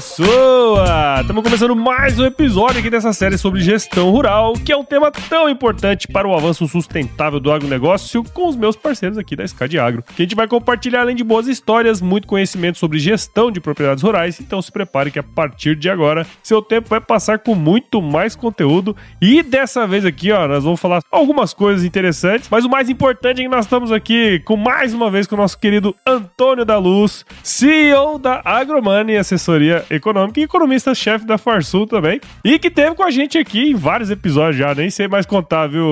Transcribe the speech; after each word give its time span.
Aí, 0.00 0.78
Estamos 1.16 1.42
começando 1.42 1.74
mais 1.74 2.18
um 2.18 2.24
episódio 2.26 2.80
aqui 2.80 2.90
dessa 2.90 3.12
série 3.14 3.38
sobre 3.38 3.60
gestão 3.60 4.10
rural, 4.10 4.52
que 4.52 4.70
é 4.70 4.76
um 4.76 4.84
tema 4.84 5.10
tão 5.10 5.48
importante 5.48 6.06
para 6.06 6.28
o 6.28 6.34
avanço 6.34 6.68
sustentável 6.68 7.40
do 7.40 7.50
agronegócio 7.50 8.22
com 8.24 8.46
os 8.46 8.54
meus 8.54 8.76
parceiros 8.76 9.16
aqui 9.16 9.34
da 9.34 9.46
SCAD 9.46 9.78
Agro. 9.78 10.02
Que 10.02 10.22
a 10.22 10.24
gente 10.24 10.34
vai 10.34 10.46
compartilhar, 10.46 11.00
além 11.00 11.16
de 11.16 11.24
boas 11.24 11.48
histórias, 11.48 12.02
muito 12.02 12.28
conhecimento 12.28 12.78
sobre 12.78 12.98
gestão 12.98 13.50
de 13.50 13.60
propriedades 13.60 14.02
rurais. 14.02 14.38
Então 14.38 14.60
se 14.60 14.70
prepare 14.70 15.10
que 15.10 15.18
a 15.18 15.22
partir 15.22 15.76
de 15.76 15.88
agora, 15.88 16.26
seu 16.42 16.60
tempo 16.60 16.90
vai 16.90 17.00
passar 17.00 17.38
com 17.38 17.54
muito 17.54 18.02
mais 18.02 18.36
conteúdo. 18.36 18.94
E 19.20 19.42
dessa 19.42 19.86
vez 19.86 20.04
aqui, 20.04 20.30
ó, 20.30 20.46
nós 20.46 20.64
vamos 20.64 20.78
falar 20.78 21.00
algumas 21.10 21.54
coisas 21.54 21.84
interessantes, 21.84 22.48
mas 22.50 22.64
o 22.64 22.68
mais 22.68 22.90
importante 22.90 23.40
é 23.40 23.44
que 23.44 23.48
nós 23.48 23.64
estamos 23.64 23.90
aqui 23.90 24.40
com 24.40 24.56
mais 24.56 24.92
uma 24.92 25.10
vez 25.10 25.26
com 25.26 25.36
o 25.36 25.38
nosso 25.38 25.58
querido 25.58 25.96
Antônio 26.06 26.64
da 26.64 26.76
Luz, 26.76 27.24
CEO 27.42 28.18
da 28.18 28.42
Agromani 28.44 29.16
Assessoria 29.16 29.84
Econômica 29.90 30.40
e 30.40 30.46
economista-chefe 30.98 31.24
da 31.24 31.38
Farsul 31.38 31.86
também. 31.86 32.20
E 32.44 32.58
que 32.58 32.70
teve 32.70 32.94
com 32.94 33.02
a 33.02 33.10
gente 33.10 33.38
aqui 33.38 33.70
em 33.70 33.74
vários 33.74 34.10
episódios 34.10 34.56
já, 34.56 34.74
nem 34.74 34.90
sei 34.90 35.06
mais 35.06 35.24
contar, 35.24 35.68
viu, 35.68 35.86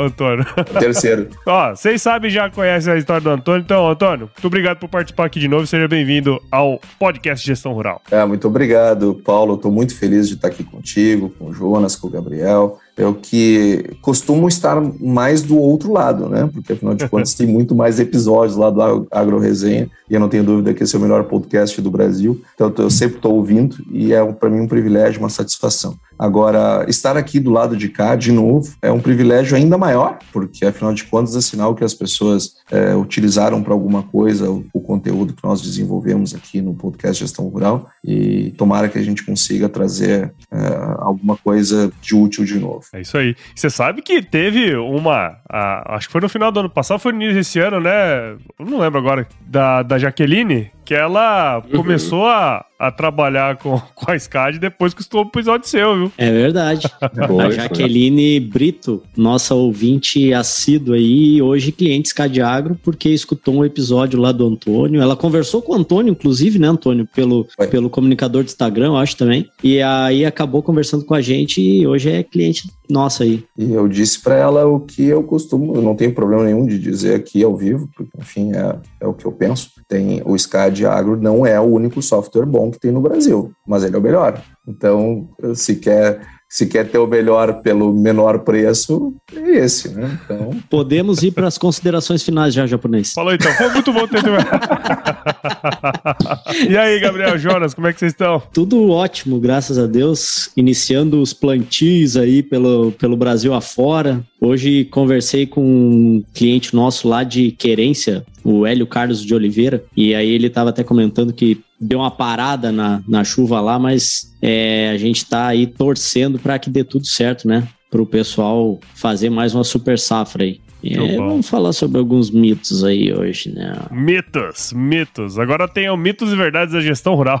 Antônio? 0.00 0.44
Terceiro. 0.78 1.28
Ó, 1.46 1.70
vocês 1.70 2.02
sabem, 2.02 2.30
já 2.30 2.50
conhecem 2.50 2.92
a 2.92 2.96
história 2.96 3.20
do 3.20 3.30
Antônio. 3.30 3.62
Então, 3.62 3.88
Antônio, 3.88 4.30
muito 4.34 4.46
obrigado 4.46 4.78
por 4.78 4.88
participar 4.88 5.26
aqui 5.26 5.38
de 5.38 5.48
novo. 5.48 5.66
Seja 5.66 5.86
bem-vindo 5.86 6.40
ao 6.50 6.80
podcast 6.98 7.46
Gestão 7.46 7.72
Rural. 7.72 8.02
É, 8.10 8.24
muito 8.24 8.48
obrigado, 8.48 9.14
Paulo. 9.24 9.54
Estou 9.54 9.70
muito 9.70 9.96
feliz 9.96 10.28
de 10.28 10.34
estar 10.34 10.48
aqui 10.48 10.64
contigo, 10.64 11.30
com 11.38 11.46
o 11.46 11.52
Jonas, 11.52 11.94
com 11.96 12.08
o 12.08 12.10
Gabriel. 12.10 12.78
Eu 13.00 13.14
que 13.14 13.96
costumo 14.02 14.46
estar 14.46 14.78
mais 15.00 15.42
do 15.42 15.56
outro 15.56 15.90
lado, 15.90 16.28
né? 16.28 16.50
Porque 16.52 16.74
afinal 16.74 16.94
de 16.94 17.06
contas 17.10 17.32
tem 17.32 17.46
muito 17.46 17.74
mais 17.74 17.98
episódios 17.98 18.56
lá 18.56 18.68
do 18.68 19.06
Agro 19.10 19.38
Resenha 19.38 19.90
e 20.08 20.14
eu 20.14 20.20
não 20.20 20.28
tenho 20.28 20.44
dúvida 20.44 20.74
que 20.74 20.82
esse 20.82 20.94
é 20.94 20.98
o 20.98 21.02
melhor 21.02 21.24
podcast 21.24 21.80
do 21.80 21.90
Brasil. 21.90 22.40
Então 22.54 22.72
eu 22.76 22.90
sempre 22.90 23.16
estou 23.16 23.34
ouvindo 23.34 23.76
e 23.90 24.12
é 24.12 24.24
para 24.32 24.50
mim 24.50 24.60
um 24.60 24.68
privilégio, 24.68 25.20
uma 25.20 25.30
satisfação. 25.30 25.96
Agora, 26.20 26.84
estar 26.86 27.16
aqui 27.16 27.40
do 27.40 27.50
lado 27.50 27.74
de 27.74 27.88
cá, 27.88 28.14
de 28.14 28.30
novo, 28.30 28.74
é 28.82 28.92
um 28.92 29.00
privilégio 29.00 29.56
ainda 29.56 29.78
maior, 29.78 30.18
porque 30.30 30.66
afinal 30.66 30.92
de 30.92 31.04
contas 31.04 31.34
é 31.34 31.40
sinal 31.40 31.74
que 31.74 31.82
as 31.82 31.94
pessoas 31.94 32.56
é, 32.70 32.94
utilizaram 32.94 33.62
para 33.62 33.72
alguma 33.72 34.02
coisa 34.02 34.50
o, 34.50 34.66
o, 34.74 34.82
conteúdo 34.82 35.32
que 35.32 35.42
nós 35.42 35.62
desenvolvemos 35.62 36.34
aqui 36.34 36.60
no 36.60 36.74
podcast 36.74 37.20
Gestão 37.24 37.48
Rural 37.48 37.88
e 38.04 38.50
tomara 38.58 38.90
que 38.90 38.98
a 38.98 39.02
gente 39.02 39.24
consiga 39.24 39.66
trazer 39.66 40.34
é, 40.52 40.58
alguma 40.98 41.38
coisa 41.38 41.90
de 42.02 42.14
útil 42.14 42.44
de 42.44 42.58
novo. 42.58 42.82
É 42.92 43.00
isso 43.00 43.16
aí. 43.16 43.34
Você 43.54 43.70
sabe 43.70 44.02
que 44.02 44.20
teve 44.20 44.76
uma, 44.76 45.38
a, 45.48 45.96
acho 45.96 46.08
que 46.08 46.12
foi 46.12 46.20
no 46.20 46.28
final 46.28 46.52
do 46.52 46.60
ano 46.60 46.70
passado, 46.70 47.00
foi 47.00 47.12
no 47.12 47.22
início 47.22 47.36
desse 47.36 47.58
ano, 47.60 47.80
né? 47.80 48.36
Eu 48.58 48.66
não 48.66 48.78
lembro 48.78 48.98
agora, 48.98 49.26
da, 49.46 49.82
da 49.82 49.96
Jaqueline, 49.96 50.70
que 50.90 50.94
ela 50.94 51.62
uhum. 51.64 51.82
começou 51.82 52.26
a, 52.26 52.66
a 52.76 52.90
trabalhar 52.90 53.58
com, 53.58 53.80
com 53.94 54.10
a 54.10 54.18
SCAD 54.18 54.58
depois 54.58 54.92
que 54.92 55.00
escutou 55.00 55.24
o 55.24 55.28
episódio 55.28 55.68
seu, 55.68 55.94
viu? 55.94 56.12
É 56.18 56.32
verdade. 56.32 56.90
Boa, 57.28 57.46
a 57.46 57.50
Jaqueline 57.52 58.40
Brito, 58.40 59.00
nossa 59.16 59.54
ouvinte 59.54 60.34
assídua 60.34 60.96
aí, 60.96 61.40
hoje 61.40 61.70
cliente 61.70 62.08
SCAD 62.08 62.40
Agro, 62.40 62.76
porque 62.82 63.08
escutou 63.08 63.54
um 63.54 63.64
episódio 63.64 64.18
lá 64.18 64.32
do 64.32 64.44
Antônio. 64.44 65.00
Ela 65.00 65.14
conversou 65.14 65.62
com 65.62 65.74
o 65.74 65.76
Antônio, 65.76 66.10
inclusive, 66.10 66.58
né, 66.58 66.66
Antônio? 66.66 67.06
Pelo, 67.14 67.46
pelo 67.70 67.88
comunicador 67.88 68.42
do 68.42 68.48
Instagram, 68.48 68.98
acho 68.98 69.16
também. 69.16 69.48
E 69.62 69.80
aí 69.80 70.26
acabou 70.26 70.60
conversando 70.60 71.04
com 71.04 71.14
a 71.14 71.20
gente 71.20 71.60
e 71.60 71.86
hoje 71.86 72.10
é 72.10 72.24
cliente 72.24 72.64
nossa 72.90 73.22
aí. 73.22 73.44
E 73.56 73.72
eu 73.72 73.86
disse 73.86 74.20
para 74.20 74.36
ela 74.36 74.66
o 74.66 74.80
que 74.80 75.04
eu 75.04 75.22
costumo, 75.22 75.76
eu 75.76 75.82
não 75.82 75.94
tenho 75.94 76.12
problema 76.12 76.44
nenhum 76.44 76.66
de 76.66 76.78
dizer 76.78 77.14
aqui 77.14 77.42
ao 77.44 77.56
vivo, 77.56 77.88
porque, 77.94 78.10
enfim, 78.18 78.52
é, 78.52 78.76
é 79.00 79.06
o 79.06 79.14
que 79.14 79.24
eu 79.24 79.32
penso. 79.32 79.70
Tem 79.88 80.20
o 80.24 80.36
SCAD 80.36 80.79
Agro 80.84 81.20
não 81.20 81.46
é 81.46 81.58
o 81.60 81.64
único 81.64 82.02
software 82.02 82.46
bom 82.46 82.70
que 82.70 82.78
tem 82.78 82.90
no 82.90 83.00
Brasil, 83.00 83.52
mas 83.66 83.84
ele 83.84 83.96
é 83.96 83.98
o 83.98 84.02
melhor. 84.02 84.42
Então, 84.66 85.28
se 85.54 85.76
quer 85.76 86.20
se 86.50 86.66
quer 86.66 86.88
ter 86.88 86.98
o 86.98 87.06
melhor 87.06 87.62
pelo 87.62 87.92
menor 87.92 88.40
preço, 88.40 89.14
é 89.32 89.58
esse, 89.58 89.90
né? 89.90 90.18
Então... 90.24 90.50
Podemos 90.68 91.22
ir 91.22 91.30
para 91.30 91.46
as 91.46 91.56
considerações 91.56 92.24
finais 92.24 92.52
já, 92.52 92.66
japonês. 92.66 93.12
Falou 93.12 93.32
então, 93.32 93.52
foi 93.52 93.68
muito 93.68 93.92
bom 93.92 94.04
ter. 94.08 94.20
e 96.68 96.76
aí, 96.76 96.98
Gabriel 96.98 97.38
Jonas, 97.38 97.72
como 97.72 97.86
é 97.86 97.92
que 97.92 98.00
vocês 98.00 98.10
estão? 98.10 98.42
Tudo 98.52 98.90
ótimo, 98.90 99.38
graças 99.38 99.78
a 99.78 99.86
Deus. 99.86 100.50
Iniciando 100.56 101.22
os 101.22 101.32
plantios 101.32 102.16
aí 102.16 102.42
pelo, 102.42 102.90
pelo 102.92 103.16
Brasil 103.16 103.54
afora. 103.54 104.20
Hoje 104.40 104.86
conversei 104.86 105.46
com 105.46 105.62
um 105.62 106.24
cliente 106.34 106.74
nosso 106.74 107.06
lá 107.06 107.22
de 107.22 107.52
Querência, 107.52 108.26
o 108.44 108.66
Hélio 108.66 108.86
Carlos 108.86 109.22
de 109.22 109.34
Oliveira, 109.34 109.84
e 109.96 110.14
aí 110.14 110.30
ele 110.30 110.46
estava 110.46 110.70
até 110.70 110.82
comentando 110.82 111.32
que 111.32 111.60
deu 111.80 112.00
uma 112.00 112.10
parada 112.10 112.70
na, 112.70 113.02
na 113.06 113.24
chuva 113.24 113.60
lá, 113.60 113.78
mas 113.78 114.34
é, 114.42 114.90
a 114.90 114.98
gente 114.98 115.18
está 115.18 115.46
aí 115.46 115.66
torcendo 115.66 116.38
para 116.38 116.58
que 116.58 116.70
dê 116.70 116.84
tudo 116.84 117.06
certo, 117.06 117.48
né? 117.48 117.66
Para 117.90 118.02
o 118.02 118.06
pessoal 118.06 118.78
fazer 118.94 119.30
mais 119.30 119.54
uma 119.54 119.64
super 119.64 119.98
safra 119.98 120.44
aí. 120.44 120.60
É, 120.82 121.16
vamos 121.16 121.48
falar 121.48 121.72
sobre 121.72 121.98
alguns 121.98 122.30
mitos 122.30 122.82
aí 122.84 123.12
hoje, 123.12 123.52
né? 123.52 123.74
Mitos, 123.90 124.72
mitos. 124.72 125.38
Agora 125.38 125.68
tem 125.68 125.88
o 125.90 125.96
mitos 125.96 126.32
e 126.32 126.36
verdades 126.36 126.74
da 126.74 126.80
gestão 126.80 127.14
rural. 127.14 127.40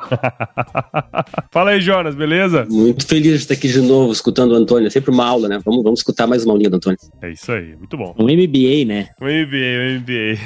Fala 1.50 1.70
aí, 1.70 1.80
Jonas, 1.80 2.14
beleza? 2.14 2.66
Muito 2.70 3.06
feliz 3.06 3.32
de 3.32 3.36
estar 3.36 3.54
aqui 3.54 3.68
de 3.68 3.80
novo, 3.80 4.12
escutando 4.12 4.52
o 4.52 4.54
Antônio. 4.54 4.86
É 4.86 4.90
sempre 4.90 5.10
uma 5.10 5.24
aula, 5.24 5.48
né? 5.48 5.58
Vamos, 5.64 5.82
vamos 5.82 6.00
escutar 6.00 6.26
mais 6.26 6.44
uma 6.44 6.52
aulinha 6.52 6.70
do 6.70 6.76
Antônio. 6.76 6.98
É 7.22 7.30
isso 7.30 7.50
aí, 7.50 7.74
muito 7.76 7.96
bom. 7.96 8.14
Um 8.18 8.24
MBA, 8.24 8.84
né? 8.86 9.08
Um 9.20 9.26
MBA, 9.26 9.78
um 9.80 10.00
MBA. 10.00 10.40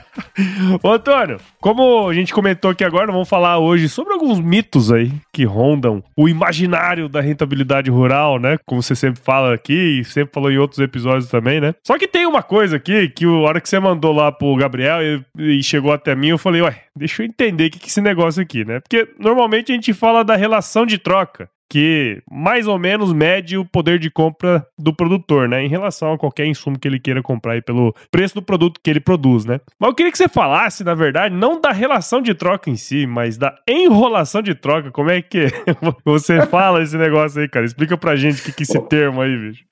Ô, 0.82 0.90
Antônio, 0.90 1.38
como 1.60 2.08
a 2.08 2.14
gente 2.14 2.32
comentou 2.32 2.70
aqui 2.70 2.84
agora, 2.84 3.10
vamos 3.10 3.28
falar 3.28 3.58
hoje 3.58 3.88
sobre 3.88 4.12
alguns 4.12 4.40
mitos 4.40 4.92
aí 4.92 5.12
que 5.32 5.44
rondam 5.44 6.02
o 6.16 6.28
imaginário 6.28 7.08
da 7.08 7.20
rentabilidade 7.20 7.90
rural, 7.90 8.38
né? 8.38 8.58
Como 8.66 8.82
você 8.82 8.94
sempre 8.94 9.20
fala 9.22 9.54
aqui 9.54 10.00
e 10.00 10.04
sempre 10.04 10.32
falou 10.32 10.50
em 10.50 10.58
outros 10.58 10.80
episódios 10.80 11.28
também, 11.28 11.60
né? 11.60 11.74
Só 11.86 11.98
que 11.98 12.08
tem 12.08 12.26
uma 12.34 12.42
coisa 12.42 12.76
aqui 12.76 13.08
que 13.08 13.24
a 13.24 13.30
hora 13.30 13.60
que 13.60 13.68
você 13.68 13.78
mandou 13.78 14.12
lá 14.12 14.32
pro 14.32 14.56
Gabriel 14.56 15.00
e, 15.02 15.58
e 15.58 15.62
chegou 15.62 15.92
até 15.92 16.14
mim, 16.14 16.28
eu 16.28 16.38
falei, 16.38 16.62
ué, 16.62 16.82
deixa 16.94 17.22
eu 17.22 17.26
entender 17.26 17.66
o 17.66 17.70
que, 17.70 17.78
que 17.78 17.86
é 17.86 17.88
esse 17.88 18.00
negócio 18.00 18.42
aqui, 18.42 18.64
né? 18.64 18.80
Porque 18.80 19.08
normalmente 19.18 19.70
a 19.70 19.74
gente 19.74 19.92
fala 19.92 20.24
da 20.24 20.36
relação 20.36 20.84
de 20.84 20.98
troca 20.98 21.48
que 21.68 22.22
mais 22.30 22.66
ou 22.66 22.78
menos 22.78 23.12
mede 23.12 23.56
o 23.56 23.64
poder 23.64 23.98
de 23.98 24.10
compra 24.10 24.66
do 24.78 24.94
produtor, 24.94 25.48
né? 25.48 25.64
Em 25.64 25.68
relação 25.68 26.12
a 26.12 26.18
qualquer 26.18 26.46
insumo 26.46 26.78
que 26.78 26.86
ele 26.86 26.98
queira 26.98 27.22
comprar 27.22 27.54
aí 27.54 27.62
pelo 27.62 27.94
preço 28.10 28.34
do 28.34 28.42
produto 28.42 28.80
que 28.82 28.90
ele 28.90 29.00
produz, 29.00 29.44
né? 29.44 29.60
Mas 29.78 29.88
eu 29.88 29.94
queria 29.94 30.12
que 30.12 30.18
você 30.18 30.28
falasse, 30.28 30.84
na 30.84 30.94
verdade, 30.94 31.34
não 31.34 31.60
da 31.60 31.72
relação 31.72 32.20
de 32.20 32.34
troca 32.34 32.70
em 32.70 32.76
si, 32.76 33.06
mas 33.06 33.36
da 33.36 33.54
enrolação 33.68 34.42
de 34.42 34.54
troca. 34.54 34.90
Como 34.90 35.10
é 35.10 35.20
que 35.20 35.46
você 36.04 36.46
fala 36.46 36.82
esse 36.82 36.96
negócio 36.96 37.40
aí, 37.40 37.48
cara? 37.48 37.64
Explica 37.66 37.96
pra 37.96 38.16
gente 38.16 38.40
o 38.40 38.44
que, 38.44 38.52
que 38.52 38.62
é 38.62 38.64
esse 38.64 38.80
termo 38.82 39.20
aí, 39.20 39.36
bicho. 39.36 39.64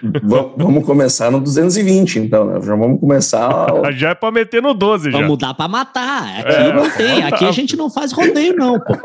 Vamos 0.57 0.85
começar 0.85 1.31
no 1.31 1.41
220, 1.41 2.19
então, 2.19 2.47
né? 2.47 2.61
Já 2.61 2.75
vamos 2.75 3.01
começar. 3.01 3.67
já 3.93 4.11
é 4.11 4.15
pra 4.15 4.31
meter 4.31 4.63
no 4.63 4.75
12, 4.75 5.11
já. 5.11 5.19
Vamos 5.19 5.39
dar 5.39 5.55
pra 5.55 5.69
matar. 5.69 6.41
Aqui 6.41 6.55
é. 6.55 6.73
não 6.73 6.91
tem. 6.91 7.23
Aqui 7.25 7.45
a 7.45 7.53
gente 7.53 7.77
não 7.77 7.91
faz 7.91 8.13
rodeio, 8.13 8.57
não, 8.57 8.79
pô. 8.81 8.97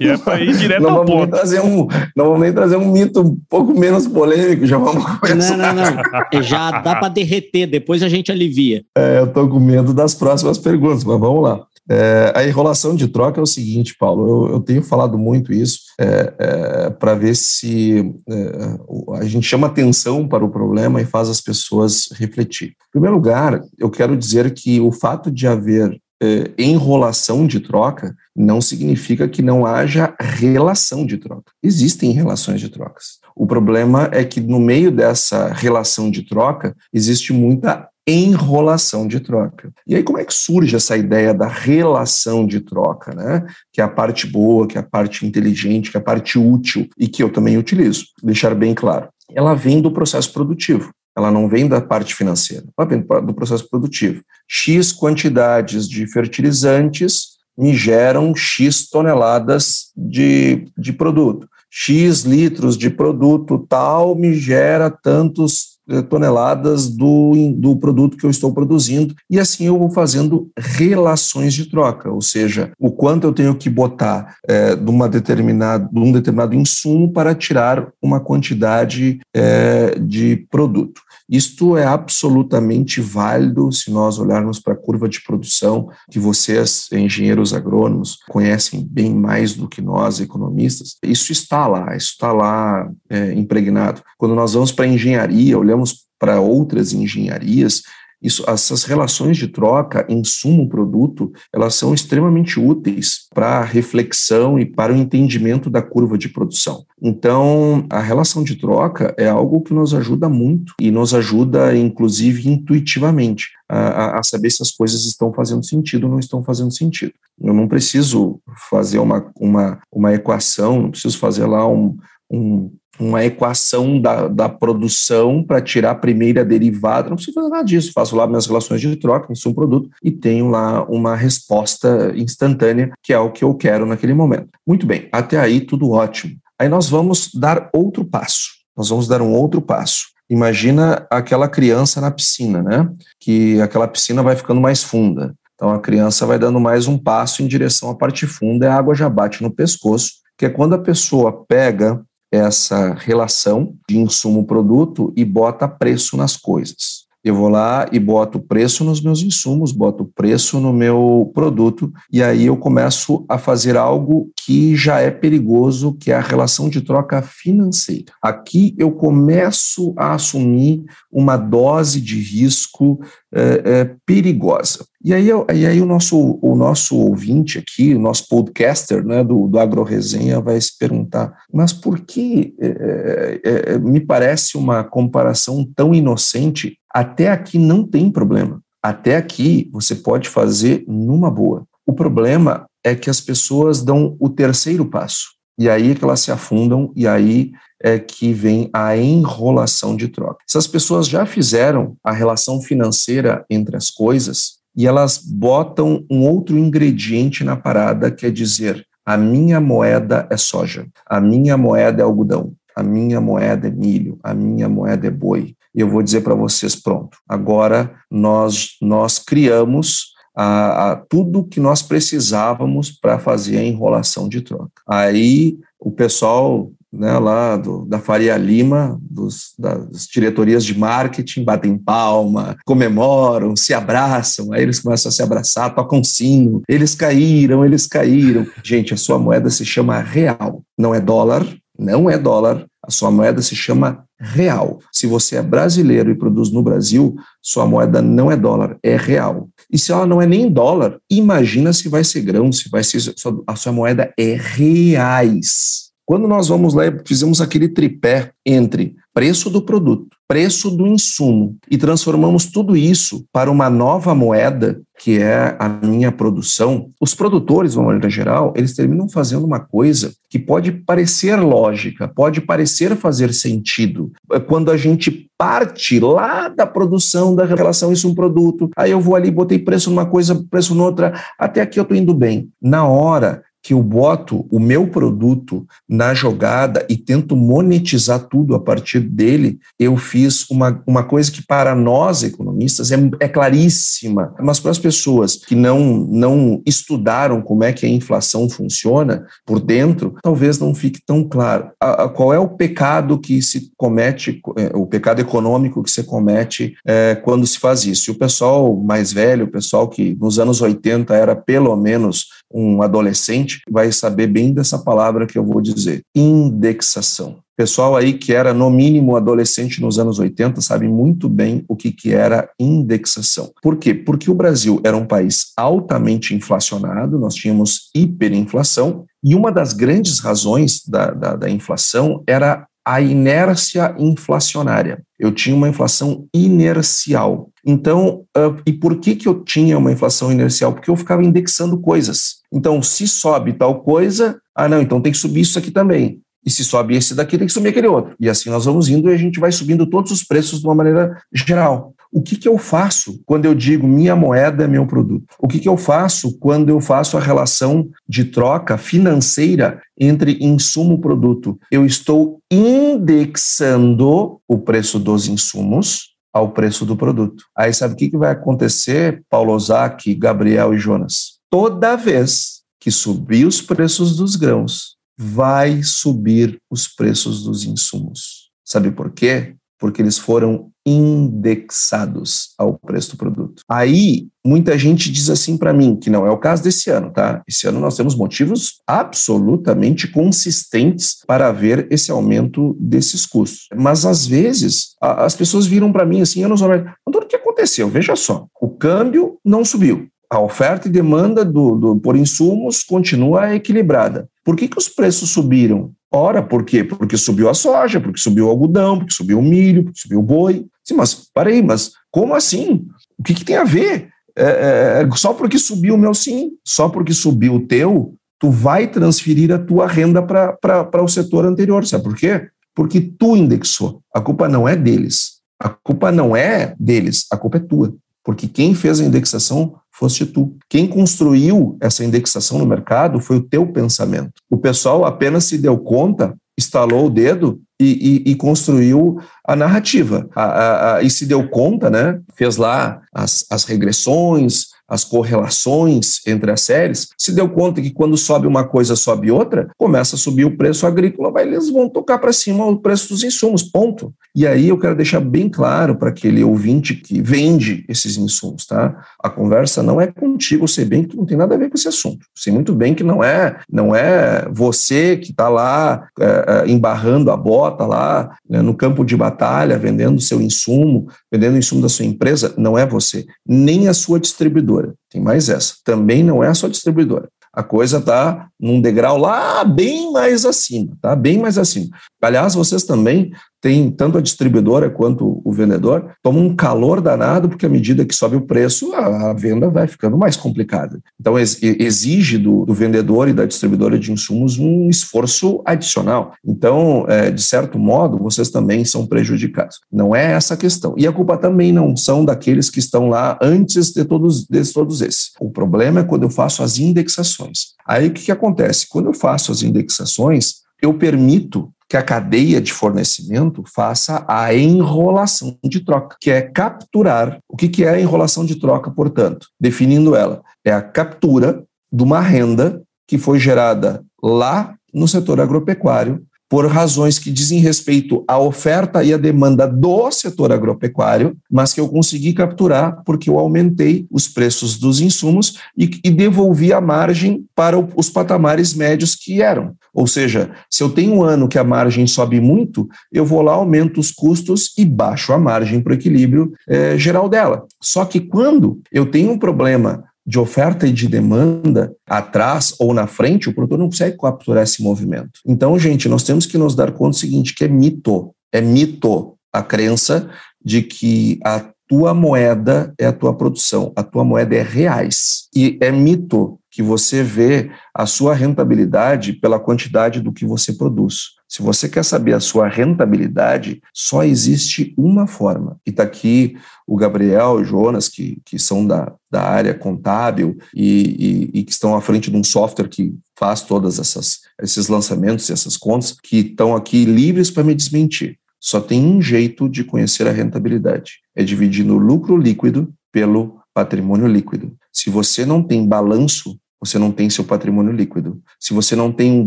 Que 0.00 0.08
é 0.08 0.16
pra 0.16 0.40
ir 0.40 0.56
direto 0.56 0.82
não 0.82 0.96
ao 0.96 1.04
ponto. 1.04 1.30
Trazer 1.30 1.60
um, 1.60 1.86
não 2.16 2.24
vamos 2.24 2.40
nem 2.40 2.52
trazer 2.54 2.76
um 2.76 2.90
mito 2.90 3.20
um 3.20 3.36
pouco 3.50 3.78
menos 3.78 4.06
polêmico, 4.08 4.66
já 4.66 4.78
vamos 4.78 5.04
começar. 5.18 5.58
Não, 5.58 5.74
não, 5.74 5.84
não. 5.84 6.42
Já 6.42 6.70
dá 6.80 6.96
para 6.96 7.08
derreter, 7.08 7.66
depois 7.66 8.02
a 8.02 8.08
gente 8.08 8.32
alivia. 8.32 8.82
É, 8.96 9.18
eu 9.18 9.26
tô 9.26 9.46
com 9.46 9.60
medo 9.60 9.92
das 9.92 10.14
próximas 10.14 10.56
perguntas, 10.56 11.04
mas 11.04 11.20
vamos 11.20 11.42
lá. 11.42 11.60
É, 11.86 12.32
a 12.34 12.46
enrolação 12.46 12.94
de 12.94 13.08
troca 13.08 13.40
é 13.40 13.42
o 13.42 13.46
seguinte, 13.46 13.96
Paulo, 13.98 14.46
eu, 14.46 14.52
eu 14.54 14.60
tenho 14.60 14.80
falado 14.82 15.18
muito 15.18 15.52
isso 15.52 15.80
é, 16.00 16.34
é, 16.38 16.90
para 16.90 17.14
ver 17.14 17.34
se 17.34 18.14
é, 18.28 19.18
a 19.18 19.24
gente 19.24 19.46
chama 19.46 19.66
atenção 19.66 20.26
para 20.26 20.44
o 20.44 20.50
problema 20.50 21.02
e 21.02 21.04
faz 21.04 21.28
as 21.28 21.40
pessoas 21.40 22.08
refletir. 22.12 22.68
Em 22.68 22.90
primeiro 22.92 23.16
lugar, 23.16 23.60
eu 23.76 23.90
quero 23.90 24.16
dizer 24.16 24.54
que 24.54 24.80
o 24.80 24.92
fato 24.92 25.30
de 25.30 25.46
haver 25.46 26.00
é, 26.22 26.50
enrolação 26.58 27.46
de 27.46 27.60
troca 27.60 28.14
não 28.36 28.60
significa 28.60 29.28
que 29.28 29.42
não 29.42 29.64
haja 29.64 30.14
relação 30.20 31.04
de 31.06 31.16
troca. 31.16 31.52
Existem 31.62 32.12
relações 32.12 32.60
de 32.60 32.68
trocas. 32.68 33.18
O 33.34 33.46
problema 33.46 34.08
é 34.12 34.24
que 34.24 34.40
no 34.40 34.60
meio 34.60 34.90
dessa 34.90 35.48
relação 35.48 36.10
de 36.10 36.22
troca 36.22 36.76
existe 36.92 37.32
muita 37.32 37.88
enrolação 38.06 39.06
de 39.06 39.20
troca. 39.20 39.72
E 39.86 39.94
aí 39.94 40.02
como 40.02 40.18
é 40.18 40.24
que 40.24 40.34
surge 40.34 40.74
essa 40.74 40.96
ideia 40.96 41.32
da 41.32 41.46
relação 41.46 42.46
de 42.46 42.60
troca, 42.60 43.14
né? 43.14 43.46
Que 43.72 43.80
é 43.80 43.84
a 43.84 43.88
parte 43.88 44.26
boa, 44.26 44.66
que 44.66 44.76
é 44.76 44.80
a 44.80 44.84
parte 44.84 45.26
inteligente, 45.26 45.90
que 45.90 45.96
é 45.96 46.00
a 46.00 46.02
parte 46.04 46.38
útil 46.38 46.88
e 46.98 47.06
que 47.06 47.22
eu 47.22 47.30
também 47.30 47.56
utilizo. 47.56 48.06
Deixar 48.22 48.54
bem 48.54 48.74
claro. 48.74 49.08
Ela 49.32 49.54
vem 49.54 49.80
do 49.80 49.92
processo 49.92 50.32
produtivo. 50.32 50.90
Ela 51.16 51.30
não 51.30 51.48
vem 51.48 51.68
da 51.68 51.80
parte 51.80 52.14
financeira, 52.14 52.64
ela 52.78 52.88
vem 52.88 53.00
do 53.00 53.34
processo 53.34 53.68
produtivo. 53.68 54.22
X 54.48 54.92
quantidades 54.92 55.88
de 55.88 56.06
fertilizantes 56.06 57.38
me 57.58 57.74
geram 57.74 58.34
X 58.34 58.88
toneladas 58.88 59.90
de, 59.96 60.66
de 60.78 60.92
produto. 60.92 61.48
X 61.70 62.22
litros 62.22 62.76
de 62.76 62.90
produto 62.90 63.64
tal 63.68 64.14
me 64.14 64.34
gera 64.34 64.90
tantos 64.90 65.69
toneladas 66.08 66.88
do, 66.88 67.52
do 67.56 67.76
produto 67.76 68.16
que 68.16 68.24
eu 68.24 68.30
estou 68.30 68.52
produzindo, 68.52 69.14
e 69.28 69.38
assim 69.38 69.66
eu 69.66 69.78
vou 69.78 69.90
fazendo 69.90 70.50
relações 70.56 71.54
de 71.54 71.68
troca, 71.68 72.10
ou 72.10 72.20
seja, 72.20 72.72
o 72.78 72.90
quanto 72.90 73.26
eu 73.26 73.32
tenho 73.32 73.54
que 73.54 73.68
botar 73.68 74.36
é, 74.46 74.76
de, 74.76 74.90
uma 74.90 75.08
determinada, 75.08 75.88
de 75.90 75.98
um 75.98 76.12
determinado 76.12 76.54
insumo 76.54 77.12
para 77.12 77.34
tirar 77.34 77.88
uma 78.02 78.20
quantidade 78.20 79.18
é, 79.34 79.98
de 79.98 80.46
produto. 80.50 81.00
Isto 81.30 81.76
é 81.76 81.84
absolutamente 81.84 83.00
válido 83.00 83.70
se 83.70 83.88
nós 83.92 84.18
olharmos 84.18 84.58
para 84.58 84.72
a 84.72 84.76
curva 84.76 85.08
de 85.08 85.22
produção, 85.22 85.88
que 86.10 86.18
vocês, 86.18 86.88
engenheiros 86.92 87.54
agrônomos, 87.54 88.18
conhecem 88.28 88.84
bem 88.84 89.14
mais 89.14 89.54
do 89.54 89.68
que 89.68 89.80
nós, 89.80 90.18
economistas. 90.18 90.96
Isso 91.04 91.30
está 91.30 91.68
lá, 91.68 91.94
isso 91.96 92.14
está 92.14 92.32
lá 92.32 92.90
é, 93.08 93.32
impregnado. 93.34 94.02
Quando 94.18 94.34
nós 94.34 94.54
vamos 94.54 94.72
para 94.72 94.86
a 94.86 94.88
engenharia, 94.88 95.56
olhamos 95.56 95.79
para 96.18 96.40
outras 96.40 96.92
engenharias, 96.92 97.82
isso, 98.22 98.44
essas 98.46 98.84
relações 98.84 99.38
de 99.38 99.48
troca, 99.48 100.06
insumo-produto, 100.08 101.32
elas 101.54 101.74
são 101.74 101.94
extremamente 101.94 102.60
úteis 102.60 103.26
para 103.34 103.58
a 103.58 103.64
reflexão 103.64 104.58
e 104.58 104.66
para 104.66 104.92
o 104.92 104.96
entendimento 104.96 105.70
da 105.70 105.80
curva 105.80 106.18
de 106.18 106.28
produção. 106.28 106.84
Então, 107.00 107.86
a 107.88 108.00
relação 108.00 108.44
de 108.44 108.56
troca 108.56 109.14
é 109.16 109.26
algo 109.26 109.62
que 109.62 109.72
nos 109.72 109.94
ajuda 109.94 110.28
muito 110.28 110.74
e 110.78 110.90
nos 110.90 111.14
ajuda, 111.14 111.74
inclusive, 111.74 112.46
intuitivamente 112.50 113.48
a, 113.66 114.18
a 114.18 114.22
saber 114.22 114.50
se 114.50 114.62
as 114.62 114.70
coisas 114.70 115.06
estão 115.06 115.32
fazendo 115.32 115.64
sentido 115.64 116.04
ou 116.04 116.10
não 116.10 116.18
estão 116.18 116.42
fazendo 116.44 116.72
sentido. 116.72 117.14
Eu 117.40 117.54
não 117.54 117.66
preciso 117.66 118.38
fazer 118.68 118.98
uma, 118.98 119.30
uma, 119.40 119.80
uma 119.90 120.12
equação, 120.12 120.82
não 120.82 120.90
preciso 120.90 121.16
fazer 121.16 121.46
lá 121.46 121.66
um, 121.66 121.96
um 122.30 122.70
uma 123.00 123.24
equação 123.24 124.00
da, 124.00 124.28
da 124.28 124.48
produção 124.48 125.42
para 125.42 125.60
tirar 125.60 125.92
a 125.92 125.94
primeira 125.94 126.44
derivada, 126.44 127.08
não 127.08 127.16
preciso 127.16 127.34
fazer 127.34 127.48
nada 127.48 127.64
disso, 127.64 127.92
faço 127.92 128.14
lá 128.14 128.26
minhas 128.26 128.46
relações 128.46 128.80
de 128.80 128.94
troca, 128.96 129.32
um 129.46 129.54
produto 129.54 129.88
e 130.02 130.10
tenho 130.10 130.48
lá 130.48 130.84
uma 130.84 131.16
resposta 131.16 132.12
instantânea, 132.14 132.92
que 133.02 133.12
é 133.12 133.18
o 133.18 133.30
que 133.30 133.42
eu 133.42 133.54
quero 133.54 133.86
naquele 133.86 134.12
momento. 134.12 134.48
Muito 134.66 134.86
bem, 134.86 135.08
até 135.10 135.38
aí 135.38 135.60
tudo 135.60 135.90
ótimo. 135.90 136.36
Aí 136.58 136.68
nós 136.68 136.88
vamos 136.88 137.30
dar 137.34 137.70
outro 137.72 138.04
passo, 138.04 138.50
nós 138.76 138.90
vamos 138.90 139.08
dar 139.08 139.22
um 139.22 139.32
outro 139.32 139.62
passo. 139.62 140.08
Imagina 140.28 141.06
aquela 141.10 141.48
criança 141.48 142.00
na 142.00 142.10
piscina, 142.10 142.62
né? 142.62 142.88
Que 143.18 143.60
aquela 143.60 143.88
piscina 143.88 144.22
vai 144.22 144.36
ficando 144.36 144.60
mais 144.60 144.82
funda. 144.82 145.34
Então 145.54 145.70
a 145.70 145.80
criança 145.80 146.24
vai 146.24 146.38
dando 146.38 146.60
mais 146.60 146.86
um 146.86 146.96
passo 146.96 147.42
em 147.42 147.48
direção 147.48 147.90
à 147.90 147.94
parte 147.94 148.26
funda 148.26 148.66
e 148.66 148.68
a 148.68 148.74
água 148.74 148.94
já 148.94 149.08
bate 149.08 149.42
no 149.42 149.50
pescoço, 149.50 150.12
que 150.38 150.46
é 150.46 150.48
quando 150.48 150.74
a 150.74 150.78
pessoa 150.78 151.44
pega 151.46 152.00
essa 152.30 152.94
relação 152.94 153.74
de 153.88 153.98
insumo-produto 153.98 155.12
e 155.16 155.24
bota 155.24 155.66
preço 155.66 156.16
nas 156.16 156.36
coisas. 156.36 157.09
Eu 157.22 157.34
vou 157.34 157.48
lá 157.48 157.86
e 157.92 157.98
boto 157.98 158.40
preço 158.40 158.82
nos 158.82 159.00
meus 159.02 159.22
insumos, 159.22 159.72
boto 159.72 160.10
preço 160.14 160.58
no 160.58 160.72
meu 160.72 161.30
produto, 161.34 161.92
e 162.10 162.22
aí 162.22 162.46
eu 162.46 162.56
começo 162.56 163.24
a 163.28 163.36
fazer 163.36 163.76
algo 163.76 164.30
que 164.44 164.74
já 164.74 165.00
é 165.00 165.10
perigoso, 165.10 165.92
que 165.92 166.10
é 166.10 166.14
a 166.14 166.20
relação 166.20 166.68
de 166.70 166.80
troca 166.80 167.20
financeira. 167.20 168.12
Aqui 168.22 168.74
eu 168.78 168.90
começo 168.92 169.92
a 169.96 170.14
assumir 170.14 170.82
uma 171.12 171.36
dose 171.36 172.00
de 172.00 172.18
risco 172.18 173.00
é, 173.32 173.62
é, 173.64 173.94
perigosa. 174.06 174.86
E 175.02 175.14
aí, 175.14 175.28
e 175.54 175.66
aí 175.66 175.80
o, 175.80 175.86
nosso, 175.86 176.38
o 176.42 176.54
nosso 176.54 176.96
ouvinte 176.96 177.58
aqui, 177.58 177.94
o 177.94 177.98
nosso 177.98 178.28
podcaster 178.28 179.04
né, 179.04 179.24
do, 179.24 179.46
do 179.46 179.58
AgroResenha 179.58 180.40
vai 180.40 180.60
se 180.60 180.76
perguntar, 180.76 181.32
mas 181.52 181.72
por 181.72 182.00
que 182.00 182.54
é, 182.60 183.40
é, 183.44 183.72
é, 183.74 183.78
me 183.78 184.00
parece 184.00 184.58
uma 184.58 184.84
comparação 184.84 185.66
tão 185.74 185.94
inocente? 185.94 186.79
Até 186.92 187.30
aqui 187.30 187.58
não 187.58 187.86
tem 187.86 188.10
problema. 188.10 188.60
Até 188.82 189.16
aqui 189.16 189.68
você 189.72 189.94
pode 189.94 190.28
fazer 190.28 190.84
numa 190.88 191.30
boa. 191.30 191.64
O 191.86 191.92
problema 191.92 192.66
é 192.84 192.94
que 192.94 193.10
as 193.10 193.20
pessoas 193.20 193.82
dão 193.82 194.16
o 194.18 194.28
terceiro 194.28 194.86
passo. 194.86 195.28
E 195.58 195.68
aí 195.68 195.90
é 195.90 195.94
que 195.94 196.02
elas 196.02 196.20
se 196.20 196.32
afundam, 196.32 196.90
e 196.96 197.06
aí 197.06 197.52
é 197.82 197.98
que 197.98 198.32
vem 198.32 198.70
a 198.72 198.96
enrolação 198.96 199.94
de 199.94 200.08
troca. 200.08 200.38
Essas 200.48 200.66
pessoas 200.66 201.06
já 201.06 201.26
fizeram 201.26 201.96
a 202.02 202.12
relação 202.12 202.62
financeira 202.62 203.44
entre 203.50 203.76
as 203.76 203.90
coisas, 203.90 204.60
e 204.74 204.86
elas 204.86 205.18
botam 205.18 206.04
um 206.10 206.26
outro 206.26 206.56
ingrediente 206.56 207.44
na 207.44 207.56
parada, 207.56 208.10
que 208.10 208.24
é 208.24 208.30
dizer: 208.30 208.86
a 209.04 209.16
minha 209.16 209.60
moeda 209.60 210.26
é 210.30 210.36
soja, 210.36 210.86
a 211.04 211.20
minha 211.20 211.58
moeda 211.58 212.00
é 212.00 212.04
algodão, 212.04 212.54
a 212.80 212.82
minha 212.82 213.20
moeda 213.20 213.68
é 213.68 213.70
milho, 213.70 214.18
a 214.22 214.34
minha 214.34 214.68
moeda 214.68 215.06
é 215.06 215.10
boi. 215.10 215.54
E 215.74 215.80
eu 215.80 215.88
vou 215.88 216.02
dizer 216.02 216.22
para 216.22 216.34
vocês: 216.34 216.74
pronto, 216.74 217.18
agora 217.28 217.94
nós, 218.10 218.76
nós 218.80 219.18
criamos 219.18 220.12
a, 220.34 220.92
a 220.92 220.96
tudo 220.96 221.44
que 221.44 221.60
nós 221.60 221.82
precisávamos 221.82 222.90
para 222.90 223.18
fazer 223.18 223.58
a 223.58 223.62
enrolação 223.62 224.28
de 224.28 224.40
troca. 224.40 224.82
Aí 224.88 225.58
o 225.78 225.90
pessoal 225.90 226.70
né, 226.92 227.18
lá 227.18 227.56
do, 227.56 227.84
da 227.84 228.00
Faria 228.00 228.36
Lima, 228.36 228.98
dos, 229.00 229.54
das 229.58 230.06
diretorias 230.06 230.64
de 230.64 230.76
marketing, 230.76 231.44
batem 231.44 231.78
palma, 231.78 232.56
comemoram, 232.64 233.54
se 233.54 233.72
abraçam, 233.72 234.52
aí 234.52 234.62
eles 234.62 234.80
começam 234.80 235.08
a 235.08 235.12
se 235.12 235.22
abraçar, 235.22 235.74
tocam 235.74 236.02
sino, 236.02 236.62
eles 236.68 236.94
caíram, 236.94 237.64
eles 237.64 237.86
caíram. 237.86 238.46
Gente, 238.64 238.92
a 238.92 238.96
sua 238.96 239.18
moeda 239.18 239.48
se 239.50 239.64
chama 239.64 240.00
real, 240.00 240.62
não 240.76 240.94
é 240.94 241.00
dólar, 241.00 241.46
não 241.78 242.10
é 242.10 242.18
dólar, 242.18 242.66
a 242.90 242.92
sua 242.92 243.08
moeda 243.08 243.40
se 243.40 243.54
chama 243.54 244.04
real. 244.18 244.80
Se 244.92 245.06
você 245.06 245.36
é 245.36 245.42
brasileiro 245.42 246.10
e 246.10 246.14
produz 246.16 246.50
no 246.50 246.60
Brasil, 246.60 247.14
sua 247.40 247.64
moeda 247.64 248.02
não 248.02 248.32
é 248.32 248.36
dólar, 248.36 248.76
é 248.82 248.96
real. 248.96 249.48
E 249.72 249.78
se 249.78 249.92
ela 249.92 250.04
não 250.04 250.20
é 250.20 250.26
nem 250.26 250.50
dólar, 250.50 250.98
imagina 251.08 251.72
se 251.72 251.88
vai 251.88 252.02
ser 252.02 252.22
grão, 252.22 252.50
se 252.50 252.68
vai 252.68 252.82
ser 252.82 253.14
a 253.46 253.54
sua 253.54 253.72
moeda 253.72 254.12
é 254.18 254.34
reais. 254.34 255.90
Quando 256.04 256.26
nós 256.26 256.48
vamos 256.48 256.74
lá 256.74 256.86
e 256.86 256.98
fizemos 257.06 257.40
aquele 257.40 257.68
tripé 257.68 258.32
entre 258.44 258.96
preço 259.12 259.50
do 259.50 259.62
produto, 259.62 260.08
preço 260.28 260.70
do 260.70 260.86
insumo 260.86 261.56
e 261.70 261.76
transformamos 261.76 262.46
tudo 262.46 262.76
isso 262.76 263.24
para 263.32 263.50
uma 263.50 263.68
nova 263.68 264.14
moeda, 264.14 264.80
que 264.98 265.18
é 265.18 265.56
a 265.58 265.68
minha 265.68 266.12
produção, 266.12 266.90
os 267.00 267.14
produtores, 267.14 267.72
de 267.72 267.78
uma 267.78 267.86
maneira 267.86 268.08
geral, 268.08 268.52
eles 268.56 268.74
terminam 268.74 269.08
fazendo 269.08 269.44
uma 269.44 269.58
coisa 269.58 270.12
que 270.28 270.38
pode 270.38 270.70
parecer 270.70 271.36
lógica, 271.36 272.06
pode 272.06 272.40
parecer 272.40 272.94
fazer 272.96 273.32
sentido. 273.34 274.12
Quando 274.46 274.70
a 274.70 274.76
gente 274.76 275.28
parte 275.36 275.98
lá 275.98 276.48
da 276.48 276.66
produção, 276.66 277.34
da 277.34 277.46
relação 277.46 277.90
insumo-produto, 277.90 278.70
aí 278.76 278.90
eu 278.90 279.00
vou 279.00 279.16
ali, 279.16 279.30
botei 279.30 279.58
preço 279.58 279.88
numa 279.88 280.04
coisa, 280.04 280.44
preço 280.50 280.74
noutra, 280.74 281.18
até 281.38 281.62
aqui 281.62 281.80
eu 281.80 281.82
estou 281.82 281.96
indo 281.96 282.14
bem. 282.14 282.50
Na 282.60 282.86
hora 282.86 283.42
que 283.62 283.74
eu 283.74 283.82
boto 283.82 284.46
o 284.50 284.58
meu 284.58 284.86
produto 284.86 285.66
na 285.88 286.14
jogada 286.14 286.86
e 286.88 286.96
tento 286.96 287.36
monetizar 287.36 288.20
tudo 288.28 288.54
a 288.54 288.60
partir 288.60 289.00
dele, 289.00 289.58
eu 289.78 289.96
fiz 289.96 290.48
uma, 290.50 290.82
uma 290.86 291.04
coisa 291.04 291.30
que 291.30 291.44
para 291.46 291.74
nós 291.74 292.22
economistas 292.22 292.90
é, 292.90 292.96
é 293.20 293.28
claríssima, 293.28 294.34
mas 294.40 294.58
para 294.58 294.70
as 294.70 294.78
pessoas 294.78 295.36
que 295.36 295.54
não, 295.54 295.80
não 295.80 296.62
estudaram 296.64 297.42
como 297.42 297.64
é 297.64 297.72
que 297.72 297.84
a 297.84 297.88
inflação 297.88 298.48
funciona 298.48 299.26
por 299.44 299.60
dentro, 299.60 300.14
talvez 300.22 300.58
não 300.58 300.74
fique 300.74 301.00
tão 301.04 301.22
claro. 301.22 301.70
A, 301.80 302.04
a, 302.04 302.08
qual 302.08 302.32
é 302.32 302.38
o 302.38 302.48
pecado 302.48 303.18
que 303.18 303.42
se 303.42 303.70
comete, 303.76 304.40
é, 304.56 304.70
o 304.74 304.86
pecado 304.86 305.20
econômico 305.20 305.82
que 305.82 305.90
se 305.90 306.02
comete 306.02 306.74
é, 306.86 307.14
quando 307.14 307.46
se 307.46 307.58
faz 307.58 307.84
isso? 307.84 308.10
E 308.10 308.12
o 308.12 308.18
pessoal 308.18 308.76
mais 308.76 309.12
velho, 309.12 309.44
o 309.44 309.50
pessoal 309.50 309.88
que 309.88 310.16
nos 310.20 310.38
anos 310.38 310.62
80 310.62 311.14
era 311.14 311.36
pelo 311.36 311.76
menos 311.76 312.39
um 312.52 312.82
adolescente 312.82 313.60
vai 313.70 313.92
saber 313.92 314.26
bem 314.26 314.52
dessa 314.52 314.78
palavra 314.78 315.26
que 315.26 315.38
eu 315.38 315.44
vou 315.44 315.60
dizer: 315.60 316.02
indexação. 316.14 317.38
Pessoal 317.56 317.94
aí 317.94 318.14
que 318.14 318.32
era 318.32 318.54
no 318.54 318.70
mínimo 318.70 319.16
adolescente 319.16 319.82
nos 319.82 319.98
anos 319.98 320.18
80 320.18 320.62
sabe 320.62 320.88
muito 320.88 321.28
bem 321.28 321.62
o 321.68 321.76
que, 321.76 321.92
que 321.92 322.10
era 322.10 322.48
indexação. 322.58 323.52
Por 323.62 323.76
quê? 323.76 323.92
Porque 323.92 324.30
o 324.30 324.34
Brasil 324.34 324.80
era 324.82 324.96
um 324.96 325.04
país 325.04 325.52
altamente 325.56 326.34
inflacionado, 326.34 327.18
nós 327.18 327.34
tínhamos 327.34 327.90
hiperinflação, 327.94 329.04
e 329.22 329.34
uma 329.34 329.52
das 329.52 329.74
grandes 329.74 330.20
razões 330.20 330.82
da, 330.88 331.10
da, 331.10 331.36
da 331.36 331.50
inflação 331.50 332.24
era 332.26 332.66
a 332.82 333.00
inércia 333.00 333.94
inflacionária. 333.98 335.02
Eu 335.18 335.30
tinha 335.30 335.54
uma 335.54 335.68
inflação 335.68 336.26
inercial. 336.34 337.50
Então, 337.64 338.24
uh, 338.36 338.56
e 338.66 338.72
por 338.72 338.98
que, 338.98 339.14
que 339.14 339.28
eu 339.28 339.44
tinha 339.44 339.76
uma 339.76 339.92
inflação 339.92 340.32
inercial? 340.32 340.72
Porque 340.72 340.90
eu 340.90 340.96
ficava 340.96 341.22
indexando 341.22 341.78
coisas. 341.78 342.39
Então, 342.52 342.82
se 342.82 343.06
sobe 343.06 343.52
tal 343.52 343.80
coisa, 343.82 344.40
ah, 344.54 344.68
não, 344.68 344.80
então 344.80 345.00
tem 345.00 345.12
que 345.12 345.18
subir 345.18 345.40
isso 345.40 345.58
aqui 345.58 345.70
também. 345.70 346.20
E 346.44 346.50
se 346.50 346.64
sobe 346.64 346.96
esse 346.96 347.14
daqui, 347.14 347.36
tem 347.36 347.46
que 347.46 347.52
subir 347.52 347.68
aquele 347.68 347.86
outro. 347.86 348.14
E 348.18 348.28
assim 348.28 348.48
nós 348.48 348.64
vamos 348.64 348.88
indo 348.88 349.10
e 349.10 349.12
a 349.12 349.16
gente 349.16 349.38
vai 349.38 349.52
subindo 349.52 349.86
todos 349.86 350.10
os 350.10 350.24
preços 350.24 350.60
de 350.60 350.66
uma 350.66 350.74
maneira 350.74 351.20
geral. 351.32 351.94
O 352.12 352.22
que, 352.22 352.34
que 352.34 352.48
eu 352.48 352.58
faço 352.58 353.20
quando 353.24 353.44
eu 353.44 353.54
digo 353.54 353.86
minha 353.86 354.16
moeda 354.16 354.64
é 354.64 354.66
meu 354.66 354.86
produto? 354.86 355.24
O 355.38 355.46
que, 355.46 355.60
que 355.60 355.68
eu 355.68 355.76
faço 355.76 356.36
quando 356.38 356.70
eu 356.70 356.80
faço 356.80 357.16
a 357.16 357.20
relação 357.20 357.88
de 358.08 358.24
troca 358.24 358.76
financeira 358.76 359.80
entre 359.98 360.38
insumo 360.40 360.94
e 360.94 361.00
produto? 361.00 361.58
Eu 361.70 361.86
estou 361.86 362.40
indexando 362.50 364.40
o 364.48 364.58
preço 364.58 364.98
dos 364.98 365.28
insumos 365.28 366.10
ao 366.32 366.50
preço 366.52 366.86
do 366.86 366.96
produto. 366.96 367.44
Aí 367.56 367.72
sabe 367.72 367.94
o 367.94 367.96
que, 367.96 368.10
que 368.10 368.16
vai 368.16 368.32
acontecer, 368.32 369.22
Paulo 369.28 369.52
Ozaki, 369.52 370.14
Gabriel 370.14 370.74
e 370.74 370.78
Jonas? 370.78 371.39
Toda 371.50 371.96
vez 371.96 372.60
que 372.80 372.92
subir 372.92 373.44
os 373.44 373.60
preços 373.60 374.16
dos 374.16 374.36
grãos, 374.36 374.96
vai 375.18 375.82
subir 375.82 376.58
os 376.70 376.86
preços 376.86 377.42
dos 377.42 377.64
insumos. 377.64 378.50
Sabe 378.64 378.92
por 378.92 379.10
quê? 379.10 379.56
Porque 379.76 380.00
eles 380.00 380.16
foram 380.16 380.70
indexados 380.86 382.54
ao 382.56 382.78
preço 382.78 383.10
do 383.10 383.16
produto. 383.16 383.62
Aí, 383.68 384.28
muita 384.46 384.78
gente 384.78 385.10
diz 385.10 385.28
assim 385.28 385.58
para 385.58 385.72
mim, 385.72 385.96
que 385.96 386.08
não 386.08 386.24
é 386.24 386.30
o 386.30 386.38
caso 386.38 386.62
desse 386.62 386.88
ano, 386.88 387.12
tá? 387.12 387.42
Esse 387.48 387.66
ano 387.66 387.80
nós 387.80 387.96
temos 387.96 388.14
motivos 388.14 388.80
absolutamente 388.86 390.06
consistentes 390.08 391.18
para 391.26 391.50
ver 391.50 391.88
esse 391.90 392.10
aumento 392.10 392.76
desses 392.78 393.26
custos. 393.26 393.66
Mas, 393.76 394.06
às 394.06 394.24
vezes, 394.24 394.94
a, 395.02 395.24
as 395.24 395.34
pessoas 395.34 395.66
viram 395.66 395.92
para 395.92 396.06
mim 396.06 396.20
assim, 396.20 396.44
anos 396.44 396.62
Antônio, 396.62 396.94
o 397.06 397.26
que 397.26 397.36
aconteceu? 397.36 397.88
Veja 397.88 398.14
só, 398.14 398.46
o 398.60 398.70
câmbio 398.70 399.38
não 399.44 399.64
subiu. 399.64 400.08
A 400.30 400.38
oferta 400.38 400.86
e 400.86 400.90
demanda 400.90 401.44
do, 401.44 401.74
do, 401.74 401.96
por 401.96 402.16
insumos 402.16 402.84
continua 402.84 403.54
equilibrada. 403.54 404.28
Por 404.44 404.56
que, 404.56 404.68
que 404.68 404.78
os 404.78 404.88
preços 404.88 405.30
subiram? 405.30 405.92
Ora, 406.12 406.42
por 406.42 406.64
quê? 406.64 406.84
Porque 406.84 407.16
subiu 407.16 407.48
a 407.48 407.54
soja, 407.54 408.00
porque 408.00 408.20
subiu 408.20 408.46
o 408.46 408.50
algodão, 408.50 408.98
porque 408.98 409.12
subiu 409.12 409.38
o 409.38 409.42
milho, 409.42 409.84
porque 409.84 410.00
subiu 410.00 410.20
o 410.20 410.22
boi. 410.22 410.66
Sim, 410.84 410.94
mas 410.94 411.14
parei, 411.34 411.62
mas 411.62 411.92
como 412.10 412.34
assim? 412.34 412.86
O 413.18 413.22
que, 413.22 413.34
que 413.34 413.44
tem 413.44 413.56
a 413.56 413.64
ver? 413.64 414.08
É, 414.36 414.44
é, 414.44 415.02
é, 415.02 415.16
só 415.16 415.34
porque 415.34 415.58
subiu 415.58 415.94
o 415.94 415.98
meu 415.98 416.14
sim, 416.14 416.52
só 416.64 416.88
porque 416.88 417.12
subiu 417.12 417.56
o 417.56 417.66
teu, 417.66 418.14
tu 418.38 418.50
vai 418.50 418.86
transferir 418.86 419.52
a 419.52 419.58
tua 419.58 419.86
renda 419.86 420.22
para 420.22 421.02
o 421.02 421.08
setor 421.08 421.44
anterior. 421.44 421.86
Sabe 421.86 422.04
por 422.04 422.16
quê? 422.16 422.48
Porque 422.74 423.00
tu 423.00 423.36
indexou. 423.36 424.02
A 424.14 424.20
culpa 424.20 424.48
não 424.48 424.68
é 424.68 424.74
deles. 424.74 425.40
A 425.58 425.68
culpa 425.68 426.10
não 426.10 426.34
é 426.34 426.74
deles, 426.78 427.26
a 427.30 427.36
culpa 427.36 427.58
é 427.58 427.60
tua. 427.60 427.94
Porque 428.24 428.48
quem 428.48 428.74
fez 428.74 429.00
a 429.00 429.04
indexação 429.04 429.74
foste 430.00 430.24
tu. 430.24 430.56
Quem 430.66 430.86
construiu 430.86 431.76
essa 431.78 432.02
indexação 432.02 432.58
no 432.58 432.64
mercado 432.64 433.20
foi 433.20 433.36
o 433.36 433.42
teu 433.42 433.66
pensamento. 433.66 434.32
O 434.48 434.56
pessoal 434.56 435.04
apenas 435.04 435.44
se 435.44 435.58
deu 435.58 435.76
conta, 435.76 436.34
instalou 436.58 437.06
o 437.06 437.10
dedo 437.10 437.60
e, 437.78 438.22
e, 438.26 438.30
e 438.30 438.34
construiu 438.34 439.20
a 439.46 439.54
narrativa. 439.54 440.26
A, 440.34 440.42
a, 440.42 440.96
a, 440.96 441.02
e 441.02 441.10
se 441.10 441.26
deu 441.26 441.46
conta, 441.50 441.90
né? 441.90 442.18
Fez 442.34 442.56
lá 442.56 443.02
as, 443.14 443.44
as 443.50 443.64
regressões, 443.64 444.68
as 444.90 445.04
correlações 445.04 446.20
entre 446.26 446.50
as 446.50 446.62
séries, 446.62 447.08
se 447.16 447.32
deu 447.32 447.48
conta 447.48 447.80
que 447.80 447.92
quando 447.92 448.16
sobe 448.16 448.48
uma 448.48 448.64
coisa, 448.64 448.96
sobe 448.96 449.30
outra, 449.30 449.70
começa 449.78 450.16
a 450.16 450.18
subir 450.18 450.44
o 450.44 450.56
preço 450.56 450.84
agrícola, 450.84 451.30
vai, 451.30 451.44
eles 451.44 451.70
vão 451.70 451.88
tocar 451.88 452.18
para 452.18 452.32
cima 452.32 452.66
o 452.66 452.76
preço 452.76 453.10
dos 453.10 453.22
insumos, 453.22 453.62
ponto. 453.62 454.12
E 454.34 454.46
aí 454.46 454.68
eu 454.68 454.78
quero 454.78 454.96
deixar 454.96 455.20
bem 455.20 455.48
claro 455.48 455.96
para 455.96 456.08
aquele 456.08 456.42
ouvinte 456.42 456.94
que 456.94 457.22
vende 457.22 457.84
esses 457.88 458.16
insumos, 458.16 458.66
tá? 458.66 459.04
A 459.22 459.30
conversa 459.30 459.82
não 459.82 460.00
é 460.00 460.08
contigo, 460.08 460.66
sei 460.66 460.84
bem 460.84 461.04
que 461.04 461.16
não 461.16 461.24
tem 461.24 461.36
nada 461.36 461.54
a 461.54 461.58
ver 461.58 461.68
com 461.68 461.76
esse 461.76 461.88
assunto. 461.88 462.26
Sei 462.34 462.52
muito 462.52 462.74
bem 462.74 462.94
que 462.94 463.04
não 463.04 463.22
é, 463.22 463.60
não 463.70 463.94
é 463.94 464.48
você 464.50 465.16
que 465.16 465.30
está 465.30 465.48
lá 465.48 466.08
é, 466.18 466.24
é, 466.24 466.70
embarrando 466.70 467.30
a 467.30 467.36
bota 467.36 467.86
lá 467.86 468.36
né, 468.48 468.60
no 468.60 468.74
campo 468.74 469.04
de 469.04 469.16
batalha, 469.16 469.78
vendendo 469.78 470.20
seu 470.20 470.40
insumo, 470.40 471.06
vendendo 471.30 471.54
o 471.54 471.58
insumo 471.58 471.82
da 471.82 471.88
sua 471.88 472.04
empresa, 472.04 472.54
não 472.56 472.76
é 472.76 472.84
você, 472.86 473.26
nem 473.46 473.86
a 473.86 473.94
sua 473.94 474.18
distribuidora 474.18 474.79
distribuidora. 474.80 474.94
Tem 475.10 475.20
mais 475.20 475.48
essa. 475.48 475.74
Também 475.84 476.22
não 476.22 476.42
é 476.42 476.52
só 476.54 476.68
distribuidora. 476.68 477.28
A 477.52 477.62
coisa 477.62 477.98
está 477.98 478.48
num 478.60 478.80
degrau 478.80 479.18
lá 479.18 479.64
bem 479.64 480.12
mais 480.12 480.46
acima, 480.46 480.96
tá? 481.00 481.16
Bem 481.16 481.38
mais 481.38 481.58
acima. 481.58 481.88
Aliás, 482.22 482.54
vocês 482.54 482.84
também 482.84 483.32
tem 483.60 483.90
tanto 483.90 484.18
a 484.18 484.20
distribuidora 484.20 484.88
quanto 484.88 485.40
o 485.44 485.52
vendedor, 485.52 486.12
toma 486.22 486.38
um 486.38 486.54
calor 486.54 487.00
danado, 487.00 487.48
porque 487.48 487.66
à 487.66 487.68
medida 487.68 488.04
que 488.04 488.14
sobe 488.14 488.36
o 488.36 488.40
preço, 488.40 488.94
a, 488.94 489.32
venda 489.32 489.68
vai 489.68 489.86
ficando 489.86 490.16
mais 490.16 490.36
complicada. 490.36 490.98
Então, 491.20 491.38
ex, 491.38 491.58
exige 491.62 492.38
do, 492.38 492.64
do, 492.64 492.74
vendedor 492.74 493.28
e 493.28 493.32
da 493.32 493.44
distribuidora 493.44 493.98
de 493.98 494.12
insumos 494.12 494.58
um 494.58 494.88
esforço 494.88 495.62
adicional. 495.64 496.32
Então, 496.44 497.04
é, 497.08 497.30
de 497.30 497.42
certo 497.42 497.78
modo, 497.78 498.18
vocês 498.18 498.50
também 498.50 498.84
são 498.84 499.06
prejudicados. 499.06 499.80
Não 499.92 500.14
é 500.14 500.32
essa 500.32 500.54
a 500.54 500.56
questão. 500.56 500.94
E 500.96 501.06
a 501.06 501.12
culpa 501.12 501.36
também 501.36 501.72
não 501.72 501.96
são 501.96 502.24
daqueles 502.24 502.70
que 502.70 502.78
estão 502.78 503.08
lá 503.08 503.38
antes 503.42 503.92
de 503.92 504.04
todos, 504.04 504.46
de 504.46 504.72
todos 504.72 505.00
esses. 505.00 505.30
O 505.40 505.50
problema 505.50 506.00
é 506.00 506.04
quando 506.04 506.22
eu 506.22 506.30
faço 506.30 506.62
as 506.62 506.78
indexações. 506.78 507.74
Aí 507.86 508.08
o 508.08 508.12
que, 508.12 508.24
que 508.24 508.32
acontece? 508.32 508.86
Quando 508.88 509.06
eu 509.06 509.14
faço 509.14 509.52
as 509.52 509.62
indexações, 509.62 510.60
eu 510.80 510.94
permito 510.94 511.70
que 511.90 511.96
a 511.96 512.02
cadeia 512.04 512.60
de 512.60 512.72
fornecimento 512.72 513.64
faça 513.66 514.24
a 514.28 514.54
enrolação 514.54 515.58
de 515.64 515.84
troca, 515.84 516.16
que 516.20 516.30
é 516.30 516.40
capturar. 516.40 517.40
O 517.48 517.56
que 517.56 517.84
é 517.84 517.88
a 517.88 518.00
enrolação 518.00 518.46
de 518.46 518.60
troca, 518.60 518.92
portanto? 518.92 519.48
Definindo 519.60 520.14
ela, 520.14 520.40
é 520.64 520.70
a 520.70 520.80
captura 520.80 521.64
de 521.92 522.04
uma 522.04 522.20
renda 522.20 522.80
que 523.08 523.18
foi 523.18 523.40
gerada 523.40 524.04
lá 524.22 524.76
no 524.94 525.08
setor 525.08 525.40
agropecuário 525.40 526.24
por 526.50 526.66
razões 526.66 527.16
que 527.16 527.30
dizem 527.30 527.60
respeito 527.60 528.24
à 528.26 528.36
oferta 528.36 529.04
e 529.04 529.14
à 529.14 529.16
demanda 529.16 529.68
do 529.68 530.10
setor 530.10 530.50
agropecuário, 530.50 531.36
mas 531.48 531.72
que 531.72 531.80
eu 531.80 531.88
consegui 531.88 532.32
capturar 532.32 533.04
porque 533.06 533.30
eu 533.30 533.38
aumentei 533.38 534.04
os 534.10 534.26
preços 534.26 534.76
dos 534.76 535.00
insumos 535.00 535.58
e, 535.78 535.88
e 536.04 536.10
devolvi 536.10 536.72
a 536.72 536.80
margem 536.80 537.46
para 537.54 537.78
os 537.78 538.10
patamares 538.10 538.74
médios 538.74 539.14
que 539.14 539.40
eram. 539.40 539.76
Ou 539.94 540.08
seja, 540.08 540.50
se 540.68 540.82
eu 540.82 540.90
tenho 540.90 541.14
um 541.14 541.22
ano 541.22 541.48
que 541.48 541.58
a 541.58 541.64
margem 541.64 542.06
sobe 542.06 542.40
muito, 542.40 542.88
eu 543.12 543.24
vou 543.24 543.42
lá, 543.42 543.52
aumento 543.52 544.00
os 544.00 544.10
custos 544.10 544.72
e 544.76 544.84
baixo 544.84 545.32
a 545.32 545.38
margem 545.38 545.80
para 545.80 545.92
o 545.92 545.94
equilíbrio 545.94 546.52
é, 546.68 546.98
geral 546.98 547.28
dela. 547.28 547.64
Só 547.80 548.04
que 548.04 548.18
quando 548.18 548.80
eu 548.90 549.06
tenho 549.06 549.30
um 549.30 549.38
problema 549.38 550.04
de 550.30 550.38
oferta 550.38 550.86
e 550.86 550.92
de 550.92 551.08
demanda 551.08 551.92
atrás 552.08 552.72
ou 552.78 552.94
na 552.94 553.08
frente, 553.08 553.48
o 553.48 553.52
produtor 553.52 553.80
não 553.80 553.86
consegue 553.86 554.16
capturar 554.16 554.62
esse 554.62 554.80
movimento. 554.80 555.40
Então, 555.44 555.76
gente, 555.76 556.08
nós 556.08 556.22
temos 556.22 556.46
que 556.46 556.56
nos 556.56 556.76
dar 556.76 556.92
conta 556.92 557.10
do 557.10 557.16
seguinte, 557.16 557.52
que 557.52 557.64
é 557.64 557.68
mito, 557.68 558.32
é 558.52 558.60
mito 558.60 559.34
a 559.52 559.60
crença 559.60 560.30
de 560.64 560.82
que 560.82 561.40
a 561.44 561.72
tua 561.88 562.14
moeda 562.14 562.94
é 562.96 563.06
a 563.06 563.12
tua 563.12 563.36
produção, 563.36 563.92
a 563.96 564.04
tua 564.04 564.22
moeda 564.22 564.54
é 564.54 564.62
reais. 564.62 565.48
E 565.52 565.76
é 565.80 565.90
mito 565.90 566.60
que 566.70 566.80
você 566.80 567.24
vê 567.24 567.68
a 567.92 568.06
sua 568.06 568.32
rentabilidade 568.32 569.32
pela 569.32 569.58
quantidade 569.58 570.20
do 570.20 570.32
que 570.32 570.46
você 570.46 570.74
produz. 570.74 571.39
Se 571.50 571.62
você 571.62 571.88
quer 571.88 572.04
saber 572.04 572.32
a 572.32 572.38
sua 572.38 572.68
rentabilidade, 572.68 573.82
só 573.92 574.22
existe 574.22 574.94
uma 574.96 575.26
forma. 575.26 575.80
E 575.84 575.90
está 575.90 576.04
aqui 576.04 576.56
o 576.86 576.96
Gabriel 576.96 577.54
o 577.54 577.64
Jonas, 577.64 578.08
que, 578.08 578.40
que 578.44 578.56
são 578.56 578.86
da, 578.86 579.12
da 579.28 579.42
área 579.42 579.74
contábil 579.74 580.56
e, 580.72 581.50
e, 581.52 581.60
e 581.60 581.64
que 581.64 581.72
estão 581.72 581.96
à 581.96 582.00
frente 582.00 582.30
de 582.30 582.36
um 582.36 582.44
software 582.44 582.88
que 582.88 583.12
faz 583.36 583.62
todas 583.62 583.98
essas 583.98 584.42
esses 584.62 584.86
lançamentos 584.86 585.48
e 585.48 585.52
essas 585.52 585.76
contas, 585.76 586.16
que 586.22 586.36
estão 586.36 586.76
aqui 586.76 587.04
livres 587.04 587.50
para 587.50 587.64
me 587.64 587.74
desmentir. 587.74 588.38
Só 588.60 588.80
tem 588.80 589.04
um 589.04 589.20
jeito 589.20 589.68
de 589.68 589.82
conhecer 589.82 590.28
a 590.28 590.32
rentabilidade: 590.32 591.14
é 591.34 591.42
dividindo 591.42 591.96
o 591.96 591.98
lucro 591.98 592.36
líquido 592.36 592.94
pelo 593.10 593.60
patrimônio 593.74 594.28
líquido. 594.28 594.72
Se 594.92 595.10
você 595.10 595.44
não 595.44 595.64
tem 595.64 595.84
balanço 595.84 596.56
você 596.80 596.98
não 596.98 597.12
tem 597.12 597.28
seu 597.28 597.44
patrimônio 597.44 597.92
líquido. 597.92 598.40
Se 598.58 598.72
você 598.72 598.96
não 598.96 599.12
tem 599.12 599.30
um 599.30 599.46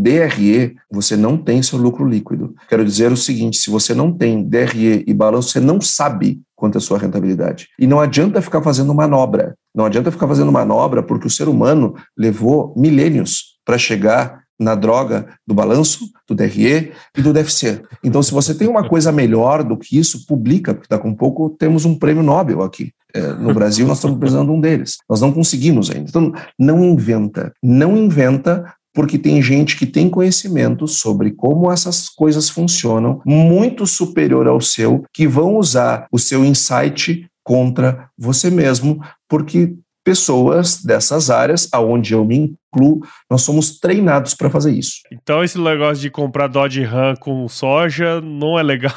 DRE, 0.00 0.76
você 0.90 1.16
não 1.16 1.36
tem 1.36 1.62
seu 1.62 1.78
lucro 1.78 2.06
líquido. 2.06 2.54
Quero 2.68 2.84
dizer 2.84 3.10
o 3.10 3.16
seguinte: 3.16 3.58
se 3.58 3.70
você 3.70 3.92
não 3.92 4.12
tem 4.12 4.42
DRE 4.42 5.04
e 5.06 5.12
balanço, 5.12 5.50
você 5.50 5.60
não 5.60 5.80
sabe 5.80 6.40
quanto 6.54 6.76
é 6.76 6.78
a 6.78 6.80
sua 6.80 6.98
rentabilidade. 6.98 7.68
E 7.78 7.86
não 7.86 8.00
adianta 8.00 8.40
ficar 8.40 8.62
fazendo 8.62 8.94
manobra. 8.94 9.56
Não 9.74 9.84
adianta 9.84 10.12
ficar 10.12 10.28
fazendo 10.28 10.52
manobra 10.52 11.02
porque 11.02 11.26
o 11.26 11.30
ser 11.30 11.48
humano 11.48 11.94
levou 12.16 12.72
milênios 12.76 13.58
para 13.64 13.76
chegar 13.76 14.43
na 14.58 14.74
droga 14.74 15.26
do 15.46 15.54
balanço, 15.54 16.08
do 16.28 16.34
DRE 16.34 16.92
e 17.16 17.22
do 17.22 17.32
DFC. 17.32 17.82
Então, 18.02 18.22
se 18.22 18.32
você 18.32 18.54
tem 18.54 18.68
uma 18.68 18.88
coisa 18.88 19.10
melhor 19.10 19.62
do 19.62 19.76
que 19.76 19.98
isso, 19.98 20.26
publica, 20.26 20.74
porque 20.74 20.88
daqui 20.88 21.06
a 21.06 21.10
um 21.10 21.14
pouco 21.14 21.50
temos 21.50 21.84
um 21.84 21.98
prêmio 21.98 22.22
Nobel 22.22 22.62
aqui. 22.62 22.92
É, 23.14 23.32
no 23.34 23.54
Brasil, 23.54 23.86
nós 23.86 23.98
estamos 23.98 24.18
precisando 24.18 24.48
de 24.48 24.52
um 24.52 24.60
deles. 24.60 24.96
Nós 25.08 25.20
não 25.20 25.32
conseguimos 25.32 25.90
ainda. 25.90 26.08
Então, 26.08 26.32
não 26.58 26.84
inventa. 26.84 27.52
Não 27.62 27.96
inventa 27.96 28.64
porque 28.94 29.18
tem 29.18 29.42
gente 29.42 29.76
que 29.76 29.86
tem 29.86 30.08
conhecimento 30.08 30.86
sobre 30.86 31.32
como 31.32 31.70
essas 31.70 32.08
coisas 32.08 32.48
funcionam, 32.48 33.20
muito 33.26 33.86
superior 33.86 34.46
ao 34.46 34.60
seu, 34.60 35.04
que 35.12 35.26
vão 35.26 35.56
usar 35.56 36.06
o 36.12 36.18
seu 36.18 36.44
insight 36.44 37.26
contra 37.42 38.08
você 38.16 38.50
mesmo, 38.50 39.02
porque 39.28 39.76
pessoas 40.04 40.82
dessas 40.82 41.30
áreas, 41.30 41.68
aonde 41.72 42.12
eu 42.12 42.24
me 42.24 42.54
incluo, 42.74 43.00
nós 43.30 43.42
somos 43.42 43.78
treinados 43.78 44.34
para 44.34 44.50
fazer 44.50 44.72
isso. 44.72 44.94
Então 45.12 45.44
esse 45.44 45.58
negócio 45.58 46.02
de 46.02 46.10
comprar 46.10 46.48
Dodge 46.48 46.82
Ram 46.82 47.14
com 47.16 47.48
soja 47.48 48.20
não 48.20 48.58
é 48.58 48.62
legal. 48.62 48.92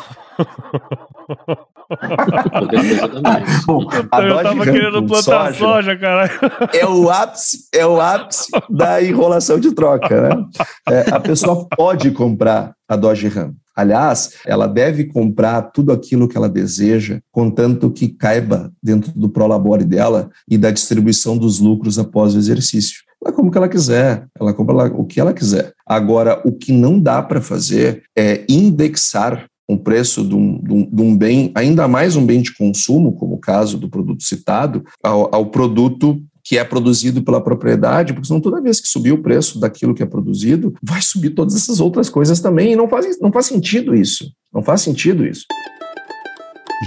Bom, 3.65 3.87
eu 3.91 4.43
tava 4.43 4.63
querendo 4.65 5.05
plantar 5.05 5.53
soja, 5.53 5.57
soja 5.57 5.97
cara. 5.97 6.29
É 6.73 6.85
o 6.85 7.09
ápice, 7.09 7.69
é 7.73 7.85
o 7.85 8.01
ápice 8.01 8.51
da 8.69 9.01
enrolação 9.01 9.57
de 9.59 9.73
troca, 9.73 10.21
né? 10.21 10.45
É, 10.89 11.09
a 11.11 11.19
pessoa 11.19 11.65
pode 11.75 12.11
comprar 12.11 12.73
a 12.87 12.95
Dodge 12.95 13.27
Ram. 13.29 13.53
Aliás, 13.77 14.31
ela 14.43 14.67
deve 14.67 15.05
comprar 15.05 15.61
tudo 15.61 15.91
aquilo 15.91 16.27
que 16.27 16.35
ela 16.35 16.49
deseja, 16.49 17.19
contanto 17.31 17.91
que 17.91 18.07
caiba 18.07 18.73
dentro 18.81 19.11
do 19.11 19.29
prolabore 19.29 19.85
dela 19.85 20.31
e 20.49 20.57
da 20.57 20.71
distribuição 20.71 21.37
dos 21.37 21.59
lucros 21.59 21.99
após 21.99 22.33
o 22.33 22.39
exercício. 22.39 23.06
Ela 23.23 23.33
compra 23.33 23.49
o 23.49 23.51
que 23.51 23.57
ela 23.57 23.69
quiser, 23.69 24.27
ela 24.39 24.53
compra 24.53 24.85
o 24.93 25.05
que 25.05 25.19
ela 25.19 25.33
quiser. 25.33 25.73
Agora, 25.85 26.41
o 26.45 26.51
que 26.51 26.71
não 26.71 26.99
dá 26.99 27.21
para 27.21 27.41
fazer 27.41 28.03
é 28.15 28.45
indexar 28.47 29.47
um 29.69 29.77
preço 29.77 30.23
de 30.23 30.33
um, 30.33 30.61
de, 30.61 30.73
um, 30.73 30.89
de 30.89 31.01
um, 31.01 31.17
bem, 31.17 31.51
ainda 31.53 31.87
mais 31.87 32.15
um 32.15 32.25
bem 32.25 32.41
de 32.41 32.55
consumo, 32.55 33.13
como 33.13 33.35
o 33.35 33.39
caso 33.39 33.77
do 33.77 33.89
produto 33.89 34.23
citado, 34.23 34.83
ao, 35.03 35.33
ao 35.35 35.47
produto 35.47 36.21
que 36.43 36.57
é 36.57 36.63
produzido 36.63 37.21
pela 37.21 37.43
propriedade, 37.43 38.13
porque 38.13 38.27
senão 38.27 38.39
toda 38.39 38.61
vez 38.61 38.79
que 38.79 38.87
subir 38.87 39.11
o 39.11 39.21
preço 39.21 39.59
daquilo 39.59 39.93
que 39.93 40.01
é 40.01 40.05
produzido, 40.05 40.73
vai 40.81 41.01
subir 41.01 41.31
todas 41.31 41.53
essas 41.55 41.81
outras 41.81 42.09
coisas 42.09 42.39
também, 42.39 42.71
e 42.71 42.75
não 42.75 42.87
faz, 42.87 43.19
não 43.19 43.33
faz 43.33 43.47
sentido 43.47 43.93
isso. 43.93 44.31
Não 44.53 44.63
faz 44.63 44.79
sentido 44.81 45.27
isso. 45.27 45.43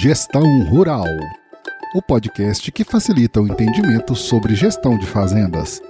Gestão 0.00 0.42
Rural 0.70 1.04
o 1.92 2.00
podcast 2.00 2.70
que 2.70 2.84
facilita 2.84 3.40
o 3.40 3.48
entendimento 3.48 4.14
sobre 4.14 4.54
gestão 4.54 4.96
de 4.96 5.06
fazendas. 5.06 5.82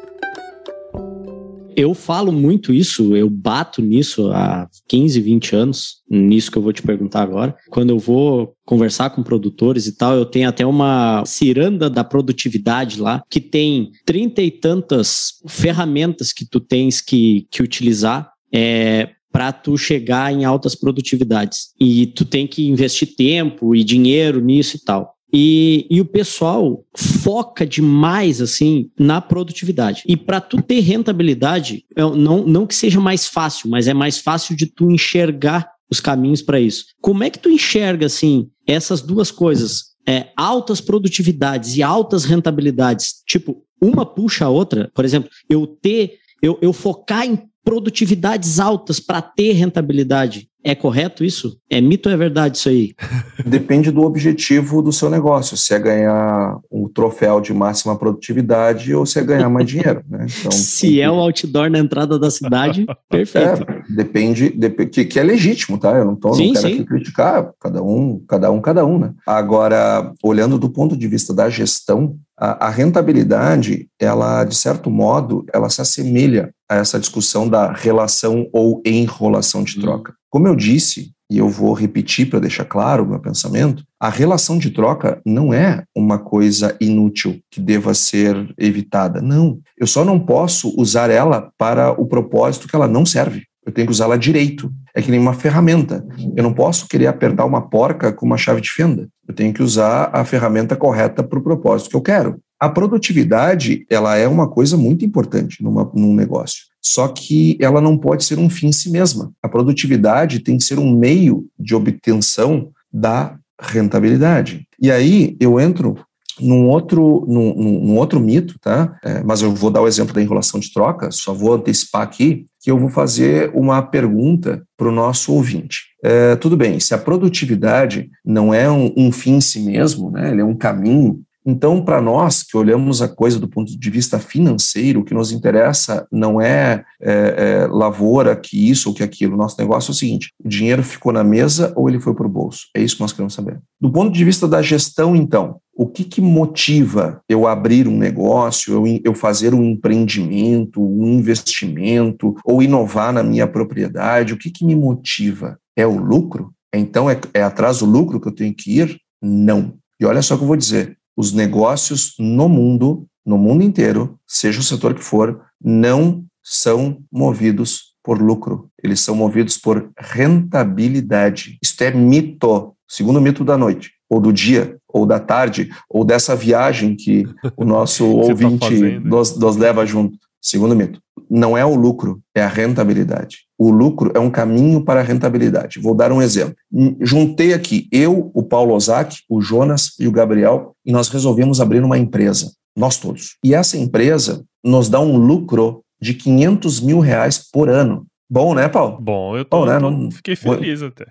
Eu 1.81 1.95
falo 1.95 2.31
muito 2.31 2.75
isso, 2.75 3.17
eu 3.17 3.31
bato 3.31 3.81
nisso 3.81 4.31
há 4.33 4.69
15, 4.87 5.19
20 5.19 5.57
anos, 5.57 6.03
nisso 6.11 6.53
que 6.53 6.59
eu 6.59 6.63
vou 6.63 6.75
te 6.75 6.83
perguntar 6.83 7.23
agora. 7.23 7.57
Quando 7.71 7.89
eu 7.89 7.99
vou 7.99 8.53
conversar 8.67 9.09
com 9.09 9.23
produtores 9.23 9.87
e 9.87 9.97
tal, 9.97 10.15
eu 10.15 10.27
tenho 10.27 10.47
até 10.47 10.67
uma 10.67 11.25
ciranda 11.25 11.89
da 11.89 12.05
produtividade 12.05 13.01
lá, 13.01 13.23
que 13.31 13.41
tem 13.41 13.93
trinta 14.05 14.43
e 14.43 14.51
tantas 14.51 15.41
ferramentas 15.49 16.35
que 16.35 16.45
tu 16.45 16.61
tens 16.61 17.01
que, 17.01 17.47
que 17.51 17.63
utilizar 17.63 18.31
é, 18.53 19.09
para 19.33 19.51
tu 19.51 19.79
chegar 19.79 20.31
em 20.31 20.45
altas 20.45 20.75
produtividades. 20.75 21.71
E 21.81 22.09
tu 22.09 22.27
tem 22.27 22.47
que 22.47 22.69
investir 22.69 23.17
tempo 23.17 23.75
e 23.75 23.83
dinheiro 23.83 24.39
nisso 24.39 24.77
e 24.77 24.81
tal. 24.81 25.15
E, 25.33 25.87
e 25.89 26.01
o 26.01 26.05
pessoal 26.05 26.85
foca 26.97 27.67
demais 27.67 28.41
assim 28.41 28.91
na 28.99 29.21
produtividade. 29.21 30.03
E 30.07 30.17
para 30.17 30.41
tu 30.41 30.61
ter 30.61 30.81
rentabilidade, 30.81 31.85
não, 31.97 32.45
não 32.45 32.67
que 32.67 32.75
seja 32.75 33.01
mais 33.01 33.27
fácil, 33.27 33.71
mas 33.71 33.87
é 33.87 33.95
mais 33.95 34.19
fácil 34.19 34.57
de 34.57 34.67
tu 34.67 34.91
enxergar 34.91 35.71
os 35.91 36.01
caminhos 36.01 36.43
para 36.43 36.61
isso. 36.61 36.87
Como 37.01 37.25
é 37.25 37.31
que 37.31 37.39
tu 37.39 37.51
enxerga 37.51 38.07
assim 38.07 38.49
essas 38.67 39.03
duas 39.03 39.31
coisas? 39.31 39.91
É, 40.09 40.29
altas 40.37 40.81
produtividades 40.81 41.77
e 41.77 41.83
altas 41.83 42.25
rentabilidades, 42.25 43.23
tipo, 43.27 43.63
uma 43.81 44.05
puxa 44.05 44.47
a 44.47 44.49
outra, 44.49 44.91
por 44.95 45.05
exemplo, 45.05 45.31
eu 45.49 45.67
ter, 45.67 46.19
eu, 46.43 46.59
eu 46.61 46.73
focar 46.73 47.27
em 47.27 47.39
produtividades 47.65 48.59
altas 48.59 48.99
para 48.99 49.23
ter 49.23 49.53
rentabilidade. 49.53 50.50
É 50.63 50.75
correto 50.75 51.25
isso? 51.25 51.59
É 51.71 51.81
mito 51.81 52.09
ou 52.09 52.15
é 52.15 52.19
verdade 52.19 52.59
isso 52.59 52.69
aí? 52.69 52.95
Depende 53.47 53.91
do 53.91 54.03
objetivo 54.03 54.83
do 54.83 54.93
seu 54.93 55.09
negócio. 55.09 55.57
Se 55.57 55.73
é 55.73 55.79
ganhar 55.79 56.59
um 56.71 56.89
troféu 56.89 57.41
de 57.41 57.55
máxima 57.55 57.97
produtividade 57.97 58.95
ou 58.95 59.07
se 59.07 59.19
é 59.19 59.25
ganhar 59.25 59.49
mais 59.49 59.67
dinheiro. 59.69 60.03
Né? 60.09 60.27
Então, 60.39 60.53
se 60.53 61.01
é 61.01 61.11
o 61.11 61.15
outdoor 61.15 61.71
na 61.71 61.79
entrada 61.79 62.19
da 62.19 62.31
cidade, 62.31 62.87
perfeito. 63.09 63.63
É, 63.63 63.83
depende, 63.89 64.51
que, 64.93 65.05
que, 65.05 65.19
é 65.19 65.23
legítimo, 65.23 65.79
tá? 65.79 65.97
Eu 65.97 66.05
não, 66.05 66.17
tô, 66.17 66.35
sim, 66.35 66.53
não 66.53 66.55
quero 66.55 66.67
aqui 66.67 66.85
criticar 66.85 67.51
cada 67.59 67.83
um, 67.83 68.23
cada 68.29 68.51
um, 68.51 68.61
cada 68.61 68.85
um. 68.85 68.99
Né? 68.99 69.13
Agora, 69.27 70.13
olhando 70.23 70.59
do 70.59 70.69
ponto 70.69 70.97
de 70.97 71.09
vista 71.09 71.33
da 71.33 71.49
gestão, 71.49 72.17
a, 72.39 72.67
a 72.67 72.71
rentabilidade, 72.71 73.89
ela, 73.99 74.45
de 74.45 74.55
certo 74.55 74.91
modo, 74.91 75.45
ela 75.53 75.71
se 75.71 75.81
assemelha 75.81 76.53
a 76.69 76.77
essa 76.77 76.99
discussão 76.99 77.49
da 77.49 77.73
relação 77.73 78.47
ou 78.53 78.83
enrolação 78.85 79.63
de 79.63 79.79
hum. 79.79 79.83
troca. 79.83 80.20
Como 80.31 80.47
eu 80.47 80.55
disse, 80.55 81.11
e 81.31 81.39
eu 81.39 81.49
vou 81.49 81.73
repetir 81.73 82.31
para 82.31 82.41
deixar 82.41 82.65
claro 82.65 83.05
o 83.05 83.09
meu 83.09 83.21
pensamento, 83.21 83.85
a 84.01 84.09
relação 84.09 84.59
de 84.59 84.71
troca 84.71 85.21
não 85.25 85.53
é 85.53 85.85
uma 85.95 86.19
coisa 86.19 86.77
inútil 86.81 87.41
que 87.51 87.61
deva 87.61 87.95
ser 87.95 88.53
evitada. 88.59 89.21
Não. 89.21 89.59
Eu 89.79 89.87
só 89.87 90.05
não 90.05 90.19
posso 90.19 90.75
usar 90.81 91.11
ela 91.11 91.53
para 91.57 91.93
o 91.93 92.07
propósito 92.07 92.67
que 92.67 92.75
ela 92.75 92.89
não 92.89 93.05
serve. 93.05 93.45
Eu 93.65 93.73
tenho 93.73 93.87
que 93.87 93.93
usá-la 93.93 94.17
direito. 94.17 94.73
É 94.95 95.03
que 95.03 95.11
nem 95.11 95.21
uma 95.21 95.35
ferramenta. 95.35 96.05
Eu 96.35 96.43
não 96.43 96.53
posso 96.53 96.89
querer 96.89 97.07
apertar 97.07 97.45
uma 97.45 97.69
porca 97.69 98.13
com 98.13 98.27
uma 98.27 98.37
chave 98.37 98.61
de 98.61 98.71
fenda. 98.71 99.09
Eu 99.29 99.35
tenho 99.35 99.53
que 99.53 99.63
usar 99.63 100.11
a 100.13 100.25
ferramenta 100.25 100.75
correta 100.75 101.23
para 101.23 101.39
o 101.39 101.43
propósito 101.43 101.91
que 101.91 101.97
eu 101.97 102.03
quero. 102.03 102.41
A 102.61 102.69
produtividade, 102.69 103.87
ela 103.89 104.17
é 104.17 104.29
uma 104.29 104.47
coisa 104.47 104.77
muito 104.77 105.03
importante 105.05 105.63
numa, 105.63 105.91
num 105.95 106.15
negócio. 106.15 106.65
Só 106.83 107.09
que 107.09 107.57
ela 107.59 107.81
não 107.81 107.97
pode 107.97 108.25
ser 108.25 108.39
um 108.39 108.51
fim 108.51 108.69
em 108.69 108.73
si 108.73 108.91
mesma. 108.91 109.33
A 109.43 109.49
produtividade 109.49 110.41
tem 110.41 110.59
que 110.59 110.65
ser 110.65 110.79
um 110.79 110.95
meio 110.95 111.47
de 111.59 111.75
obtenção 111.75 112.71
da 112.93 113.37
rentabilidade. 113.61 114.67
E 114.81 114.91
aí 114.91 115.37
eu 115.41 115.59
entro 115.59 115.97
num 116.41 116.69
outro, 116.69 117.25
num, 117.29 117.55
num 117.55 117.97
outro 117.97 118.19
mito, 118.19 118.59
tá? 118.61 118.97
É, 119.05 119.23
mas 119.23 119.43
eu 119.43 119.55
vou 119.55 119.71
dar 119.71 119.83
o 119.83 119.89
exemplo 119.89 120.15
da 120.15 120.23
enrolação 120.23 120.59
de 120.59 120.73
troca, 120.73 121.11
só 121.11 121.35
vou 121.35 121.55
antecipar 121.55 122.03
aqui 122.03 122.47
que 122.61 122.71
eu 122.71 122.79
vou 122.79 122.89
fazer 122.89 123.51
uma 123.55 123.83
pergunta 123.83 124.63
para 124.77 124.89
o 124.89 124.93
nosso 124.93 125.33
ouvinte. 125.33 125.85
É, 126.03 126.37
tudo 126.37 126.57
bem, 126.57 126.81
se 126.81 126.95
a 126.95 126.99
produtividade 126.99 128.11
não 128.25 128.53
é 128.53 128.71
um, 128.71 128.93
um 128.97 129.13
fim 129.13 129.37
em 129.37 129.41
si 129.41 129.61
mesmo, 129.61 130.11
né, 130.11 130.31
ele 130.31 130.41
é 130.41 130.45
um 130.45 130.57
caminho 130.57 131.21
então, 131.51 131.85
para 131.85 132.01
nós 132.01 132.45
que 132.45 132.57
olhamos 132.57 133.03
a 133.03 133.09
coisa 133.09 133.39
do 133.39 133.49
ponto 133.49 133.77
de 133.77 133.91
vista 133.91 134.21
financeiro, 134.21 135.01
o 135.01 135.05
que 135.05 135.13
nos 135.13 135.33
interessa 135.33 136.07
não 136.11 136.41
é, 136.41 136.85
é, 137.01 137.63
é, 137.63 137.67
lavoura, 137.67 138.37
que 138.37 138.71
isso 138.71 138.89
ou 138.89 138.95
que 138.95 139.03
aquilo. 139.03 139.37
Nosso 139.37 139.57
negócio 139.59 139.91
é 139.91 139.93
o 139.93 139.97
seguinte: 139.97 140.33
o 140.43 140.49
dinheiro 140.49 140.83
ficou 140.85 141.13
na 141.13 141.25
mesa 141.25 141.73
ou 141.75 141.89
ele 141.89 141.99
foi 141.99 142.15
para 142.15 142.27
o 142.27 142.31
bolso? 142.31 142.69
É 142.75 142.81
isso 142.81 142.95
que 142.95 143.03
nós 143.03 143.13
queremos 143.13 143.35
saber. 143.35 143.61
Do 143.81 143.91
ponto 143.91 144.13
de 144.13 144.25
vista 144.25 144.47
da 144.47 144.63
gestão, 144.63 145.17
então, 145.17 145.57
o 145.75 145.87
que, 145.87 146.05
que 146.05 146.21
motiva 146.21 147.21
eu 147.29 147.49
abrir 147.49 147.89
um 147.89 147.99
negócio, 147.99 148.73
eu, 148.73 149.01
eu 149.05 149.15
fazer 149.15 149.53
um 149.53 149.65
empreendimento, 149.65 150.81
um 150.81 151.09
investimento, 151.09 152.37
ou 152.45 152.63
inovar 152.63 153.13
na 153.13 153.25
minha 153.25 153.47
propriedade? 153.47 154.33
O 154.33 154.39
que, 154.39 154.51
que 154.51 154.65
me 154.65 154.77
motiva? 154.77 155.59
É 155.77 155.87
o 155.87 155.99
lucro? 155.99 156.53
Então, 156.73 157.11
é, 157.11 157.19
é 157.35 157.43
atrás 157.43 157.81
do 157.81 157.87
lucro 157.87 158.21
que 158.21 158.29
eu 158.29 158.35
tenho 158.35 158.55
que 158.55 158.79
ir? 158.79 159.01
Não. 159.21 159.75
E 160.01 160.07
olha 160.07 160.23
só 160.23 160.35
o 160.35 160.39
que 160.39 160.45
eu 160.45 160.49
vou 160.49 160.57
dizer 160.57 161.00
os 161.21 161.35
negócios 161.35 162.15
no 162.19 162.49
mundo, 162.49 163.07
no 163.27 163.37
mundo 163.37 163.63
inteiro, 163.63 164.19
seja 164.27 164.59
o 164.59 164.63
setor 164.63 164.95
que 164.95 165.05
for, 165.05 165.43
não 165.63 166.25
são 166.43 166.97
movidos 167.13 167.95
por 168.03 168.23
lucro, 168.23 168.71
eles 168.83 169.01
são 169.01 169.15
movidos 169.15 169.59
por 169.59 169.91
rentabilidade. 169.99 171.59
Isto 171.63 171.83
é 171.83 171.91
mito, 171.91 172.75
segundo 172.89 173.21
mito 173.21 173.45
da 173.45 173.59
noite, 173.59 173.93
ou 174.09 174.19
do 174.19 174.33
dia, 174.33 174.79
ou 174.89 175.05
da 175.05 175.21
tarde, 175.21 175.69
ou 175.91 176.07
dessa 176.07 176.35
viagem 176.35 176.97
que 176.97 177.27
o 177.55 177.67
nosso 177.67 178.05
tá 178.09 178.27
ouvinte 178.29 178.81
tá 178.81 179.01
nos, 179.05 179.37
nos 179.37 179.57
leva 179.57 179.85
junto. 179.85 180.19
Segundo 180.41 180.75
mito, 180.75 181.01
não 181.31 181.57
é 181.57 181.65
o 181.65 181.75
lucro, 181.75 182.21
é 182.35 182.43
a 182.43 182.49
rentabilidade. 182.49 183.41
O 183.59 183.71
lucro 183.71 184.11
é 184.15 184.19
um 184.19 184.31
caminho 184.31 184.83
para 184.83 185.01
a 185.01 185.03
rentabilidade. 185.03 185.79
Vou 185.79 185.95
dar 185.95 186.11
um 186.11 186.23
exemplo. 186.23 186.57
Juntei 187.01 187.53
aqui 187.53 187.87
eu, 187.93 188.31
o 188.35 188.43
Paulo 188.43 188.75
Ozaki, 188.75 189.19
o 189.29 189.41
Jonas 189.41 189.95
e 190.01 190.09
o 190.09 190.13
Gabriel, 190.13 190.75
e 190.85 190.93
nós 190.93 191.09
resolvemos 191.09 191.61
abrir 191.61 191.83
uma 191.85 191.99
empresa, 191.99 192.53
nós 192.77 192.97
todos. 192.99 193.37
E 193.45 193.55
essa 193.55 193.77
empresa 193.77 194.45
nos 194.65 194.89
dá 194.89 194.99
um 194.99 195.17
lucro 195.17 195.83
de 196.01 196.15
500 196.15 196.81
mil 196.81 197.01
reais 197.01 197.39
por 197.53 197.69
ano. 197.69 198.07
Bom, 198.29 198.55
né, 198.55 198.69
Paulo? 198.69 198.99
Bom, 199.01 199.37
eu 199.37 199.45
tô, 199.45 199.61
Bom, 199.61 199.67
né? 199.67 199.79
Não, 199.79 200.11
fiquei 200.11 200.37
feliz 200.37 200.83
até. 200.83 201.07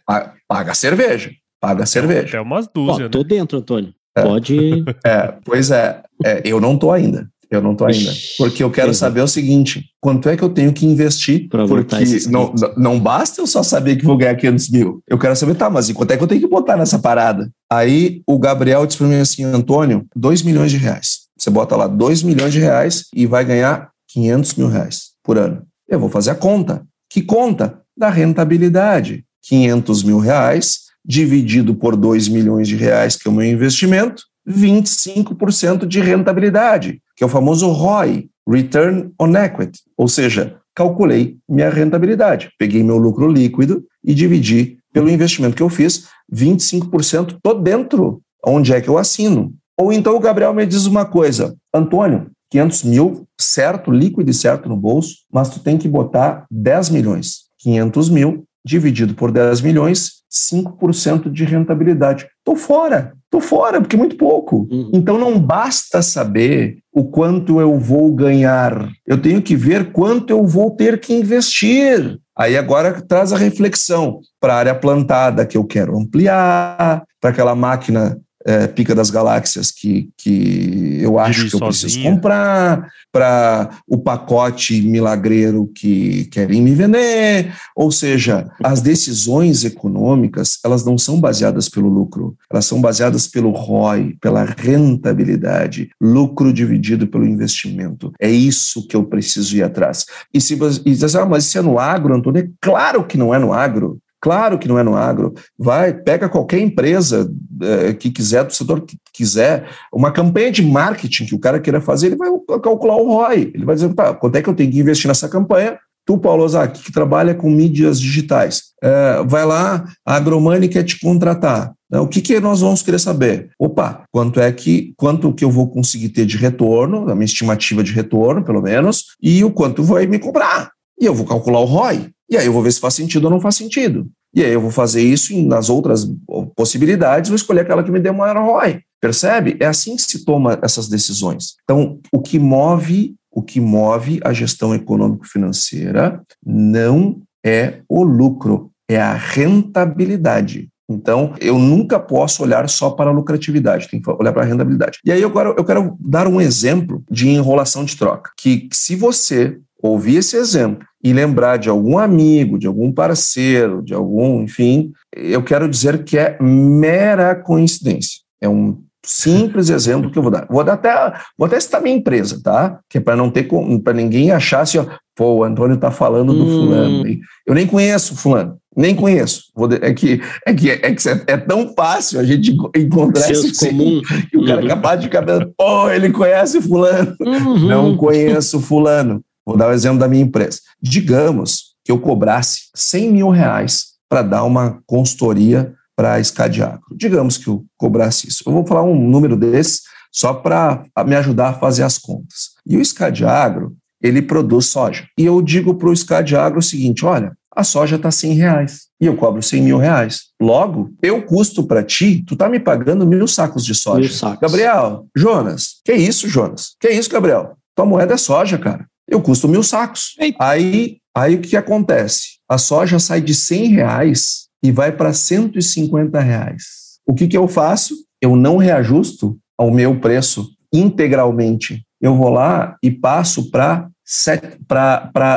Paga 0.47 0.73
cerveja. 0.73 1.31
Paga 1.59 1.85
cerveja. 1.85 2.29
Até 2.29 2.41
umas 2.41 2.67
dúzias. 2.67 3.07
Ó, 3.07 3.09
tô 3.09 3.19
né? 3.19 3.25
dentro, 3.25 3.57
Antônio. 3.57 3.93
É. 4.15 4.23
Pode. 4.23 4.83
É, 5.05 5.33
pois 5.43 5.71
é, 5.71 6.01
é, 6.23 6.41
eu 6.45 6.59
não 6.59 6.77
tô 6.77 6.91
ainda. 6.91 7.29
Eu 7.49 7.61
não 7.61 7.75
tô 7.75 7.85
ainda. 7.85 8.11
Porque 8.37 8.63
eu 8.63 8.69
quero 8.69 8.93
saber 8.93 9.21
o 9.21 9.27
seguinte: 9.27 9.85
quanto 9.99 10.29
é 10.29 10.37
que 10.37 10.43
eu 10.43 10.49
tenho 10.49 10.71
que 10.71 10.85
investir? 10.85 11.49
Pra 11.49 11.65
porque 11.65 11.95
não, 12.29 12.53
não 12.77 12.99
basta 12.99 13.41
eu 13.41 13.47
só 13.47 13.63
saber 13.63 13.95
que 13.95 14.05
vou 14.05 14.17
ganhar 14.17 14.35
500 14.35 14.69
mil. 14.69 15.03
Eu 15.07 15.17
quero 15.17 15.35
saber, 15.35 15.55
tá, 15.55 15.69
mas 15.69 15.89
e 15.89 15.93
quanto 15.93 16.11
é 16.11 16.17
que 16.17 16.23
eu 16.23 16.27
tenho 16.27 16.41
que 16.41 16.47
botar 16.47 16.77
nessa 16.77 16.99
parada? 16.99 17.49
Aí 17.71 18.21
o 18.27 18.37
Gabriel 18.37 18.85
disse 18.85 18.99
para 18.99 19.07
mim 19.07 19.15
assim: 19.15 19.43
Antônio, 19.43 20.05
2 20.15 20.43
milhões 20.43 20.71
de 20.71 20.77
reais. 20.77 21.27
Você 21.37 21.49
bota 21.49 21.75
lá 21.75 21.87
2 21.87 22.21
milhões 22.21 22.53
de 22.53 22.59
reais 22.59 23.05
e 23.15 23.25
vai 23.25 23.43
ganhar 23.43 23.89
500 24.09 24.53
mil 24.55 24.67
reais 24.67 25.11
por 25.23 25.37
ano. 25.37 25.63
Eu 25.87 25.99
vou 25.99 26.09
fazer 26.09 26.31
a 26.31 26.35
conta. 26.35 26.83
Que 27.09 27.21
conta? 27.21 27.81
Da 27.97 28.09
rentabilidade. 28.09 29.25
500 29.43 30.03
mil 30.03 30.19
reais 30.19 30.89
dividido 31.03 31.73
por 31.73 31.95
2 31.95 32.27
milhões 32.27 32.67
de 32.67 32.75
reais, 32.75 33.15
que 33.15 33.27
é 33.27 33.31
o 33.31 33.33
meu 33.33 33.45
investimento, 33.45 34.23
25% 34.47 35.85
de 35.85 35.99
rentabilidade, 35.99 37.01
que 37.19 37.23
é 37.25 37.27
o 37.27 37.29
famoso 37.29 37.69
ROI, 37.69 38.29
Return 38.47 39.11
on 39.19 39.35
Equity, 39.35 39.81
ou 39.97 40.07
seja, 40.07 40.55
calculei 40.73 41.35
minha 41.49 41.69
rentabilidade, 41.69 42.49
peguei 42.57 42.81
meu 42.81 42.97
lucro 42.97 43.27
líquido 43.27 43.83
e 44.01 44.13
dividi 44.13 44.77
pelo 44.93 45.09
investimento 45.09 45.53
que 45.53 45.61
eu 45.61 45.67
fiz, 45.67 46.07
25% 46.33 47.37
tô 47.43 47.53
dentro, 47.55 48.21
onde 48.45 48.73
é 48.73 48.79
que 48.79 48.87
eu 48.87 48.97
assino. 48.97 49.53
Ou 49.77 49.91
então 49.91 50.15
o 50.15 50.19
Gabriel 50.21 50.53
me 50.53 50.65
diz 50.65 50.85
uma 50.85 51.03
coisa, 51.05 51.57
Antônio, 51.73 52.31
500 52.51 52.83
mil, 52.85 53.27
certo, 53.37 53.91
líquido 53.91 54.31
e 54.31 54.33
certo 54.33 54.69
no 54.69 54.77
bolso, 54.77 55.17
mas 55.29 55.49
tu 55.49 55.59
tem 55.59 55.77
que 55.77 55.89
botar 55.89 56.45
10 56.49 56.89
milhões. 56.89 57.49
500 57.57 58.09
mil 58.09 58.45
dividido 58.65 59.13
por 59.13 59.31
10 59.31 59.61
milhões, 59.61 60.19
5% 60.31 61.31
de 61.31 61.43
rentabilidade. 61.43 62.27
Tô 62.43 62.55
fora, 62.55 63.13
tô 63.29 63.39
fora, 63.39 63.79
porque 63.81 63.95
é 63.95 63.99
muito 63.99 64.15
pouco. 64.15 64.67
Uhum. 64.71 64.91
Então 64.93 65.17
não 65.17 65.39
basta 65.39 66.01
saber 66.01 66.77
o 66.93 67.05
quanto 67.05 67.59
eu 67.59 67.77
vou 67.79 68.13
ganhar, 68.13 68.89
eu 69.05 69.21
tenho 69.21 69.41
que 69.41 69.55
ver 69.55 69.91
quanto 69.91 70.31
eu 70.31 70.45
vou 70.45 70.71
ter 70.71 70.99
que 70.99 71.13
investir. 71.13 72.19
Aí 72.37 72.57
agora 72.57 73.01
traz 73.01 73.33
a 73.33 73.37
reflexão 73.37 74.19
para 74.39 74.53
a 74.53 74.57
área 74.57 74.75
plantada 74.75 75.45
que 75.45 75.57
eu 75.57 75.65
quero 75.65 75.97
ampliar, 75.97 77.03
para 77.19 77.29
aquela 77.29 77.55
máquina 77.55 78.17
é, 78.45 78.67
Pica 78.67 78.95
das 78.95 79.09
Galáxias 79.09 79.71
que, 79.71 80.09
que 80.17 80.99
eu 81.01 81.19
acho 81.19 81.49
que 81.49 81.55
eu 81.55 81.59
preciso 81.59 82.01
comprar, 82.01 82.89
para 83.11 83.69
o 83.87 83.97
pacote 83.97 84.81
milagreiro 84.81 85.69
que 85.73 86.25
querem 86.25 86.61
me 86.61 86.75
vender. 86.75 87.53
Ou 87.75 87.91
seja, 87.91 88.49
as 88.63 88.81
decisões 88.81 89.65
econômicas, 89.65 90.59
elas 90.63 90.85
não 90.85 90.97
são 90.97 91.19
baseadas 91.19 91.67
pelo 91.67 91.89
lucro, 91.89 92.35
elas 92.51 92.65
são 92.65 92.79
baseadas 92.79 93.27
pelo 93.27 93.51
ROI, 93.51 94.15
pela 94.21 94.43
rentabilidade, 94.43 95.89
lucro 95.99 96.53
dividido 96.53 97.07
pelo 97.07 97.25
investimento. 97.25 98.13
É 98.19 98.29
isso 98.29 98.87
que 98.87 98.95
eu 98.95 99.03
preciso 99.03 99.55
ir 99.57 99.63
atrás. 99.63 100.05
E 100.33 100.39
se 100.39 100.55
você 100.55 100.79
diz, 100.81 101.15
ah, 101.15 101.25
mas 101.25 101.45
isso 101.45 101.57
é 101.57 101.61
no 101.61 101.79
agro, 101.79 102.15
Antônio? 102.15 102.43
É 102.43 102.49
claro 102.61 103.03
que 103.03 103.17
não 103.17 103.33
é 103.33 103.39
no 103.39 103.53
agro. 103.53 103.99
Claro 104.21 104.59
que 104.59 104.67
não 104.67 104.77
é 104.77 104.83
no 104.83 104.95
agro. 104.95 105.33
Vai, 105.57 105.93
pega 105.93 106.27
qualquer 106.27 106.59
empresa 106.59 107.31
é, 107.61 107.93
que 107.93 108.11
quiser, 108.11 108.43
do 108.43 108.53
setor 108.53 108.81
que 108.81 108.97
quiser, 109.13 109.69
uma 109.93 110.11
campanha 110.11 110.51
de 110.51 110.61
marketing 110.61 111.25
que 111.25 111.35
o 111.35 111.39
cara 111.39 111.59
queira 111.59 111.79
fazer, 111.79 112.07
ele 112.07 112.17
vai 112.17 112.29
calcular 112.61 112.95
o 112.95 113.07
ROI. 113.07 113.51
Ele 113.53 113.65
vai 113.65 113.75
dizer, 113.75 113.93
tá, 113.93 114.13
quanto 114.13 114.35
é 114.35 114.41
que 114.41 114.49
eu 114.49 114.53
tenho 114.53 114.71
que 114.71 114.79
investir 114.79 115.07
nessa 115.07 115.29
campanha? 115.29 115.77
Tu, 116.05 116.17
Paulo 116.17 116.43
Ozaki, 116.43 116.81
que 116.81 116.91
trabalha 116.91 117.35
com 117.35 117.49
mídias 117.49 118.01
digitais, 118.01 118.63
é, 118.81 119.23
vai 119.25 119.45
lá, 119.45 119.85
a 120.05 120.15
Agromani 120.15 120.67
quer 120.67 120.83
te 120.83 120.99
contratar. 120.99 121.71
O 121.91 122.07
que, 122.07 122.21
que 122.21 122.39
nós 122.39 122.61
vamos 122.61 122.83
querer 122.83 122.99
saber? 122.99 123.49
Opa, 123.59 124.03
quanto 124.11 124.39
é 124.39 124.51
que 124.51 124.93
quanto 124.95 125.33
que 125.33 125.43
eu 125.43 125.49
vou 125.49 125.69
conseguir 125.69 126.09
ter 126.09 126.25
de 126.25 126.37
retorno, 126.37 127.09
a 127.09 127.15
minha 127.15 127.25
estimativa 127.25 127.83
de 127.83 127.91
retorno, 127.91 128.43
pelo 128.43 128.61
menos, 128.61 129.05
e 129.21 129.43
o 129.43 129.51
quanto 129.51 129.83
vai 129.83 130.05
me 130.05 130.19
cobrar. 130.19 130.71
E 131.01 131.05
eu 131.05 131.15
vou 131.15 131.25
calcular 131.25 131.59
o 131.59 131.65
ROI. 131.65 132.11
E 132.29 132.37
aí 132.37 132.45
eu 132.45 132.53
vou 132.53 132.61
ver 132.61 132.71
se 132.71 132.79
faz 132.79 132.93
sentido 132.93 133.25
ou 133.25 133.31
não 133.31 133.41
faz 133.41 133.55
sentido. 133.55 134.07
E 134.33 134.43
aí 134.43 134.51
eu 134.51 134.61
vou 134.61 134.71
fazer 134.71 135.01
isso 135.01 135.35
nas 135.43 135.69
outras 135.69 136.07
possibilidades, 136.55 137.29
vou 137.29 137.35
escolher 137.35 137.61
aquela 137.61 137.83
que 137.83 137.91
me 137.91 137.99
dê 137.99 138.11
maior 138.11 138.37
ROI. 138.37 138.81
Percebe? 139.01 139.57
É 139.59 139.65
assim 139.65 139.95
que 139.95 140.03
se 140.03 140.23
toma 140.23 140.59
essas 140.61 140.87
decisões. 140.87 141.55
Então, 141.63 141.99
o 142.11 142.21
que 142.21 142.37
move, 142.37 143.15
o 143.31 143.41
que 143.41 143.59
move 143.59 144.19
a 144.23 144.33
gestão 144.33 144.75
econômico-financeira 144.75 146.21
não 146.45 147.21
é 147.43 147.79
o 147.87 148.03
lucro, 148.03 148.69
é 148.89 148.99
a 148.99 149.13
rentabilidade. 149.13 150.69
Então, 150.89 151.35
eu 151.39 151.59
nunca 151.59 151.99
posso 151.99 152.41
olhar 152.41 152.67
só 152.67 152.89
para 152.89 153.11
a 153.11 153.13
lucratividade, 153.13 153.87
tem 153.87 154.01
que 154.01 154.09
olhar 154.09 154.33
para 154.33 154.41
a 154.41 154.45
rentabilidade. 154.45 154.99
E 155.05 155.11
aí 155.11 155.21
quero, 155.31 155.53
eu 155.55 155.63
quero 155.63 155.95
dar 155.99 156.27
um 156.27 156.41
exemplo 156.41 157.03
de 157.09 157.29
enrolação 157.29 157.85
de 157.85 157.95
troca, 157.95 158.31
que 158.35 158.67
se 158.73 158.95
você 158.95 159.59
ouvir 159.81 160.17
esse 160.17 160.35
exemplo 160.35 160.85
e 161.03 161.13
lembrar 161.13 161.57
de 161.57 161.69
algum 161.69 161.97
amigo, 161.97 162.59
de 162.59 162.67
algum 162.67 162.91
parceiro, 162.91 163.81
de 163.81 163.93
algum, 163.93 164.43
enfim, 164.43 164.91
eu 165.15 165.41
quero 165.41 165.69
dizer 165.69 166.03
que 166.03 166.17
é 166.17 166.37
mera 166.41 167.35
coincidência. 167.35 168.19
É 168.41 168.49
um 168.49 168.77
simples 169.03 169.69
exemplo 169.71 170.11
que 170.11 170.19
eu 170.19 170.23
vou 170.23 170.31
dar. 170.31 170.45
Vou 170.49 170.63
dar 170.63 170.73
até, 170.73 170.93
vou 171.37 171.47
até 171.47 171.59
citar 171.59 171.81
minha 171.81 171.95
empresa, 171.95 172.41
tá? 172.43 172.79
Que 172.89 172.97
é 172.97 173.01
para 173.01 173.15
não 173.15 173.29
ter 173.29 173.47
para 173.83 173.93
ninguém 173.93 174.31
achar 174.31 174.61
assim, 174.61 174.77
ó, 174.77 174.85
pô, 175.15 175.35
o 175.35 175.43
Antônio 175.43 175.77
tá 175.77 175.89
falando 175.89 176.33
do 176.33 176.43
hum. 176.43 176.65
fulano. 176.65 177.03
Eu 177.47 177.55
nem 177.55 177.65
conheço 177.65 178.17
fulano, 178.17 178.57
nem 178.75 178.93
conheço. 178.93 179.43
É 179.81 179.93
que 179.93 180.21
é 180.45 180.53
que 180.53 180.69
é, 180.69 180.77
que 180.77 181.09
é 181.27 181.37
tão 181.37 181.73
fácil 181.73 182.19
a 182.19 182.23
gente 182.25 182.57
encontrar 182.75 183.21
Seus 183.21 183.45
esse 183.45 183.69
comum 183.69 184.01
que 184.29 184.37
o 184.37 184.45
cara 184.45 184.65
é 184.65 184.67
capaz 184.67 184.99
de 184.99 185.07
cabeça, 185.07 185.49
pô, 185.57 185.89
ele 185.89 186.09
conhece 186.11 186.61
fulano. 186.61 187.15
Uhum. 187.21 187.67
Não 187.67 187.95
conheço 187.95 188.59
fulano. 188.59 189.23
Vou 189.49 189.57
dar 189.57 189.69
o 189.69 189.73
exemplo 189.73 189.97
da 189.97 190.07
minha 190.07 190.21
empresa. 190.21 190.59
Digamos 190.79 191.73
que 191.83 191.91
eu 191.91 191.99
cobrasse 191.99 192.69
100 192.75 193.11
mil 193.11 193.29
reais 193.29 193.93
para 194.07 194.21
dar 194.21 194.43
uma 194.43 194.79
consultoria 194.85 195.73
para 195.95 196.13
a 196.13 196.19
Escadiagro. 196.19 196.83
Digamos 196.95 197.35
que 197.35 197.47
eu 197.47 197.65
cobrasse 197.75 198.27
isso. 198.27 198.43
Eu 198.45 198.53
vou 198.53 198.63
falar 198.63 198.83
um 198.83 198.93
número 199.09 199.35
desse 199.35 199.81
só 200.11 200.35
para 200.35 200.83
me 201.03 201.15
ajudar 201.15 201.49
a 201.49 201.53
fazer 201.53 201.81
as 201.81 201.97
contas. 201.97 202.51
E 202.63 202.77
o 202.77 202.81
Escadiagro, 202.81 203.75
ele 203.99 204.21
produz 204.21 204.67
soja. 204.67 205.07
E 205.17 205.25
eu 205.25 205.41
digo 205.41 205.73
para 205.73 205.89
o 205.89 205.93
Escadiagro 205.93 206.59
o 206.59 206.63
seguinte, 206.63 207.03
olha, 207.03 207.35
a 207.55 207.63
soja 207.63 207.95
está 207.95 208.11
100 208.11 208.33
reais 208.33 208.81
e 209.01 209.07
eu 209.07 209.15
cobro 209.15 209.41
100 209.41 209.63
mil 209.63 209.79
reais. 209.79 210.25
Logo, 210.39 210.91
eu 211.01 211.23
custo 211.23 211.63
para 211.63 211.81
ti, 211.81 212.23
tu 212.23 212.35
tá 212.35 212.47
me 212.47 212.59
pagando 212.59 213.03
mil 213.03 213.27
sacos 213.27 213.65
de 213.65 213.73
soja. 213.73 214.01
Mil 214.01 214.09
sacos. 214.11 214.41
Gabriel, 214.41 215.07
Jonas, 215.17 215.81
que 215.83 215.93
isso, 215.93 216.29
Jonas? 216.29 216.75
Que 216.79 216.89
isso, 216.89 217.09
Gabriel? 217.09 217.57
Tua 217.75 217.87
moeda 217.87 218.13
é 218.13 218.17
soja, 218.17 218.55
cara 218.55 218.85
eu 219.09 219.21
custo 219.21 219.47
mil 219.47 219.63
sacos. 219.63 220.15
Aí, 220.39 220.97
aí 221.15 221.35
o 221.35 221.41
que 221.41 221.57
acontece? 221.57 222.39
A 222.47 222.57
soja 222.57 222.99
sai 222.99 223.21
de 223.21 223.33
100 223.33 223.67
reais 223.67 224.47
e 224.63 224.71
vai 224.71 224.91
para 224.91 225.13
150 225.13 226.19
reais. 226.19 226.99
O 227.07 227.13
que, 227.13 227.27
que 227.27 227.37
eu 227.37 227.47
faço? 227.47 227.95
Eu 228.21 228.35
não 228.35 228.57
reajusto 228.57 229.37
ao 229.57 229.71
meu 229.71 229.99
preço 229.99 230.49
integralmente. 230.73 231.83
Eu 232.01 232.15
vou 232.15 232.29
lá 232.29 232.77
e 232.83 232.91
passo 232.91 233.49
para 233.49 233.89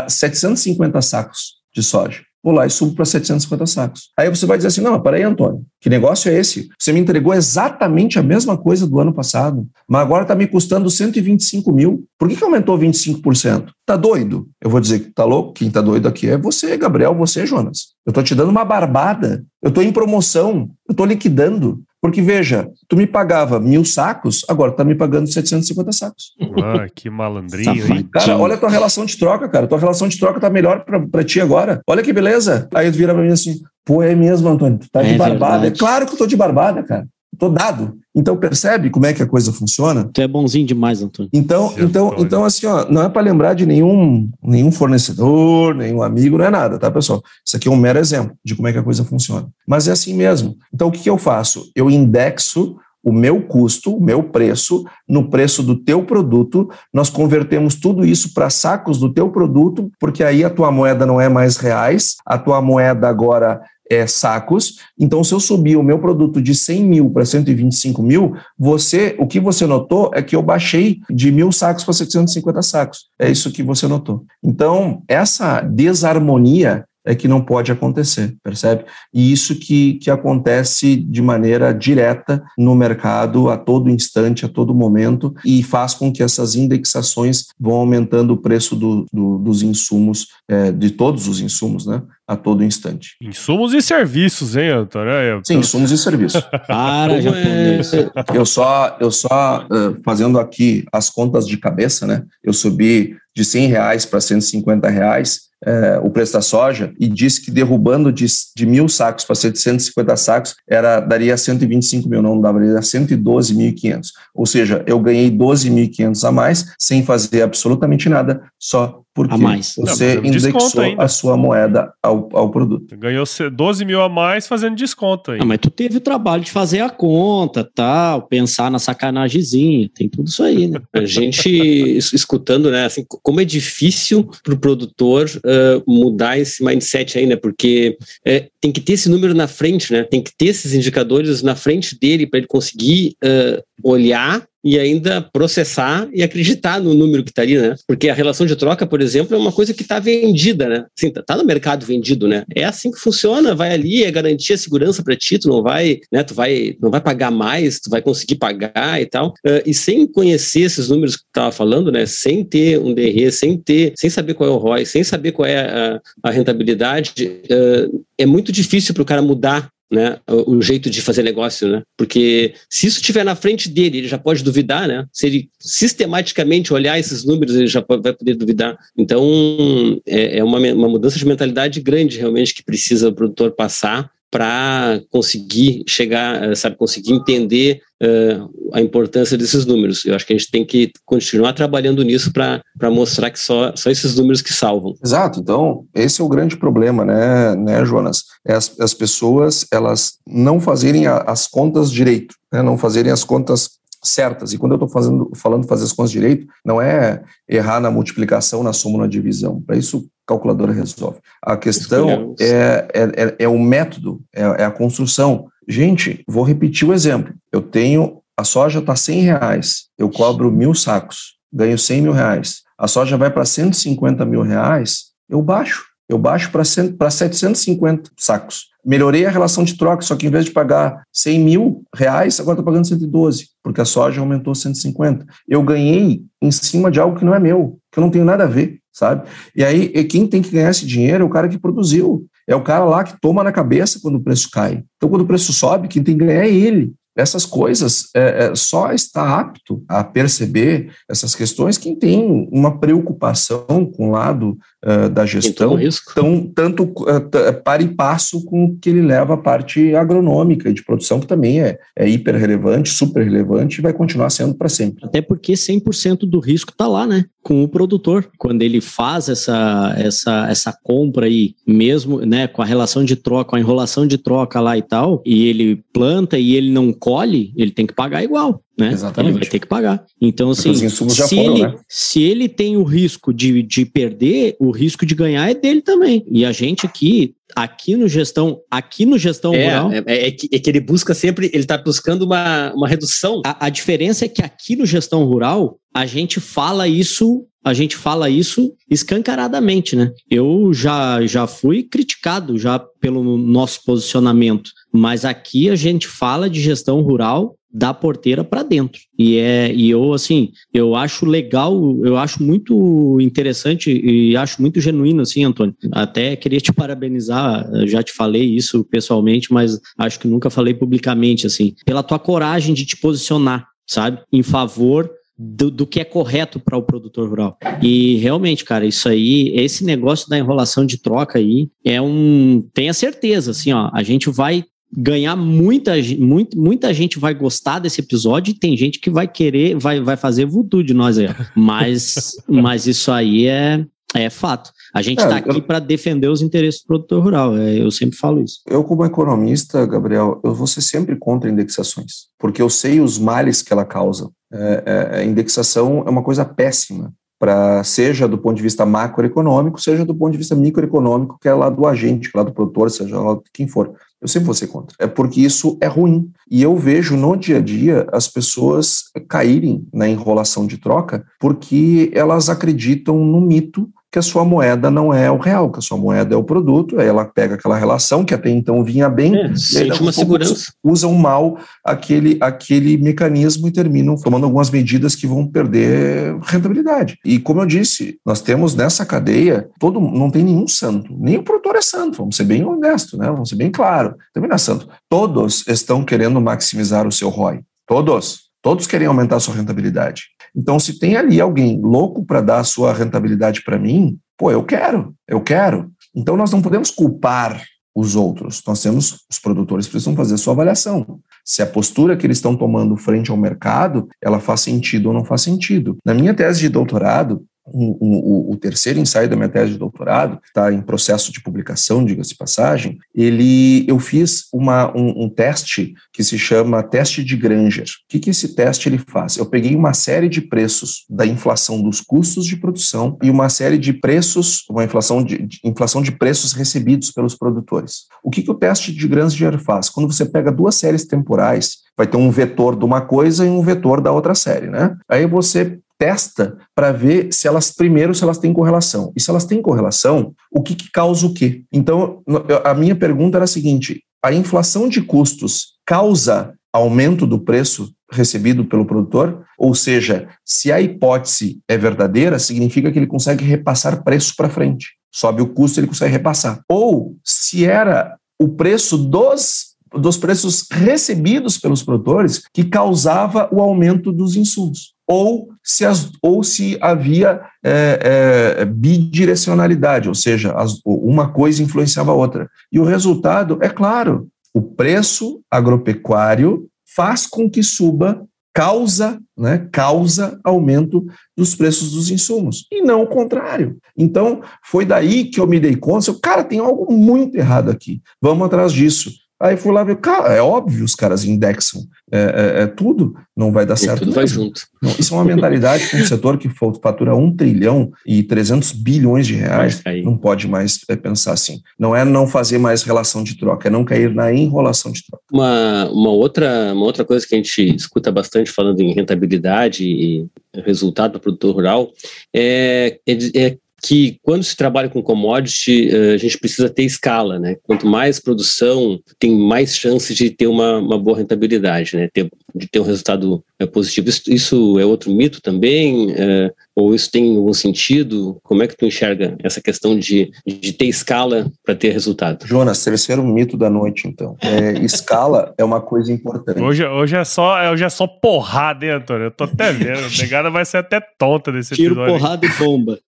750 0.09 1.01
sacos 1.03 1.55
de 1.75 1.83
soja 1.83 2.23
vou 2.43 2.53
lá 2.53 2.67
e 2.67 2.71
subo 2.71 2.95
para 2.95 3.05
750 3.05 3.67
sacos. 3.67 4.11
Aí 4.19 4.29
você 4.29 4.45
vai 4.47 4.57
dizer 4.57 4.69
assim: 4.69 4.81
não, 4.81 5.01
peraí, 5.01 5.23
Antônio, 5.23 5.63
que 5.81 5.89
negócio 5.89 6.31
é 6.31 6.35
esse? 6.39 6.69
Você 6.79 6.93
me 6.93 7.01
entregou 7.01 7.33
exatamente 7.33 8.19
a 8.19 8.23
mesma 8.23 8.57
coisa 8.57 8.87
do 8.87 8.99
ano 8.99 9.13
passado, 9.13 9.67
mas 9.89 10.03
agora 10.03 10.23
está 10.23 10.35
me 10.35 10.47
custando 10.47 10.91
125 10.91 11.73
mil. 11.73 12.05
Por 12.19 12.29
que, 12.29 12.37
que 12.37 12.45
aumentou 12.45 12.79
25%? 12.79 13.69
Tá 13.87 13.97
doido? 13.97 14.49
Eu 14.61 14.71
vou 14.71 14.81
dizer 14.81 15.01
que 15.01 15.11
tá 15.11 15.25
louco. 15.25 15.53
Quem 15.53 15.71
tá 15.71 15.81
doido 15.81 16.09
aqui 16.09 16.29
é 16.29 16.39
você, 16.39 16.77
Gabriel, 16.77 17.15
você, 17.15 17.47
Jonas. 17.47 17.89
Eu 18.07 18.13
tô 18.13 18.23
te 18.23 18.35
dando 18.35 18.51
uma 18.51 18.65
barbada. 18.65 19.45
Eu 19.63 19.71
tô 19.71 19.83
em 19.83 19.93
promoção. 19.93 20.71
Eu 20.89 20.95
tô 20.95 21.05
liquidando. 21.05 21.83
Porque, 22.03 22.21
veja, 22.21 22.69
tu 22.89 22.97
me 22.97 23.07
pagava 23.07 23.61
mil 23.61 23.85
sacos, 23.85 24.45
agora 24.49 24.73
tá 24.73 24.83
me 24.83 24.93
pagando 24.93 25.33
750 25.33 25.93
sacos. 25.93 26.33
Ah, 26.61 26.89
que 26.93 27.09
malandrinho, 27.09 27.95
hein? 27.95 28.09
Cara, 28.13 28.37
olha 28.37 28.57
a 28.57 28.59
tua 28.59 28.69
relação 28.69 29.05
de 29.05 29.17
troca, 29.17 29.49
cara. 29.49 29.69
Tua 29.69 29.79
relação 29.79 30.09
de 30.09 30.19
troca 30.19 30.41
tá 30.41 30.51
melhor 30.51 30.85
pra, 30.85 30.99
pra 30.99 31.23
ti 31.23 31.41
agora. 31.41 31.81
Olha 31.89 32.03
que 32.03 32.13
beleza. 32.13 32.69
Aí 32.75 32.91
tu 32.91 32.99
vira 32.99 33.15
pra 33.15 33.23
mim 33.23 33.31
assim, 33.31 33.61
pô, 33.85 34.03
é 34.03 34.17
mesmo, 34.17 34.49
Antônio, 34.49 34.79
tu 34.79 34.91
tá 34.91 35.01
é 35.01 35.13
de 35.13 35.15
barbada. 35.17 35.61
Verdade. 35.61 35.77
É 35.77 35.79
claro 35.79 36.07
que 36.07 36.15
eu 36.15 36.19
tô 36.19 36.27
de 36.27 36.37
barbada, 36.37 36.83
cara. 36.83 37.07
Tô 37.39 37.49
dado. 37.49 37.99
Então 38.15 38.37
percebe 38.37 38.91
como 38.91 39.07
é 39.07 39.13
que 39.13 39.23
a 39.23 39.27
coisa 39.27 39.53
funciona? 39.53 40.09
Tu 40.13 40.21
é 40.21 40.29
bonzinho 40.29 40.67
demais, 40.67 41.03
Antônio. 41.03 41.31
Então, 41.33 41.73
então, 41.79 42.15
então 42.19 42.45
assim, 42.45 42.67
ó, 42.67 42.87
não 42.91 43.03
é 43.03 43.09
para 43.09 43.23
lembrar 43.23 43.55
de 43.55 43.65
nenhum, 43.65 44.31
nenhum 44.43 44.71
fornecedor, 44.71 45.75
nenhum 45.75 46.03
amigo, 46.03 46.37
não 46.37 46.45
é 46.45 46.51
nada, 46.51 46.79
tá, 46.79 46.91
pessoal? 46.91 47.23
Isso 47.45 47.57
aqui 47.57 47.69
é 47.69 47.71
um 47.71 47.77
mero 47.77 47.99
exemplo 47.99 48.37
de 48.45 48.55
como 48.55 48.69
é 48.69 48.73
que 48.73 48.79
a 48.79 48.83
coisa 48.83 49.03
funciona. 49.03 49.49
Mas 49.67 49.89
é 49.89 49.93
assim 49.93 50.15
mesmo. 50.15 50.57
Então 50.73 50.89
o 50.89 50.93
que, 50.93 51.01
que 51.01 51.11
eu 51.11 51.17
faço? 51.17 51.71
Eu 51.75 51.91
indexo 51.91 52.77
o 53.03 53.13
meu 53.13 53.43
custo, 53.43 53.97
o 53.97 54.03
meu 54.03 54.23
preço, 54.23 54.85
no 55.09 55.29
preço 55.29 55.63
do 55.63 55.75
teu 55.75 56.05
produto, 56.05 56.71
nós 56.93 57.11
convertemos 57.11 57.75
tudo 57.75 58.05
isso 58.05 58.33
para 58.33 58.49
sacos 58.49 58.99
do 58.99 59.13
teu 59.13 59.29
produto, 59.31 59.91
porque 59.99 60.23
aí 60.23 60.45
a 60.45 60.51
tua 60.51 60.71
moeda 60.71 61.05
não 61.05 61.21
é 61.21 61.29
mais 61.29 61.57
reais, 61.57 62.17
a 62.25 62.39
tua 62.39 62.63
moeda 62.63 63.09
agora 63.09 63.61
é, 63.93 64.07
sacos. 64.07 64.79
Então, 64.99 65.23
se 65.23 65.35
eu 65.35 65.41
subir 65.41 65.77
o 65.77 65.83
meu 65.83 65.99
produto 65.99 66.41
de 66.41 66.55
100 66.55 66.85
mil 66.85 67.11
para 67.11 67.27
125 67.27 68.03
mil, 68.03 68.35
você, 68.59 69.15
o 69.19 69.27
que 69.27 69.39
você 69.39 69.67
notou 69.67 70.11
é 70.15 70.23
que 70.23 70.35
eu 70.35 70.43
baixei 70.43 71.01
de 71.11 71.31
mil 71.31 71.53
sacos 71.53 71.85
para 71.85 71.93
750 71.93 72.63
sacos. 72.63 73.07
É 73.19 73.31
isso 73.31 73.53
que 73.53 73.63
você 73.63 73.87
notou. 73.87 74.25
Então, 74.43 75.03
essa 75.07 75.61
desarmonia 75.61 76.85
é 77.05 77.15
que 77.15 77.27
não 77.27 77.41
pode 77.41 77.73
acontecer, 77.73 78.37
percebe? 78.43 78.85
E 79.13 79.33
isso 79.33 79.57
que, 79.57 79.95
que 79.95 80.11
acontece 80.11 80.97
de 80.97 81.21
maneira 81.21 81.73
direta 81.73 82.43
no 82.57 82.75
mercado 82.75 83.51
a 83.51 83.57
todo 83.57 83.91
instante, 83.91 84.47
a 84.47 84.49
todo 84.49 84.75
momento, 84.75 85.35
e 85.45 85.63
faz 85.63 85.95
com 85.95 86.13
que 86.13 86.23
essas 86.23 86.55
indexações 86.55 87.47
vão 87.59 87.75
aumentando 87.75 88.35
o 88.35 88.37
preço 88.37 88.77
do, 88.77 89.05
do, 89.13 89.39
dos 89.39 89.63
insumos, 89.63 90.29
é, 90.49 90.71
de 90.71 90.91
todos 90.91 91.27
os 91.27 91.41
insumos, 91.41 91.87
né? 91.87 92.03
A 92.33 92.37
todo 92.37 92.65
instante. 92.65 93.17
Insumos 93.21 93.73
e 93.73 93.83
serviços, 93.83 94.57
hein, 94.57 94.71
Antônio? 94.71 95.13
É, 95.13 95.41
Sim, 95.45 95.59
insumos 95.59 95.91
e 95.91 95.99
serviços. 95.99 96.41
Para, 96.67 97.21
japonês. 97.21 97.93
Eu 98.35 98.47
só, 98.47 98.97
eu 99.01 99.11
só 99.11 99.67
uh, 99.71 100.03
fazendo 100.05 100.39
aqui 100.39 100.85
as 100.93 101.11
contas 101.11 101.47
de 101.47 101.57
cabeça, 101.57 102.07
né? 102.07 102.23
Eu 102.43 102.53
subi 102.53 103.17
de 103.35 103.45
100 103.45 103.67
reais 103.69 104.05
para 104.05 104.21
150 104.21 104.89
reais 104.89 105.53
é, 105.65 105.99
o 106.03 106.11
preço 106.11 106.33
da 106.33 106.43
soja 106.43 106.93
e 106.99 107.09
disse 107.09 107.41
que 107.41 107.51
derrubando 107.51 108.13
de, 108.13 108.27
de 108.57 108.67
mil 108.67 108.89
sacos 108.89 109.25
para 109.25 109.37
750 109.37 110.17
sacos 110.17 110.55
era, 110.69 111.01
daria 111.01 111.37
125 111.37 112.09
mil, 112.09 112.21
não 112.21 112.41
daria 112.41 112.81
112.500. 112.81 114.09
Ou 114.35 114.45
seja, 114.45 114.83
eu 114.87 114.99
ganhei 114.99 115.31
12.500 115.31 116.29
a 116.29 116.33
mais 116.33 116.75
sem 116.79 117.05
fazer 117.05 117.43
absolutamente 117.43 118.09
nada, 118.09 118.43
só 118.59 119.02
porque 119.15 119.37
você 119.77 120.15
não, 120.15 120.25
indexou 120.25 120.95
a 120.97 121.07
sua 121.07 121.37
moeda 121.37 121.93
ao, 122.03 122.29
ao 122.33 122.51
produto. 122.51 122.97
Ganhou 122.97 123.25
12 123.53 123.85
mil 123.85 124.01
a 124.01 124.09
mais 124.09 124.47
fazendo 124.47 124.75
desconto 124.75 125.33
aí. 125.33 125.39
Não, 125.39 125.47
mas 125.47 125.59
tu 125.59 125.71
teve 125.71 125.99
o 125.99 126.01
trabalho 126.01 126.43
de 126.43 126.51
fazer 126.51 126.81
a 126.81 126.89
conta, 126.89 127.63
tal, 127.63 128.23
pensar 128.23 128.71
na 128.71 128.79
sacanagemzinha, 128.79 129.91
tem 129.95 130.09
tudo 130.09 130.29
isso 130.29 130.43
aí, 130.43 130.67
né? 130.67 130.81
A 130.95 131.05
gente 131.05 131.51
escutando, 131.97 132.71
né, 132.71 132.87
assim, 132.87 133.05
como 133.23 133.41
é 133.41 133.45
difícil 133.45 134.31
para 134.43 134.55
o 134.55 134.59
produtor 134.59 135.27
uh, 135.37 135.83
mudar 135.87 136.39
esse 136.39 136.65
mindset 136.65 137.19
aí, 137.19 137.27
né? 137.27 137.37
Porque 137.37 137.99
é, 138.25 138.49
tem 138.61 138.73
que 138.73 138.81
ter 138.81 138.95
esse 138.95 139.11
número 139.11 139.35
na 139.35 139.47
frente, 139.47 139.93
né? 139.93 140.05
Tem 140.05 140.23
que 140.23 140.33
ter 140.35 140.47
esses 140.47 140.73
indicadores 140.73 141.43
na 141.43 141.55
frente 141.55 141.99
dele 141.99 142.27
para 142.27 142.39
ele 142.39 142.47
conseguir 142.47 143.15
uh, 143.23 143.63
olhar 143.85 144.43
e 144.65 144.79
ainda 144.79 145.21
processar 145.21 146.09
e 146.13 146.23
acreditar 146.23 146.81
no 146.81 146.95
número 146.95 147.25
que 147.25 147.31
está 147.31 147.43
ali, 147.43 147.59
né? 147.59 147.75
Porque 147.87 148.09
a 148.09 148.15
relação 148.15 148.47
de 148.47 148.57
troca, 148.57 148.87
por 148.87 149.01
exemplo, 149.01 149.35
é 149.35 149.39
uma 149.39 149.53
coisa 149.53 149.75
que 149.75 149.83
está 149.83 149.99
vendida, 149.99 150.69
né? 150.69 150.85
Assim, 150.97 151.11
tá, 151.11 151.23
tá, 151.23 151.37
no 151.37 151.45
mercado 151.45 151.85
vendido, 151.85 152.29
né? 152.29 152.45
É 152.55 152.65
assim 152.65 152.91
que 152.91 152.99
funciona, 152.99 153.55
vai 153.55 153.73
ali, 153.73 154.05
é 154.05 154.11
garantir 154.11 154.53
a 154.53 154.59
segurança 154.59 155.03
para 155.03 155.17
ti, 155.17 155.39
tu 155.39 155.49
não 155.49 155.63
vai, 155.63 156.01
né? 156.13 156.23
Tu 156.23 156.35
vai, 156.35 156.77
não 156.81 156.91
vai 156.91 157.01
pagar 157.01 157.31
mais, 157.31 157.81
tu 157.81 157.91
vai 157.91 158.01
conseguir 158.01 158.37
pagar 158.37 159.01
e 159.01 159.07
tal. 159.07 159.29
Uh, 159.47 159.63
e 159.67 159.75
sem 159.75 160.07
conhecer 160.07 160.61
esses 160.61 160.89
números 160.89 161.17
que 161.17 161.23
tu 161.23 161.29
estava 161.29 161.53
falando, 161.53 161.91
né? 161.91 162.07
Sem 162.07 162.45
ter 162.45 162.79
um 162.79 162.95
DRE, 162.95 163.33
sem 163.33 163.57
ter, 163.57 163.93
sem 163.97 164.11
saber 164.11 164.35
qual 164.35 164.49
é 164.49 164.53
o 164.53 164.59
ROI, 164.59 164.87
sem 164.87 165.03
saber 165.03 165.33
qual 165.33 165.47
é 165.47 165.59
a, 165.59 166.01
a 166.23 166.31
rentabilidade, 166.31 167.41
uh, 167.51 168.05
é 168.17 168.27
muito 168.27 168.53
difícil 168.53 168.95
para 168.95 169.03
o 169.03 169.07
cara 169.07 169.23
mudar 169.23 169.71
né, 169.93 170.19
o, 170.27 170.63
jeito 170.63 170.89
de 170.89 171.03
fazer 171.03 171.23
negócio, 171.23 171.69
né? 171.69 171.83
Porque 171.99 172.55
se 172.71 172.87
isso 172.87 172.97
estiver 172.97 173.25
na 173.25 173.37
frente 173.37 173.69
dele, 173.69 173.99
ele 173.99 174.09
já 174.09 174.17
pode 174.17 174.43
duvidar, 174.43 174.89
né? 174.89 175.07
Se 175.13 175.27
ele 175.27 175.51
sistematicamente 175.61 176.73
olhar 176.73 176.99
esses 176.99 177.25
números, 177.25 177.55
ele 177.55 177.67
já 177.67 177.85
vai 177.87 178.15
poder 178.15 178.35
duvidar. 178.35 178.79
Então, 178.97 180.01
é, 180.07 180.39
é 180.39 180.45
uma, 180.45 180.59
uma 180.59 180.89
mudança 180.89 181.19
de 181.19 181.27
mentalidade 181.27 181.81
grande, 181.83 182.19
realmente, 182.19 182.55
que 182.55 182.65
precisa 182.65 183.11
o 183.11 183.15
produtor 183.15 183.53
passar 183.53 184.11
para 184.33 184.99
conseguir 185.11 185.85
chegar, 185.87 186.43
eh, 186.43 186.55
sabe, 186.55 186.75
conseguir 186.77 187.13
entender 187.13 187.83
uh, 188.03 188.71
a 188.73 188.81
importância 188.81 189.37
desses 189.37 189.67
números. 189.67 190.07
Eu 190.07 190.15
acho 190.15 190.27
que 190.27 190.33
a 190.33 190.39
gente 190.39 190.51
tem 190.51 190.65
que 190.65 190.91
continuar 191.05 191.53
trabalhando 191.53 192.03
nisso 192.03 192.33
para 192.33 192.91
mostrar 192.91 193.31
que 193.31 193.39
só, 193.39 193.77
só 193.77 193.91
esses 193.91 194.17
números 194.17 194.41
que 194.41 194.51
salvam. 194.51 194.95
Exato. 195.05 195.39
Então, 195.39 195.85
esse 195.95 196.23
é 196.23 196.25
o 196.25 196.31
grande 196.31 196.57
problema, 196.57 197.05
né, 197.05 197.55
né 197.55 197.85
Jonas? 197.85 198.25
É 198.47 198.55
as, 198.55 198.75
as 198.81 198.95
pessoas, 198.95 199.67
elas 199.71 200.15
não 200.27 200.59
fazerem 200.59 201.07
a, 201.07 201.19
as 201.19 201.47
contas 201.47 201.93
direito, 201.93 202.35
né, 202.51 202.63
não 202.63 202.79
fazerem 202.79 203.13
as 203.13 203.25
contas 203.25 203.83
certas. 204.03 204.55
E 204.55 204.59
quando 204.59 204.73
eu 204.73 204.83
estou 204.83 205.29
falando 205.37 205.69
fazer 205.69 205.85
as 205.85 205.93
contas 205.93 206.11
direito, 206.11 206.47
não 206.65 206.81
é 206.81 207.23
errar 207.47 207.81
na 207.81 207.91
multiplicação, 207.91 208.63
na 208.63 208.73
soma, 208.73 209.01
na 209.01 209.07
divisão. 209.07 209.61
Para 209.61 209.77
isso, 209.77 210.07
calculadora 210.27 210.73
resolve. 210.73 211.19
A 211.43 211.57
questão 211.57 212.35
é, 212.41 212.89
é, 212.93 213.25
é, 213.25 213.37
é, 213.41 213.49
o 213.49 213.59
método, 213.59 214.21
é, 214.35 214.43
é, 214.43 214.65
a 214.65 214.71
construção. 214.71 215.47
Gente, 215.69 216.23
vou 216.27 216.45
repetir 216.45 216.89
o 216.89 216.93
exemplo. 216.93 217.35
Eu 217.51 217.63
tenho, 217.63 218.21
a 218.37 218.45
soja 218.45 218.81
está 218.81 218.97
100 218.97 219.21
reais, 219.21 219.89
eu 219.99 220.11
cobro 220.11 220.51
mil 220.51 220.75
sacos, 220.75 221.37
ganho 221.53 221.79
100 221.79 222.03
mil 222.03 222.13
reais. 222.13 222.63
A 222.79 222.89
soja 222.89 223.17
vai 223.17 223.31
para 223.31 223.45
150 223.45 224.25
mil 224.25 224.43
reais, 224.43 225.13
eu 225.29 225.41
baixo. 225.41 225.93
Eu 226.09 226.19
baixo 226.19 226.51
para 226.51 227.11
750 227.11 228.11
sacos. 228.19 228.67
Melhorei 228.85 229.25
a 229.25 229.31
relação 229.31 229.65
de 229.65 229.79
troca, 229.79 230.03
só 230.03 230.17
que 230.17 230.27
em 230.27 230.31
vez 230.31 230.45
de 230.45 230.51
pagar 230.51 231.05
100 231.13 231.39
mil 231.39 231.85
reais, 231.95 232.39
agora 232.39 232.55
estou 232.55 232.65
pagando 232.65 232.87
112, 232.87 233.49
porque 233.63 233.81
a 233.81 233.85
soja 233.85 234.21
aumentou 234.21 234.55
150. 234.55 235.25
Eu 235.49 235.63
ganhei 235.63 236.23
em 236.43 236.51
cima 236.51 236.91
de 236.91 237.01
algo 237.01 237.17
que 237.17 237.25
não 237.25 237.35
é 237.35 237.39
meu, 237.39 237.79
que 237.91 237.99
eu 237.99 238.03
não 238.03 238.11
tenho 238.11 238.25
nada 238.25 238.45
a 238.45 238.49
ver, 238.49 238.82
sabe? 238.93 239.29
E 239.57 239.65
aí, 239.65 239.89
quem 240.05 240.27
tem 240.27 240.43
que 240.43 240.51
ganhar 240.51 240.71
esse 240.71 240.87
dinheiro 240.87 241.25
é 241.25 241.27
o 241.27 241.31
cara 241.31 241.49
que 241.49 241.59
produziu. 241.59 242.27
É 242.47 242.55
o 242.55 242.63
cara 242.63 242.85
lá 242.85 243.05
que 243.05 243.21
toma 243.21 243.43
na 243.43 243.53
cabeça 243.53 244.01
quando 244.03 244.17
o 244.17 244.23
preço 244.23 244.51
cai. 244.51 244.83
Então, 244.97 245.09
quando 245.09 245.23
o 245.23 245.27
preço 245.27 245.53
sobe, 245.53 245.89
quem 245.89 246.03
tem 246.03 246.19
que 246.19 246.25
ganhar 246.25 246.45
é 246.45 246.51
ele. 246.51 246.93
Essas 247.15 247.45
coisas 247.45 248.09
é, 248.17 248.47
é, 248.47 248.55
só 248.55 248.93
está 248.93 249.39
apto 249.39 249.85
a 249.87 250.03
perceber 250.03 250.91
essas 251.09 251.35
questões 251.35 251.77
quem 251.77 251.95
tem 251.95 252.49
uma 252.51 252.79
preocupação 252.79 253.85
com 253.95 254.09
o 254.09 254.11
lado 254.13 254.57
uh, 254.85 255.09
da 255.09 255.25
gestão, 255.25 255.79
tão, 256.15 256.47
tanto 256.47 256.85
uh, 256.85 257.63
para 257.65 257.83
e 257.83 257.89
passo 257.89 258.45
com 258.45 258.65
o 258.65 258.77
que 258.77 258.91
ele 258.91 259.03
leva 259.03 259.35
a 259.35 259.39
parte 259.39 259.95
agronômica 259.95 260.69
e 260.69 260.73
de 260.73 260.85
produção, 260.85 261.21
que 261.21 261.27
também 261.27 261.61
é, 261.61 261.79
é 261.97 262.09
hiper 262.09 262.37
relevante, 262.37 262.91
super 262.91 263.25
relevante 263.25 263.79
e 263.79 263.83
vai 263.83 263.93
continuar 263.93 264.31
sendo 264.31 264.55
para 264.55 264.69
sempre. 264.69 265.05
Até 265.05 265.21
porque 265.21 265.53
100% 265.53 266.21
do 266.29 266.41
risco 266.41 266.73
está 266.73 266.87
lá, 266.87 267.07
né? 267.07 267.25
Com 267.43 267.63
o 267.63 267.69
produtor. 267.69 268.29
Quando 268.39 268.63
ele 268.63 268.81
faz 268.81 269.29
essa, 269.29 269.95
essa, 269.99 270.49
essa 270.49 270.77
compra 270.83 271.27
aí, 271.27 271.55
mesmo 271.67 272.21
né, 272.21 272.47
com 272.47 272.63
a 272.63 272.65
relação 272.65 273.05
de 273.05 273.17
troca, 273.17 273.51
com 273.51 273.57
a 273.57 273.61
enrolação 273.61 274.07
de 274.07 274.19
troca 274.19 274.61
lá 274.61 274.77
e 274.77 274.83
tal, 274.83 275.23
e 275.25 275.49
ele 275.49 275.83
planta 275.93 276.39
e 276.39 276.55
ele 276.55 276.71
não 276.71 276.93
colhe, 276.93 277.53
ele 277.57 277.71
tem 277.71 277.87
que 277.87 277.95
pagar 277.95 278.23
igual. 278.23 278.63
Né? 278.79 278.93
Exatamente. 278.93 279.33
Ele 279.33 279.39
vai 279.41 279.49
ter 279.49 279.59
que 279.59 279.67
pagar. 279.67 280.05
Então, 280.21 280.51
assim, 280.51 280.75
se, 280.75 280.89
foram, 280.91 281.57
ele, 281.57 281.63
né? 281.63 281.75
se 281.89 282.23
ele 282.23 282.49
tem 282.49 282.77
o 282.77 282.83
risco 282.83 283.33
de, 283.33 283.63
de 283.63 283.85
perder, 283.85 284.57
o 284.59 284.71
risco 284.71 285.05
de 285.05 285.15
ganhar 285.15 285.51
é 285.51 285.55
dele 285.55 285.83
também. 285.83 286.25
E 286.31 286.45
a 286.45 286.53
gente 286.53 286.87
aqui, 286.87 287.35
aqui 287.55 287.97
no 287.97 288.09
gestão, 288.09 288.61
aqui 288.71 289.05
no 289.05 289.19
gestão 289.19 289.55
é, 289.55 289.65
rural. 289.65 289.93
É, 289.93 290.27
é, 290.29 290.31
que, 290.31 290.49
é, 290.51 290.59
que, 290.59 290.71
ele 290.71 290.81
busca 290.81 291.13
sempre, 291.13 291.51
ele 291.53 291.65
está 291.65 291.77
buscando 291.77 292.23
uma, 292.23 292.73
uma 292.73 292.89
redução. 292.89 293.43
A, 293.45 293.67
a 293.67 293.69
diferença 293.69 294.25
é 294.25 294.29
que 294.29 294.43
aqui 294.43 294.75
no 294.75 294.87
gestão 294.87 295.25
rural, 295.25 295.79
a 295.95 296.07
gente 296.07 296.41
fala 296.41 296.89
isso 296.89 297.47
a 297.65 297.73
gente 297.73 297.97
fala 297.97 298.29
isso 298.29 298.75
escancaradamente, 298.91 299.95
né? 299.95 300.11
Eu 300.29 300.73
já, 300.75 301.25
já 301.25 301.47
fui 301.47 301.85
criticado 301.85 302.59
já 302.59 302.77
pelo 303.01 303.39
nosso 303.39 303.85
posicionamento, 303.85 304.73
mas 304.93 305.25
aqui 305.25 305.71
a 305.71 305.77
gente 305.77 306.09
fala 306.09 306.51
de 306.51 306.61
gestão 306.61 307.01
rural 307.03 307.57
da 307.73 307.95
porteira 307.95 308.45
para 308.45 308.63
dentro. 308.63 309.01
E 309.19 309.39
é 309.39 309.73
e 309.73 309.91
eu 309.91 310.13
assim, 310.13 310.53
eu 310.73 310.95
acho 310.95 311.25
legal, 311.25 311.75
eu 312.05 312.17
acho 312.17 312.43
muito 312.43 313.19
interessante 313.21 313.91
e 313.91 314.37
acho 314.37 314.61
muito 314.61 314.81
genuíno 314.81 315.23
assim, 315.23 315.45
Antônio. 315.45 315.75
Até 315.91 316.37
queria 316.37 316.61
te 316.61 316.73
parabenizar, 316.73 317.69
já 317.87 318.03
te 318.03 318.13
falei 318.13 318.45
isso 318.45 318.85
pessoalmente, 318.85 319.53
mas 319.53 319.81
acho 319.97 320.21
que 320.21 320.29
nunca 320.29 320.51
falei 320.51 320.75
publicamente 320.75 321.47
assim, 321.47 321.75
pela 321.87 322.03
tua 322.03 322.19
coragem 322.19 322.75
de 322.75 322.85
te 322.85 322.97
posicionar, 322.97 323.67
sabe? 323.87 324.21
Em 324.33 324.43
favor 324.43 325.11
do, 325.39 325.71
do, 325.71 325.87
que 325.87 325.99
é 325.99 326.05
correto 326.05 326.61
para 326.61 326.77
o 326.77 326.83
produtor 326.83 327.29
rural. 327.29 327.59
E 327.83 328.17
realmente, 328.17 328.65
cara, 328.65 328.87
isso 328.87 329.09
aí, 329.09 329.53
esse 329.57 329.85
negócio 329.85 330.29
da 330.29 330.39
enrolação 330.39 330.85
de 330.87 330.99
troca 330.99 331.39
aí 331.39 331.69
é 331.85 332.01
um. 332.01 332.65
Tenha 332.73 332.93
certeza, 332.93 333.51
assim, 333.51 333.73
ó, 333.73 333.91
a 333.93 334.03
gente 334.03 334.31
vai 334.31 334.65
ganhar 334.95 335.37
muita, 335.37 335.93
muito, 336.19 336.59
muita 336.59 336.93
gente 336.93 337.19
vai 337.19 337.35
gostar 337.35 337.79
desse 337.79 338.01
episódio 338.01 338.51
e 338.51 338.59
tem 338.59 338.77
gente 338.77 338.99
que 339.01 339.11
vai 339.11 339.27
querer, 339.27 339.77
vai, 339.77 340.01
vai 340.01 340.17
fazer 340.17 340.45
voodoo 340.45 340.83
de 340.83 340.93
nós 340.93 341.19
aí. 341.19 341.29
Mas, 341.57 342.37
mas 342.47 342.87
isso 342.87 343.11
aí 343.11 343.47
é, 343.47 343.85
é 344.15 344.29
fato. 344.29 344.71
A 344.95 345.01
gente 345.01 345.21
está 345.21 345.37
é, 345.37 345.39
aqui 345.39 345.63
para 345.63 345.79
defender 345.79 346.29
os 346.29 346.43
interesses 346.43 346.83
do 346.83 346.87
produtor 346.87 347.23
rural. 347.23 347.57
É, 347.57 347.81
eu 347.81 347.91
sempre 347.91 348.17
falo 348.17 348.43
isso. 348.43 348.61
Eu, 348.69 348.85
como 348.85 349.05
economista, 349.05 349.87
Gabriel, 349.87 350.41
eu 350.45 350.55
vou 350.55 350.67
ser 350.67 350.83
sempre 350.83 351.17
contra 351.17 351.51
indexações, 351.51 352.29
porque 352.39 352.61
eu 352.61 352.69
sei 352.69 353.01
os 353.01 353.19
males 353.19 353.63
que 353.63 353.73
ela 353.73 353.85
causa. 353.85 354.31
É, 354.53 354.83
é, 354.85 355.19
a 355.21 355.25
indexação 355.25 356.05
é 356.07 356.11
uma 356.11 356.23
coisa 356.23 356.45
péssima 356.45 357.15
para 357.43 357.83
seja 357.83 358.29
do 358.29 358.39
ponto 358.39 358.57
de 358.57 358.63
vista 358.63 358.87
macroeconômico, 358.87 359.81
seja 359.81 360.05
do 360.05 360.15
ponto 360.15 360.31
de 360.31 360.39
vista 360.39 360.55
microeconômico, 360.55 361.37
que 361.41 361.49
é 361.49 361.53
lá 361.53 361.69
do 361.69 361.85
agente, 361.89 362.31
lá 362.33 362.45
do 362.45 362.53
produtor, 362.53 362.89
seja 362.89 363.19
lá 363.19 363.35
de 363.35 363.51
quem 363.53 363.67
for. 363.67 363.93
Eu 364.21 364.29
sempre 364.29 364.47
vou 364.47 364.55
ser 364.55 364.69
contra. 364.69 364.95
É 364.97 365.09
porque 365.09 365.41
isso 365.41 365.77
é 365.81 365.89
ruim. 365.89 366.31
E 366.49 366.63
eu 366.63 366.77
vejo 366.77 367.17
no 367.17 367.35
dia 367.35 367.57
a 367.57 367.61
dia 367.61 368.07
as 368.13 368.29
pessoas 368.29 369.07
caírem 369.29 369.85
na 369.93 370.09
enrolação 370.09 370.69
de 370.69 370.79
troca 370.79 371.25
porque 371.41 372.13
elas 372.15 372.49
acreditam 372.49 373.19
no 373.19 373.41
mito 373.41 373.91
que 374.13 374.19
a 374.19 374.23
sua 374.23 374.45
moeda 374.45 374.91
não 374.91 375.13
é 375.13 375.31
o 375.31 375.39
real, 375.39 375.73
que 375.73 375.79
a 375.79 375.83
sua 375.83 375.97
moeda 375.97 376.35
é 376.35 376.37
o 376.37 376.45
produto, 376.45 377.01
aí 377.01 377.09
ela 377.09 377.25
pega 377.25 377.55
aquela 377.55 377.79
relação 377.79 378.23
que 378.27 378.35
até 378.35 378.51
então 378.51 378.85
vinha 378.85 379.09
bem, 379.09 379.35
é, 379.35 379.57
sente 379.57 380.03
uma 380.03 380.13
segurança. 380.13 380.75
Usam 380.85 381.15
mal 381.15 381.59
aquele, 381.83 382.37
aquele 382.39 382.99
mecanismo 382.99 383.67
e 383.69 383.73
terminam 383.73 384.15
tomando 384.17 384.45
algumas 384.45 384.69
medidas 384.69 385.15
que 385.15 385.27
vão 385.27 385.47
perder 385.47 386.37
rentabilidade. 386.43 387.19
E 387.25 387.39
como 387.39 387.63
eu 387.63 387.67
disse, 387.67 388.19
nós 388.25 388.43
temos 388.43 388.75
nessa 388.75 389.07
cadeia, 389.07 389.71
todo 389.81 389.99
não 389.99 390.31
tem 390.31 390.45
nenhum 390.45 390.69
santo, 390.69 391.17
nem 391.19 391.39
o 391.39 391.43
produtor 391.43 391.77
é 391.77 391.83
santo, 391.83 392.19
vamos 392.19 392.37
ser 392.37 392.45
bem 392.45 392.63
honesto, 392.63 393.17
né? 393.17 393.31
Vamos 393.31 393.49
ser 393.49 393.57
bem 393.57 393.71
claro. 393.71 394.15
Também 394.35 394.47
não 394.47 394.57
é 394.57 394.59
santo. 394.59 394.87
Todos 395.09 395.67
estão 395.67 396.05
querendo 396.05 396.39
maximizar 396.39 397.07
o 397.07 397.13
seu 397.13 397.31
ROI. 397.31 397.61
Todos. 397.87 398.53
Todos 398.61 398.87
querem 398.87 399.09
aumentar 399.09 399.37
a 399.37 399.41
sua 399.41 399.55
rentabilidade. 399.55 400.25
Então, 400.55 400.79
se 400.79 400.99
tem 400.99 401.17
ali 401.17 401.41
alguém 401.41 401.81
louco 401.81 402.25
para 402.25 402.41
dar 402.41 402.61
a 402.61 402.65
sua 402.65 402.93
rentabilidade 402.93 403.63
para 403.63 403.79
mim, 403.79 404.19
pô, 404.37 404.51
eu 404.51 404.63
quero, 404.63 405.15
eu 405.27 405.41
quero. 405.41 405.91
Então, 406.15 406.37
nós 406.37 406.53
não 406.53 406.61
podemos 406.61 406.91
culpar 406.91 407.63
os 407.95 408.17
outros. 408.17 408.63
Nós 408.67 408.83
temos, 408.83 409.25
os 409.31 409.39
produtores 409.39 409.87
precisam 409.87 410.17
fazer 410.17 410.35
a 410.35 410.39
sua 410.39 410.55
avaliação. 410.55 411.21
Se 411.45 411.63
a 411.63 411.67
postura 411.67 412.17
que 412.17 412.27
eles 412.27 412.39
estão 412.39 412.57
tomando 412.57 412.97
frente 412.97 413.31
ao 413.31 413.37
mercado, 413.37 414.09
ela 414.23 414.41
faz 414.41 414.61
sentido 414.61 415.07
ou 415.07 415.15
não 415.15 415.25
faz 415.25 415.43
sentido. 415.43 415.97
Na 416.05 416.15
minha 416.15 416.35
tese 416.35 416.61
de 416.61 416.69
doutorado, 416.69 417.45
o, 417.65 418.51
o, 418.51 418.53
o, 418.53 418.57
terceiro 418.57 418.99
ensaio 418.99 419.29
da 419.29 419.37
minha 419.37 419.49
tese 419.49 419.73
de 419.73 419.79
doutorado, 419.79 420.39
que 420.39 420.49
está 420.49 420.73
em 420.73 420.81
processo 420.81 421.33
de 421.33 421.43
publicação, 421.43 422.05
diga-se 422.05 422.37
passagem, 422.37 422.99
ele, 423.15 423.85
eu 423.89 423.99
fiz 423.99 424.49
uma, 424.53 424.95
um, 424.97 425.25
um, 425.25 425.29
teste 425.29 425.95
que 426.13 426.25
se 426.25 426.39
chama 426.39 426.83
teste 426.83 427.23
de 427.23 427.37
Granger. 427.37 427.85
O 427.85 427.89
que, 428.09 428.19
que 428.19 428.31
esse 428.31 428.55
teste 428.55 428.89
ele 428.89 428.99
faz? 428.99 429.37
Eu 429.37 429.47
peguei 429.47 429.77
uma 429.77 429.95
série 429.95 430.29
de 430.29 430.41
preços 430.41 431.05
da 431.09 431.25
inflação 431.25 431.81
dos 431.81 432.01
custos 432.01 432.45
de 432.45 432.57
produção 432.57 433.17
e 433.23 433.31
uma 433.31 433.49
série 433.49 433.79
de 433.79 433.93
preços, 433.93 434.65
uma 434.69 434.85
inflação 434.85 435.23
de, 435.23 435.39
de 435.39 435.61
inflação 435.65 436.03
de 436.03 436.13
preços 436.13 436.53
recebidos 436.53 437.11
pelos 437.11 437.35
produtores. 437.35 438.07
O 438.23 438.31
que, 438.31 438.43
que 438.43 438.51
o 438.51 438.55
teste 438.55 438.93
de 438.93 439.07
Granger 439.07 439.59
faz? 439.59 439.89
Quando 439.89 440.13
você 440.13 440.27
pega 440.27 440.51
duas 440.51 440.75
séries 440.75 441.07
temporais, 441.07 441.79
vai 441.97 442.07
ter 442.07 442.17
um 442.17 442.31
vetor 442.31 442.77
de 442.77 442.85
uma 442.85 443.01
coisa 443.01 443.47
e 443.47 443.49
um 443.49 443.63
vetor 443.63 444.01
da 444.01 444.11
outra 444.11 444.35
série, 444.35 444.69
né? 444.69 444.97
Aí 445.09 445.27
você 445.27 445.79
testa 446.03 446.59
para 446.75 446.91
ver 446.91 447.33
se 447.33 447.47
elas, 447.47 447.71
primeiro, 447.71 448.13
se 448.13 448.25
elas 448.25 448.39
têm 448.39 448.53
correlação. 448.53 449.13
E 449.15 449.21
se 449.21 449.31
elas 449.31 449.45
têm 449.45 449.63
correlação, 449.63 450.35
o 450.51 450.61
que, 450.61 450.75
que 450.75 450.91
causa 450.91 451.25
o 451.25 451.33
quê? 451.33 451.63
Então, 451.73 452.25
a 452.65 452.75
minha 452.75 452.97
pergunta 452.97 453.39
era 453.39 453.45
a 453.45 453.47
seguinte: 453.47 454.03
a 454.21 454.33
inflação 454.33 454.89
de 454.89 455.01
custos 455.01 455.75
causa 455.87 456.55
aumento 456.73 457.25
do 457.25 457.39
preço 457.39 457.93
recebido 458.11 458.65
pelo 458.65 458.85
produtor? 458.85 459.45
Ou 459.57 459.77
seja, 459.77 460.29
se 460.45 460.73
a 460.73 460.81
hipótese 460.81 461.61
é 461.69 461.79
verdadeira, 461.79 462.37
significa 462.41 462.91
que 462.91 462.99
ele 462.99 463.07
consegue 463.07 463.45
repassar 463.45 464.03
preço 464.03 464.35
para 464.37 464.49
frente. 464.49 464.97
Sobe 465.15 465.41
o 465.41 465.55
custo, 465.55 465.79
ele 465.79 465.87
consegue 465.87 466.11
repassar. 466.11 466.63
Ou 466.69 467.15
se 467.23 467.65
era 467.65 468.17
o 468.41 468.49
preço 468.49 468.99
dos 468.99 469.71
dos 469.95 470.17
preços 470.17 470.67
recebidos 470.71 471.59
pelos 471.59 471.83
produtores 471.83 472.45
que 472.51 472.65
causava 472.65 473.47
o 473.53 473.61
aumento 473.61 474.11
dos 474.11 474.37
insumos 474.37 474.95
ou 475.07 475.49
se, 475.63 475.85
as, 475.85 476.11
ou 476.23 476.43
se 476.43 476.79
havia 476.81 477.41
é, 477.63 478.59
é, 478.61 478.65
bidirecionalidade, 478.65 480.09
ou 480.09 480.15
seja, 480.15 480.53
as, 480.53 480.81
uma 480.85 481.33
coisa 481.33 481.63
influenciava 481.63 482.13
a 482.13 482.15
outra. 482.15 482.49
E 482.71 482.79
o 482.79 482.85
resultado 482.85 483.59
é 483.61 483.69
claro: 483.69 484.29
o 484.55 484.63
preço 484.63 485.41
agropecuário 485.51 486.69
faz 486.95 487.27
com 487.27 487.49
que 487.49 487.63
suba, 487.63 488.27
causa, 488.55 489.19
né, 489.37 489.67
causa 489.73 490.39
aumento 490.45 491.05
dos 491.37 491.55
preços 491.55 491.93
dos 491.93 492.11
insumos, 492.11 492.67
e 492.71 492.83
não 492.83 493.03
o 493.03 493.07
contrário. 493.07 493.79
Então, 493.97 494.43
foi 494.63 494.85
daí 494.85 495.25
que 495.25 495.41
eu 495.41 495.47
me 495.47 495.59
dei 495.59 495.75
conta, 495.75 496.15
cara, 496.23 496.45
tem 496.45 496.59
algo 496.59 496.93
muito 496.93 497.37
errado 497.37 497.71
aqui, 497.71 498.03
vamos 498.21 498.47
atrás 498.47 498.73
disso. 498.73 499.11
Aí 499.43 499.57
fui 499.57 499.73
lá 499.73 499.83
ver, 499.83 499.97
cara, 499.97 500.33
é 500.33 500.41
óbvio, 500.41 500.85
os 500.85 500.95
caras 500.95 501.25
indexam 501.25 501.83
é, 502.13 502.19
é, 502.19 502.63
é 502.63 502.67
tudo, 502.69 503.15
não 503.37 503.51
vai 503.51 503.67
dar 503.67 503.75
e 503.75 503.79
certo. 503.79 504.01
Tudo 504.01 504.13
vai 504.13 504.25
junto. 504.25 504.63
Não, 504.81 504.91
isso 504.97 505.13
é 505.13 505.17
uma 505.17 505.25
mentalidade 505.25 505.91
de 505.91 505.97
um 505.97 506.05
setor 506.05 506.39
que 506.39 506.49
fatura 506.49 507.17
1 507.17 507.37
trilhão 507.37 507.91
e 508.07 508.23
300 508.23 508.71
bilhões 508.71 509.27
de 509.27 509.35
reais, 509.35 509.83
não 510.05 510.17
pode 510.17 510.47
mais 510.47 510.81
é, 510.89 510.95
pensar 510.95 511.33
assim. 511.33 511.61
Não 511.77 511.97
é 511.97 512.05
não 512.05 512.29
fazer 512.29 512.59
mais 512.59 512.85
relação 512.85 513.25
de 513.25 513.37
troca, 513.37 513.67
é 513.67 513.71
não 513.71 513.85
cair 513.85 514.15
na 514.15 514.33
enrolação 514.33 514.93
de 514.93 515.05
troca. 515.05 515.25
Uma, 515.33 515.91
uma, 515.91 516.11
outra, 516.11 516.73
uma 516.73 516.85
outra 516.85 517.05
coisa 517.05 517.27
que 517.27 517.35
a 517.35 517.39
gente 517.39 517.75
escuta 517.75 518.13
bastante 518.13 518.49
falando 518.49 518.81
em 518.81 518.93
rentabilidade 518.93 519.85
e 519.85 520.25
resultado 520.55 521.15
do 521.15 521.21
produtor 521.21 521.55
rural 521.55 521.91
é, 522.33 523.01
é, 523.09 523.19
é 523.35 523.57
que 523.83 524.19
quando 524.23 524.45
se 524.45 524.57
trabalha 524.57 524.89
com 524.89 525.03
commodity, 525.03 525.91
eh, 525.91 526.15
a 526.15 526.17
gente 526.17 526.39
precisa 526.39 526.71
ter 526.71 526.85
escala, 526.85 527.39
né? 527.39 527.57
Quanto 527.65 527.85
mais 527.85 528.21
produção, 528.21 529.01
tem 529.19 529.37
mais 529.37 529.77
chance 529.77 530.15
de 530.15 530.31
ter 530.31 530.47
uma, 530.47 530.79
uma 530.79 530.97
boa 530.97 531.19
rentabilidade, 531.19 531.97
né? 531.97 532.09
De 532.55 532.69
ter 532.69 532.79
um 532.79 532.85
resultado 532.85 533.45
eh, 533.63 533.67
positivo. 533.67 534.09
Isso, 534.09 534.23
isso 534.29 534.79
é 534.79 534.85
outro 534.85 535.11
mito 535.11 535.41
também? 535.41 536.13
É, 536.13 536.51
ou 536.75 536.95
isso 536.95 537.11
tem 537.11 537.37
algum 537.37 537.53
sentido? 537.53 538.39
Como 538.43 538.63
é 538.63 538.69
que 538.69 538.77
tu 538.77 538.85
enxerga 538.85 539.37
essa 539.43 539.61
questão 539.61 539.99
de, 539.99 540.31
de 540.47 540.73
ter 540.73 540.87
escala 540.87 541.51
para 541.65 541.75
ter 541.75 541.91
resultado? 541.91 542.47
Jonas, 542.47 542.83
terceiro 542.83 543.23
mito 543.25 543.57
da 543.57 543.71
noite, 543.71 544.09
então. 544.09 544.37
É, 544.41 544.73
escala 544.85 545.55
é 545.57 545.65
uma 545.65 545.81
coisa 545.81 546.13
importante. 546.13 546.61
Hoje, 546.61 546.85
hoje, 546.85 547.17
é 547.17 547.25
só, 547.25 547.71
hoje 547.71 547.85
é 547.85 547.89
só 547.89 548.07
porrada, 548.07 548.85
hein, 548.85 548.93
Antônio? 548.93 549.27
Eu 549.27 549.31
tô 549.31 549.45
até 549.45 549.73
vendo. 549.73 550.07
A 550.07 550.23
negada 550.23 550.51
vai 550.51 550.65
ser 550.65 550.79
até 550.79 551.01
tonta 551.01 551.53
desse 551.53 551.75
Tiro, 551.75 551.95
episódio. 551.95 552.15
Tiro, 552.15 552.21
porrada 552.21 552.47
e 552.47 552.49
bomba. 552.59 552.99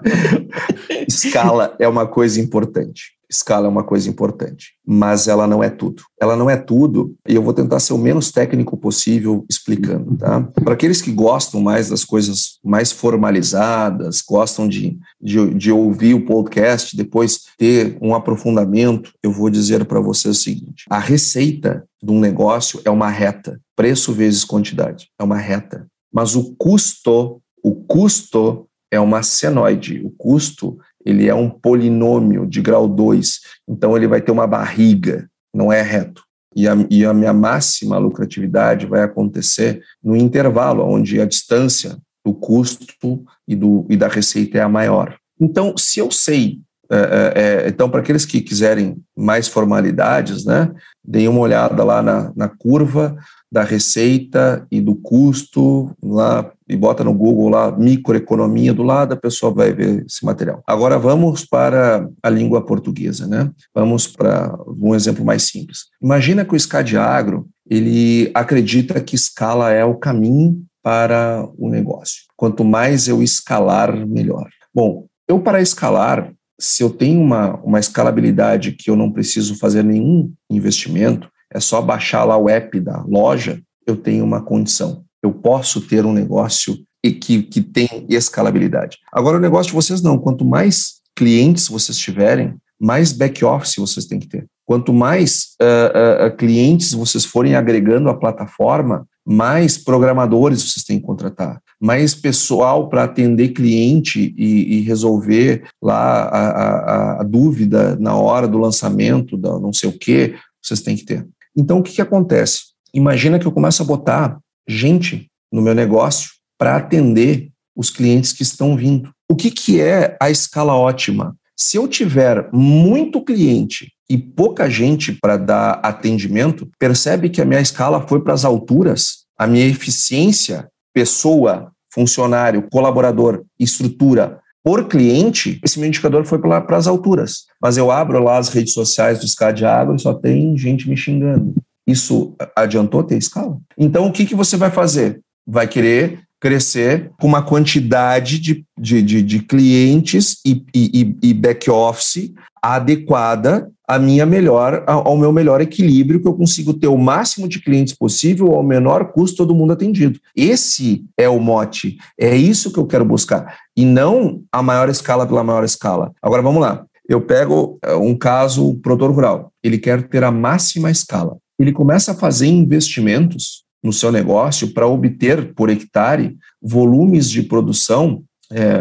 Escala 1.06 1.76
é 1.78 1.86
uma 1.86 2.06
coisa 2.06 2.40
importante. 2.40 3.19
Escala 3.30 3.66
é 3.66 3.70
uma 3.70 3.84
coisa 3.84 4.08
importante, 4.08 4.72
mas 4.84 5.28
ela 5.28 5.46
não 5.46 5.62
é 5.62 5.70
tudo. 5.70 6.02
Ela 6.20 6.34
não 6.34 6.50
é 6.50 6.56
tudo, 6.56 7.14
e 7.28 7.34
eu 7.34 7.42
vou 7.42 7.54
tentar 7.54 7.78
ser 7.78 7.92
o 7.92 7.98
menos 7.98 8.32
técnico 8.32 8.76
possível 8.76 9.44
explicando, 9.48 10.16
tá? 10.16 10.42
Para 10.64 10.74
aqueles 10.74 11.00
que 11.00 11.12
gostam 11.12 11.60
mais 11.60 11.88
das 11.88 12.04
coisas 12.04 12.58
mais 12.64 12.90
formalizadas, 12.90 14.20
gostam 14.20 14.68
de, 14.68 14.98
de, 15.20 15.54
de 15.54 15.70
ouvir 15.70 16.14
o 16.14 16.24
podcast, 16.24 16.96
depois 16.96 17.42
ter 17.56 17.96
um 18.02 18.14
aprofundamento, 18.14 19.12
eu 19.22 19.30
vou 19.30 19.48
dizer 19.48 19.84
para 19.84 20.00
vocês 20.00 20.36
o 20.36 20.40
seguinte: 20.40 20.84
a 20.90 20.98
receita 20.98 21.84
de 22.02 22.10
um 22.10 22.18
negócio 22.18 22.80
é 22.84 22.90
uma 22.90 23.08
reta, 23.08 23.60
preço 23.76 24.12
vezes 24.12 24.44
quantidade, 24.44 25.08
é 25.18 25.22
uma 25.22 25.36
reta. 25.36 25.86
Mas 26.12 26.34
o 26.34 26.54
custo, 26.56 27.40
o 27.62 27.74
custo 27.74 28.66
é 28.90 28.98
uma 28.98 29.22
senoide. 29.22 30.02
O 30.04 30.10
custo 30.10 30.78
ele 31.04 31.28
é 31.28 31.34
um 31.34 31.48
polinômio 31.48 32.46
de 32.46 32.60
grau 32.60 32.86
2, 32.86 33.40
então 33.68 33.96
ele 33.96 34.06
vai 34.06 34.20
ter 34.20 34.32
uma 34.32 34.46
barriga, 34.46 35.28
não 35.54 35.72
é 35.72 35.82
reto. 35.82 36.22
E 36.54 36.66
a, 36.66 36.74
e 36.90 37.04
a 37.04 37.14
minha 37.14 37.32
máxima 37.32 37.96
lucratividade 37.98 38.86
vai 38.86 39.02
acontecer 39.02 39.82
no 40.02 40.16
intervalo, 40.16 40.84
onde 40.84 41.20
a 41.20 41.24
distância 41.24 41.96
do 42.24 42.34
custo 42.34 43.24
e, 43.46 43.54
do, 43.54 43.86
e 43.88 43.96
da 43.96 44.08
receita 44.08 44.58
é 44.58 44.60
a 44.60 44.68
maior. 44.68 45.16
Então, 45.40 45.74
se 45.76 46.00
eu 46.00 46.10
sei, 46.10 46.58
é, 46.90 46.96
é, 46.96 47.42
é 47.64 47.68
então, 47.68 47.88
para 47.88 48.00
aqueles 48.00 48.26
que 48.26 48.40
quiserem 48.40 48.96
mais 49.16 49.48
formalidades, 49.48 50.44
né, 50.44 50.70
deem 51.04 51.28
uma 51.28 51.40
olhada 51.40 51.82
lá 51.84 52.02
na, 52.02 52.32
na 52.36 52.48
curva 52.48 53.16
da 53.50 53.64
receita 53.64 54.66
e 54.70 54.80
do 54.80 54.94
custo 54.94 55.90
lá 56.02 56.52
e 56.68 56.76
bota 56.76 57.02
no 57.02 57.12
Google 57.12 57.48
lá 57.48 57.76
microeconomia 57.76 58.72
do 58.72 58.84
lado, 58.84 59.14
a 59.14 59.16
pessoa 59.16 59.52
vai 59.52 59.72
ver 59.72 60.04
esse 60.06 60.24
material. 60.24 60.62
Agora 60.66 60.98
vamos 60.98 61.44
para 61.44 62.08
a 62.22 62.30
língua 62.30 62.64
portuguesa, 62.64 63.26
né? 63.26 63.50
Vamos 63.74 64.06
para 64.06 64.56
um 64.68 64.94
exemplo 64.94 65.24
mais 65.24 65.42
simples. 65.42 65.86
Imagina 66.00 66.44
que 66.44 66.54
o 66.54 66.60
SCAD 66.60 66.96
Agro, 66.96 67.48
ele 67.68 68.30
acredita 68.34 69.00
que 69.00 69.16
escala 69.16 69.72
é 69.72 69.84
o 69.84 69.96
caminho 69.96 70.62
para 70.82 71.48
o 71.58 71.68
negócio. 71.68 72.22
Quanto 72.36 72.64
mais 72.64 73.08
eu 73.08 73.22
escalar, 73.22 74.06
melhor. 74.06 74.48
Bom, 74.72 75.06
eu 75.28 75.40
para 75.40 75.60
escalar, 75.60 76.32
se 76.58 76.82
eu 76.82 76.90
tenho 76.90 77.20
uma, 77.20 77.56
uma 77.62 77.80
escalabilidade 77.80 78.72
que 78.72 78.90
eu 78.90 78.96
não 78.96 79.10
preciso 79.10 79.58
fazer 79.58 79.82
nenhum 79.82 80.32
investimento, 80.48 81.28
é 81.52 81.60
só 81.60 81.80
baixar 81.82 82.24
lá 82.24 82.36
o 82.36 82.48
app 82.48 82.78
da 82.80 83.02
loja, 83.06 83.60
eu 83.86 83.96
tenho 83.96 84.24
uma 84.24 84.42
condição. 84.42 85.04
Eu 85.22 85.32
posso 85.32 85.80
ter 85.80 86.06
um 86.06 86.12
negócio 86.12 86.78
e 87.04 87.12
que, 87.12 87.42
que 87.42 87.60
tem 87.60 88.06
escalabilidade. 88.08 88.98
Agora, 89.12 89.38
o 89.38 89.40
negócio 89.40 89.70
de 89.70 89.74
vocês 89.74 90.02
não. 90.02 90.18
Quanto 90.18 90.44
mais 90.44 91.00
clientes 91.16 91.68
vocês 91.68 91.98
tiverem, 91.98 92.54
mais 92.80 93.12
back-office 93.12 93.76
vocês 93.76 94.06
têm 94.06 94.18
que 94.18 94.28
ter. 94.28 94.46
Quanto 94.64 94.92
mais 94.92 95.56
uh, 95.60 96.28
uh, 96.28 96.36
clientes 96.36 96.92
vocês 96.92 97.24
forem 97.24 97.56
agregando 97.56 98.08
à 98.08 98.14
plataforma, 98.14 99.06
mais 99.26 99.76
programadores 99.76 100.62
vocês 100.62 100.84
têm 100.84 100.98
que 100.98 101.06
contratar, 101.06 101.60
mais 101.80 102.14
pessoal 102.14 102.88
para 102.88 103.04
atender 103.04 103.48
cliente 103.50 104.34
e, 104.36 104.78
e 104.78 104.80
resolver 104.82 105.64
lá 105.82 106.22
a, 106.22 106.48
a, 106.48 107.20
a, 107.20 107.24
dúvida 107.24 107.96
na 107.96 108.14
hora 108.14 108.48
do 108.48 108.58
lançamento, 108.58 109.36
da 109.36 109.58
não 109.58 109.72
sei 109.72 109.88
o 109.88 109.98
que, 109.98 110.34
vocês 110.62 110.80
têm 110.80 110.96
que 110.96 111.04
ter. 111.04 111.26
Então, 111.56 111.78
o 111.78 111.82
que, 111.82 111.92
que 111.92 112.02
acontece? 112.02 112.70
Imagina 112.92 113.38
que 113.38 113.46
eu 113.46 113.52
começo 113.52 113.82
a 113.82 113.86
botar 113.86 114.38
gente 114.68 115.28
no 115.52 115.62
meu 115.62 115.74
negócio 115.74 116.30
para 116.58 116.76
atender 116.76 117.50
os 117.76 117.90
clientes 117.90 118.32
que 118.32 118.42
estão 118.42 118.76
vindo. 118.76 119.10
O 119.28 119.36
que, 119.36 119.50
que 119.50 119.80
é 119.80 120.16
a 120.20 120.30
escala 120.30 120.74
ótima? 120.74 121.36
Se 121.56 121.76
eu 121.76 121.86
tiver 121.86 122.50
muito 122.52 123.22
cliente 123.22 123.92
e 124.08 124.18
pouca 124.18 124.68
gente 124.68 125.12
para 125.12 125.36
dar 125.36 125.72
atendimento, 125.82 126.68
percebe 126.78 127.30
que 127.30 127.40
a 127.40 127.44
minha 127.44 127.60
escala 127.60 128.06
foi 128.06 128.20
para 128.22 128.34
as 128.34 128.44
alturas, 128.44 129.24
a 129.38 129.46
minha 129.46 129.66
eficiência, 129.66 130.68
pessoa, 130.92 131.70
funcionário, 131.92 132.68
colaborador, 132.70 133.44
estrutura 133.58 134.40
por 134.62 134.88
cliente, 134.88 135.58
esse 135.64 135.78
meu 135.78 135.88
indicador 135.88 136.24
foi 136.24 136.38
para 136.38 136.76
as 136.76 136.86
alturas. 136.86 137.44
Mas 137.60 137.76
eu 137.76 137.90
abro 137.90 138.22
lá 138.22 138.38
as 138.38 138.48
redes 138.48 138.74
sociais 138.74 139.18
do 139.18 139.26
SCAD 139.26 139.64
Agro 139.64 139.96
e 139.96 140.00
só 140.00 140.12
tem 140.12 140.56
gente 140.56 140.88
me 140.88 140.96
xingando. 140.96 141.54
Isso 141.86 142.34
adiantou 142.54 143.02
ter 143.02 143.16
escala? 143.16 143.58
Então, 143.76 144.06
o 144.06 144.12
que, 144.12 144.26
que 144.26 144.34
você 144.34 144.56
vai 144.56 144.70
fazer? 144.70 145.20
Vai 145.46 145.66
querer 145.66 146.20
crescer 146.38 147.10
com 147.20 147.26
uma 147.26 147.42
quantidade 147.42 148.38
de, 148.38 148.64
de, 148.78 149.02
de, 149.02 149.22
de 149.22 149.40
clientes 149.40 150.38
e, 150.44 150.64
e, 150.74 151.16
e 151.22 151.34
back-office 151.34 152.32
adequada 152.62 153.70
à 153.86 153.98
minha 153.98 154.24
melhor, 154.24 154.84
ao 154.86 155.16
meu 155.16 155.32
melhor 155.32 155.60
equilíbrio, 155.60 156.20
que 156.20 156.28
eu 156.28 156.34
consigo 156.34 156.72
ter 156.72 156.86
o 156.86 156.96
máximo 156.96 157.48
de 157.48 157.60
clientes 157.60 157.92
possível 157.92 158.54
ao 158.54 158.62
menor 158.62 159.12
custo, 159.12 159.38
todo 159.38 159.54
mundo 159.54 159.72
atendido. 159.72 160.20
Esse 160.36 161.04
é 161.16 161.28
o 161.28 161.40
mote, 161.40 161.96
é 162.18 162.36
isso 162.36 162.72
que 162.72 162.78
eu 162.78 162.86
quero 162.86 163.04
buscar, 163.04 163.56
e 163.76 163.84
não 163.84 164.42
a 164.52 164.62
maior 164.62 164.88
escala 164.88 165.26
pela 165.26 165.42
maior 165.42 165.64
escala. 165.64 166.12
Agora 166.22 166.42
vamos 166.42 166.60
lá. 166.60 166.84
Eu 167.08 167.20
pego 167.20 167.80
eh, 167.82 167.94
um 167.96 168.16
caso 168.16 168.76
produtor 168.76 169.10
rural, 169.10 169.52
ele 169.64 169.78
quer 169.78 170.06
ter 170.06 170.22
a 170.22 170.30
máxima 170.30 170.90
escala. 170.90 171.36
Ele 171.58 171.72
começa 171.72 172.12
a 172.12 172.14
fazer 172.14 172.46
investimentos 172.46 173.64
no 173.82 173.92
seu 173.92 174.12
negócio 174.12 174.72
para 174.72 174.86
obter 174.86 175.52
por 175.54 175.68
hectare 175.68 176.36
volumes 176.62 177.28
de 177.28 177.42
produção 177.42 178.22
é, 178.52 178.80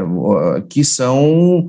que 0.68 0.84
são 0.84 1.68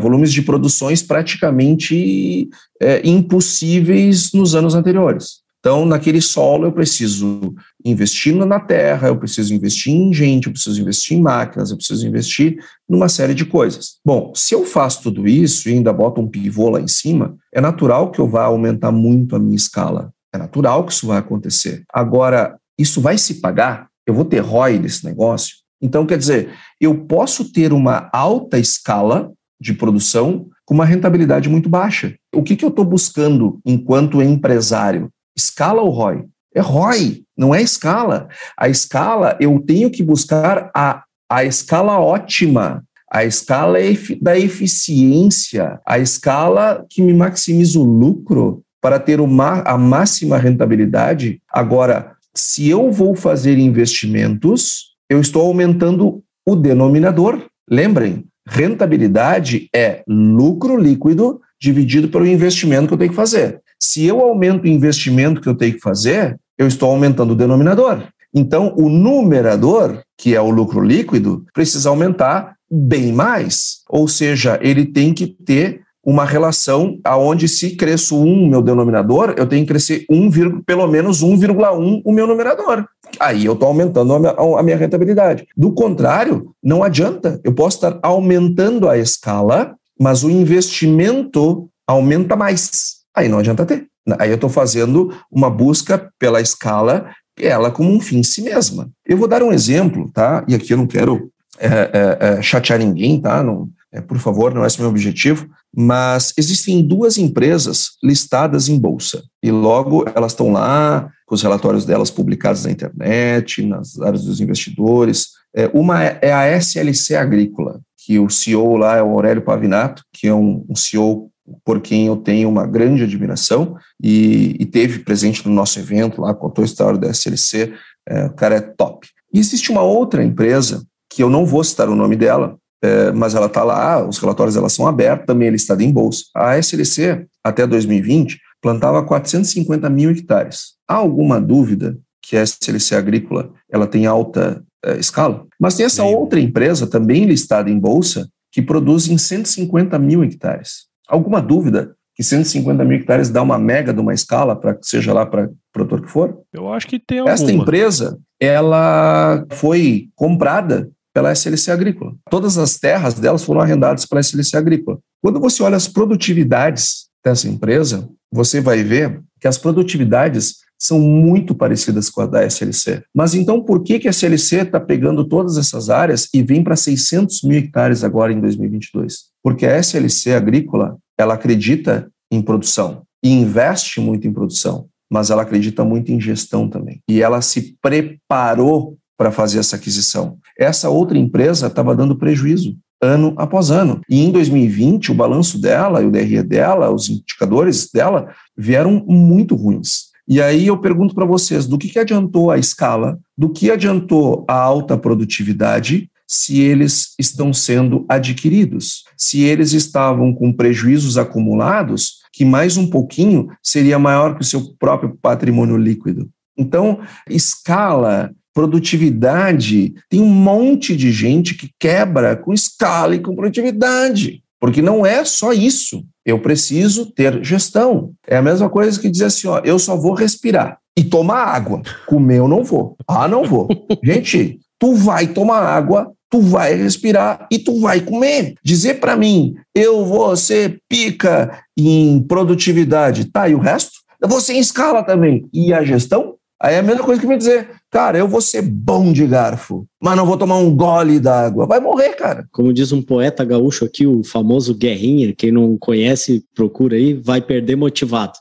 volumes 0.00 0.32
de 0.32 0.42
produções 0.42 1.02
praticamente 1.02 2.48
é, 2.80 3.06
impossíveis 3.06 4.32
nos 4.32 4.54
anos 4.54 4.74
anteriores. 4.74 5.46
Então, 5.60 5.84
naquele 5.84 6.20
solo, 6.20 6.66
eu 6.66 6.72
preciso 6.72 7.54
investir 7.84 8.34
na 8.34 8.60
terra, 8.60 9.08
eu 9.08 9.18
preciso 9.18 9.52
investir 9.52 9.92
em 9.92 10.12
gente, 10.14 10.46
eu 10.46 10.52
preciso 10.52 10.80
investir 10.80 11.18
em 11.18 11.20
máquinas, 11.20 11.70
eu 11.70 11.76
preciso 11.76 12.06
investir 12.06 12.58
numa 12.88 13.08
série 13.08 13.34
de 13.34 13.44
coisas. 13.44 13.96
Bom, 14.04 14.32
se 14.34 14.54
eu 14.54 14.64
faço 14.64 15.02
tudo 15.02 15.26
isso 15.26 15.68
e 15.68 15.72
ainda 15.72 15.92
boto 15.92 16.20
um 16.20 16.28
pivô 16.28 16.70
lá 16.70 16.80
em 16.80 16.86
cima, 16.86 17.36
é 17.52 17.60
natural 17.60 18.10
que 18.12 18.20
eu 18.20 18.28
vá 18.28 18.44
aumentar 18.44 18.92
muito 18.92 19.34
a 19.34 19.38
minha 19.38 19.56
escala. 19.56 20.12
É 20.32 20.38
natural 20.38 20.84
que 20.84 20.92
isso 20.92 21.08
vai 21.08 21.18
acontecer. 21.18 21.82
Agora, 21.92 22.56
isso 22.78 23.00
vai 23.00 23.18
se 23.18 23.34
pagar? 23.34 23.88
Eu 24.06 24.14
vou 24.14 24.24
ter 24.24 24.38
ROI 24.38 24.78
desse 24.78 25.04
negócio? 25.04 25.56
Então, 25.80 26.06
quer 26.06 26.18
dizer, 26.18 26.50
eu 26.80 27.06
posso 27.06 27.52
ter 27.52 27.72
uma 27.72 28.08
alta 28.12 28.58
escala 28.58 29.30
de 29.60 29.74
produção 29.74 30.46
com 30.64 30.74
uma 30.74 30.84
rentabilidade 30.84 31.48
muito 31.48 31.68
baixa. 31.68 32.14
O 32.34 32.42
que, 32.42 32.56
que 32.56 32.64
eu 32.64 32.68
estou 32.68 32.84
buscando 32.84 33.60
enquanto 33.64 34.22
empresário? 34.22 35.08
Escala 35.36 35.82
ou 35.82 35.90
ROI? 35.90 36.24
É 36.54 36.60
ROI, 36.60 37.22
não 37.36 37.54
é 37.54 37.62
escala. 37.62 38.28
A 38.56 38.68
escala, 38.68 39.36
eu 39.40 39.58
tenho 39.60 39.90
que 39.90 40.02
buscar 40.02 40.70
a, 40.74 41.04
a 41.30 41.44
escala 41.44 41.98
ótima, 41.98 42.84
a 43.10 43.24
escala 43.24 43.78
da 44.20 44.38
eficiência, 44.38 45.80
a 45.86 45.98
escala 45.98 46.84
que 46.90 47.00
me 47.00 47.14
maximiza 47.14 47.78
o 47.78 47.84
lucro 47.84 48.62
para 48.80 48.98
ter 48.98 49.20
uma, 49.20 49.62
a 49.62 49.78
máxima 49.78 50.36
rentabilidade. 50.38 51.40
Agora, 51.50 52.12
se 52.34 52.68
eu 52.68 52.90
vou 52.92 53.14
fazer 53.14 53.58
investimentos, 53.58 54.96
eu 55.08 55.20
estou 55.20 55.46
aumentando 55.46 56.22
o 56.46 56.56
denominador. 56.56 57.46
Lembrem, 57.70 58.24
rentabilidade 58.46 59.68
é 59.74 60.02
lucro 60.08 60.76
líquido 60.76 61.40
dividido 61.60 62.08
pelo 62.08 62.26
investimento 62.26 62.88
que 62.88 62.94
eu 62.94 62.98
tenho 62.98 63.10
que 63.10 63.16
fazer. 63.16 63.60
Se 63.80 64.04
eu 64.04 64.20
aumento 64.20 64.64
o 64.64 64.68
investimento 64.68 65.40
que 65.40 65.48
eu 65.48 65.54
tenho 65.54 65.74
que 65.74 65.80
fazer, 65.80 66.38
eu 66.56 66.66
estou 66.66 66.90
aumentando 66.90 67.32
o 67.32 67.36
denominador. 67.36 68.02
Então, 68.34 68.74
o 68.76 68.88
numerador, 68.88 70.02
que 70.16 70.34
é 70.34 70.40
o 70.40 70.50
lucro 70.50 70.80
líquido, 70.80 71.44
precisa 71.54 71.88
aumentar 71.88 72.54
bem 72.70 73.12
mais. 73.12 73.82
Ou 73.88 74.06
seja, 74.06 74.58
ele 74.62 74.84
tem 74.84 75.14
que 75.14 75.26
ter 75.26 75.80
uma 76.04 76.24
relação 76.24 76.98
aonde 77.04 77.46
se 77.48 77.76
cresço 77.76 78.22
1 78.22 78.48
meu 78.48 78.62
denominador, 78.62 79.34
eu 79.36 79.46
tenho 79.46 79.62
que 79.62 79.68
crescer 79.68 80.06
1, 80.10 80.62
pelo 80.62 80.86
menos 80.86 81.22
1,1 81.22 82.02
o 82.04 82.12
meu 82.12 82.26
numerador. 82.26 82.86
Aí 83.18 83.44
eu 83.44 83.54
estou 83.54 83.68
aumentando 83.68 84.14
a 84.14 84.18
minha, 84.18 84.32
a 84.32 84.62
minha 84.62 84.76
rentabilidade. 84.76 85.46
Do 85.56 85.72
contrário, 85.72 86.52
não 86.62 86.82
adianta. 86.82 87.40
Eu 87.44 87.52
posso 87.52 87.76
estar 87.76 87.98
aumentando 88.02 88.88
a 88.88 88.98
escala, 88.98 89.74
mas 89.98 90.22
o 90.22 90.30
investimento 90.30 91.68
aumenta 91.86 92.36
mais. 92.36 92.98
Aí 93.14 93.28
não 93.28 93.38
adianta 93.38 93.66
ter. 93.66 93.86
Aí 94.18 94.30
eu 94.30 94.36
estou 94.36 94.50
fazendo 94.50 95.12
uma 95.30 95.50
busca 95.50 96.10
pela 96.18 96.40
escala, 96.40 97.10
ela 97.38 97.70
como 97.70 97.90
um 97.90 98.00
fim 98.00 98.18
em 98.18 98.22
si 98.22 98.42
mesma. 98.42 98.90
Eu 99.06 99.16
vou 99.16 99.28
dar 99.28 99.42
um 99.42 99.52
exemplo, 99.52 100.10
tá? 100.12 100.44
E 100.48 100.54
aqui 100.54 100.72
eu 100.72 100.78
não 100.78 100.86
quero 100.86 101.30
é, 101.58 101.66
é, 101.66 102.18
é, 102.20 102.42
chatear 102.42 102.78
ninguém, 102.78 103.20
tá? 103.20 103.42
Não, 103.42 103.68
é, 103.92 104.00
por 104.00 104.18
favor, 104.18 104.54
não 104.54 104.64
é 104.64 104.66
esse 104.66 104.80
meu 104.80 104.88
objetivo, 104.88 105.48
mas 105.74 106.32
existem 106.36 106.82
duas 106.82 107.18
empresas 107.18 107.90
listadas 108.02 108.68
em 108.68 108.78
bolsa 108.78 109.22
e 109.42 109.50
logo 109.50 110.04
elas 110.14 110.32
estão 110.32 110.52
lá 110.52 111.10
com 111.28 111.34
os 111.34 111.42
relatórios 111.42 111.84
delas 111.84 112.10
publicados 112.10 112.64
na 112.64 112.70
internet, 112.70 113.62
nas 113.62 114.00
áreas 114.00 114.24
dos 114.24 114.40
investidores. 114.40 115.28
É, 115.54 115.70
uma 115.74 116.02
é, 116.02 116.18
é 116.22 116.32
a 116.32 116.48
SLC 116.56 117.14
Agrícola, 117.14 117.80
que 117.98 118.18
o 118.18 118.30
CEO 118.30 118.78
lá 118.78 118.96
é 118.96 119.02
o 119.02 119.10
Aurélio 119.10 119.42
Pavinato, 119.42 120.02
que 120.10 120.26
é 120.26 120.34
um, 120.34 120.64
um 120.66 120.74
CEO 120.74 121.30
por 121.64 121.80
quem 121.80 122.06
eu 122.06 122.16
tenho 122.16 122.48
uma 122.48 122.66
grande 122.66 123.04
admiração 123.04 123.76
e, 124.02 124.56
e, 124.58 124.66
teve 124.66 125.00
presente 125.00 125.46
no 125.46 125.54
nosso 125.54 125.78
evento 125.78 126.20
lá, 126.20 126.34
contou 126.34 126.62
a 126.62 126.66
história 126.66 126.98
da 126.98 127.08
SLC, 127.08 127.74
é, 128.06 128.26
o 128.26 128.32
cara 128.32 128.56
é 128.56 128.60
top. 128.60 129.06
E 129.32 129.38
existe 129.38 129.70
uma 129.70 129.82
outra 129.82 130.24
empresa, 130.24 130.82
que 131.10 131.22
eu 131.22 131.30
não 131.30 131.44
vou 131.44 131.62
citar 131.62 131.88
o 131.88 131.94
nome 131.94 132.16
dela, 132.16 132.56
é, 132.82 133.12
mas 133.12 133.34
ela 133.34 133.46
está 133.46 133.64
lá, 133.64 134.06
os 134.06 134.18
relatórios 134.18 134.56
elas 134.56 134.72
são 134.72 134.86
abertos, 134.86 135.26
também 135.26 135.48
é 135.48 135.50
listada 135.50 135.82
em 135.82 135.92
bolsa. 135.92 136.24
A 136.34 136.58
SLC, 136.58 137.26
até 137.44 137.66
2020, 137.66 138.38
plantava 138.60 139.02
450 139.04 139.88
mil 139.90 140.10
hectares. 140.10 140.74
Há 140.86 140.94
alguma 140.94 141.40
dúvida 141.40 141.98
que 142.22 142.36
a 142.36 142.42
SLC 142.42 142.94
agrícola 142.94 143.52
ela 143.70 143.86
tem 143.86 144.06
alta 144.06 144.62
é, 144.84 144.98
escala? 144.98 145.46
Mas 145.60 145.74
tem 145.74 145.86
essa 145.86 146.04
outra 146.04 146.40
empresa, 146.40 146.86
também 146.86 147.24
listada 147.24 147.70
em 147.70 147.78
bolsa, 147.78 148.28
que 148.52 148.62
produz 148.62 149.08
em 149.08 149.18
150 149.18 149.98
mil 149.98 150.24
hectares. 150.24 150.86
Alguma 151.08 151.40
dúvida 151.40 151.94
que 152.14 152.22
150 152.22 152.84
mil 152.84 152.98
hectares 152.98 153.30
dá 153.30 153.40
uma 153.40 153.58
mega 153.58 153.92
de 153.92 154.00
uma 154.00 154.12
escala, 154.12 154.56
para 154.56 154.76
seja 154.82 155.12
lá 155.12 155.24
para 155.24 155.46
o 155.46 155.56
produtor 155.72 156.02
que 156.02 156.10
for? 156.10 156.40
Eu 156.52 156.72
acho 156.72 156.86
que 156.86 156.98
tem 156.98 157.18
alguma. 157.18 157.32
Esta 157.32 157.52
empresa, 157.52 158.18
ela 158.40 159.46
foi 159.50 160.08
comprada 160.16 160.90
pela 161.14 161.32
SLC 161.32 161.70
Agrícola. 161.70 162.14
Todas 162.30 162.58
as 162.58 162.76
terras 162.78 163.14
delas 163.14 163.44
foram 163.44 163.60
arrendadas 163.60 164.04
pela 164.04 164.20
SLC 164.20 164.56
Agrícola. 164.56 164.98
Quando 165.22 165.40
você 165.40 165.62
olha 165.62 165.76
as 165.76 165.88
produtividades 165.88 167.07
dessa 167.24 167.48
empresa, 167.48 168.08
você 168.32 168.60
vai 168.60 168.82
ver 168.82 169.22
que 169.40 169.48
as 169.48 169.58
produtividades 169.58 170.56
são 170.78 171.00
muito 171.00 171.54
parecidas 171.54 172.08
com 172.08 172.20
a 172.20 172.26
da 172.26 172.44
SLC. 172.44 173.02
Mas 173.14 173.34
então, 173.34 173.62
por 173.62 173.82
que, 173.82 173.98
que 173.98 174.06
a 174.06 174.12
SLC 174.12 174.58
está 174.58 174.78
pegando 174.78 175.24
todas 175.24 175.58
essas 175.58 175.90
áreas 175.90 176.28
e 176.32 176.42
vem 176.42 176.62
para 176.62 176.76
600 176.76 177.42
mil 177.42 177.58
hectares 177.58 178.04
agora 178.04 178.32
em 178.32 178.40
2022? 178.40 179.24
Porque 179.42 179.66
a 179.66 179.76
SLC 179.76 180.34
agrícola, 180.34 180.96
ela 181.18 181.34
acredita 181.34 182.08
em 182.30 182.40
produção 182.40 183.02
e 183.24 183.30
investe 183.30 184.00
muito 184.00 184.28
em 184.28 184.32
produção, 184.32 184.86
mas 185.10 185.30
ela 185.30 185.42
acredita 185.42 185.84
muito 185.84 186.12
em 186.12 186.20
gestão 186.20 186.68
também. 186.68 187.00
E 187.08 187.20
ela 187.20 187.40
se 187.40 187.76
preparou 187.82 188.96
para 189.16 189.32
fazer 189.32 189.58
essa 189.58 189.74
aquisição. 189.74 190.38
Essa 190.56 190.88
outra 190.88 191.18
empresa 191.18 191.66
estava 191.66 191.96
dando 191.96 192.16
prejuízo 192.16 192.76
ano 193.00 193.34
após 193.36 193.70
ano. 193.70 194.00
E 194.08 194.24
em 194.24 194.30
2020, 194.30 195.12
o 195.12 195.14
balanço 195.14 195.60
dela 195.60 196.02
e 196.02 196.06
o 196.06 196.10
DRE 196.10 196.42
dela, 196.42 196.90
os 196.90 197.08
indicadores 197.08 197.90
dela, 197.92 198.28
vieram 198.56 199.04
muito 199.06 199.54
ruins. 199.54 200.08
E 200.26 200.42
aí 200.42 200.66
eu 200.66 200.76
pergunto 200.76 201.14
para 201.14 201.24
vocês, 201.24 201.66
do 201.66 201.78
que, 201.78 201.88
que 201.88 201.98
adiantou 201.98 202.50
a 202.50 202.58
escala, 202.58 203.18
do 203.36 203.48
que 203.48 203.70
adiantou 203.70 204.44
a 204.46 204.54
alta 204.54 204.96
produtividade 204.98 206.10
se 206.26 206.60
eles 206.60 207.14
estão 207.18 207.54
sendo 207.54 208.04
adquiridos, 208.06 209.04
se 209.16 209.40
eles 209.40 209.72
estavam 209.72 210.34
com 210.34 210.52
prejuízos 210.52 211.16
acumulados, 211.16 212.18
que 212.30 212.44
mais 212.44 212.76
um 212.76 212.90
pouquinho 212.90 213.48
seria 213.62 213.98
maior 213.98 214.34
que 214.34 214.42
o 214.42 214.44
seu 214.44 214.74
próprio 214.78 215.16
patrimônio 215.22 215.78
líquido. 215.78 216.28
Então, 216.58 217.00
escala 217.30 218.30
produtividade, 218.58 219.94
tem 220.10 220.20
um 220.20 220.28
monte 220.28 220.96
de 220.96 221.12
gente 221.12 221.54
que 221.54 221.70
quebra 221.78 222.34
com 222.34 222.52
escala 222.52 223.14
e 223.14 223.20
com 223.20 223.36
produtividade. 223.36 224.42
Porque 224.60 224.82
não 224.82 225.06
é 225.06 225.24
só 225.24 225.52
isso. 225.52 226.04
Eu 226.26 226.40
preciso 226.40 227.06
ter 227.06 227.44
gestão. 227.44 228.10
É 228.26 228.36
a 228.36 228.42
mesma 228.42 228.68
coisa 228.68 228.98
que 228.98 229.08
dizer 229.08 229.26
assim: 229.26 229.46
ó, 229.46 229.60
eu 229.60 229.78
só 229.78 229.96
vou 229.96 230.12
respirar 230.12 230.76
e 230.98 231.04
tomar 231.04 231.44
água. 231.44 231.82
Comer 232.08 232.38
eu 232.38 232.48
não 232.48 232.64
vou. 232.64 232.96
Ah, 233.06 233.28
não 233.28 233.44
vou. 233.44 233.68
gente, 234.02 234.58
tu 234.76 234.92
vai 234.94 235.28
tomar 235.28 235.60
água 235.60 236.12
tu 236.30 236.42
vai 236.42 236.74
respirar 236.74 237.46
e 237.50 237.58
tu 237.58 237.80
vai 237.80 238.02
comer. 238.02 238.52
Dizer 238.62 239.00
para 239.00 239.16
mim, 239.16 239.54
eu 239.74 240.04
vou 240.04 240.36
ser 240.36 240.78
pica 240.86 241.62
em 241.74 242.20
produtividade, 242.20 243.24
tá, 243.24 243.48
e 243.48 243.54
o 243.54 243.58
resto? 243.58 243.92
Eu 244.20 244.28
vou 244.28 244.38
ser 244.38 244.52
em 244.52 244.58
escala 244.58 245.02
também. 245.02 245.48
E 245.54 245.72
a 245.72 245.82
gestão? 245.82 246.34
Aí 246.60 246.74
é 246.74 246.80
a 246.80 246.82
mesma 246.82 247.02
coisa 247.02 247.20
que 247.20 247.26
me 247.26 247.38
dizer, 247.38 247.70
cara, 247.90 248.18
eu 248.18 248.28
vou 248.28 248.40
ser 248.40 248.62
bom 248.62 249.12
de 249.12 249.26
garfo, 249.26 249.86
mas 250.00 250.16
não 250.16 250.24
vou 250.24 250.36
tomar 250.36 250.56
um 250.58 250.74
gole 250.74 251.18
d'água. 251.18 251.66
Vai 251.66 251.80
morrer, 251.80 252.10
cara. 252.10 252.46
Como 252.52 252.72
diz 252.72 252.92
um 252.92 253.02
poeta 253.02 253.44
gaúcho 253.44 253.84
aqui, 253.84 254.06
o 254.06 254.22
famoso 254.22 254.74
Guerrinha, 254.74 255.34
quem 255.36 255.50
não 255.50 255.76
conhece, 255.76 256.44
procura 256.54 256.96
aí, 256.96 257.14
vai 257.14 257.40
perder 257.40 257.74
motivado. 257.76 258.32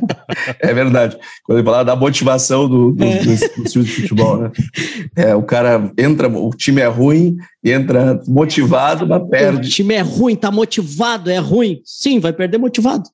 é 0.60 0.72
verdade. 0.72 1.18
Quando 1.44 1.58
ele 1.58 1.66
fala 1.66 1.84
da 1.84 1.94
motivação 1.94 2.68
do, 2.68 2.92
do, 2.92 3.04
é. 3.04 3.18
do, 3.18 3.62
do 3.62 3.64
time 3.64 3.84
de 3.84 3.90
futebol, 3.90 4.38
né? 4.38 4.52
É, 5.14 5.34
o 5.34 5.42
cara 5.42 5.92
entra, 5.98 6.28
o 6.28 6.50
time 6.50 6.80
é 6.80 6.86
ruim, 6.86 7.36
entra 7.62 8.20
motivado, 8.26 9.06
mas 9.06 9.28
perde. 9.28 9.68
O 9.68 9.70
time 9.70 9.94
é 9.94 10.00
ruim, 10.00 10.34
tá 10.34 10.50
motivado, 10.50 11.30
é 11.30 11.38
ruim. 11.38 11.80
Sim, 11.84 12.18
vai 12.18 12.32
perder 12.32 12.58
motivado. 12.58 13.04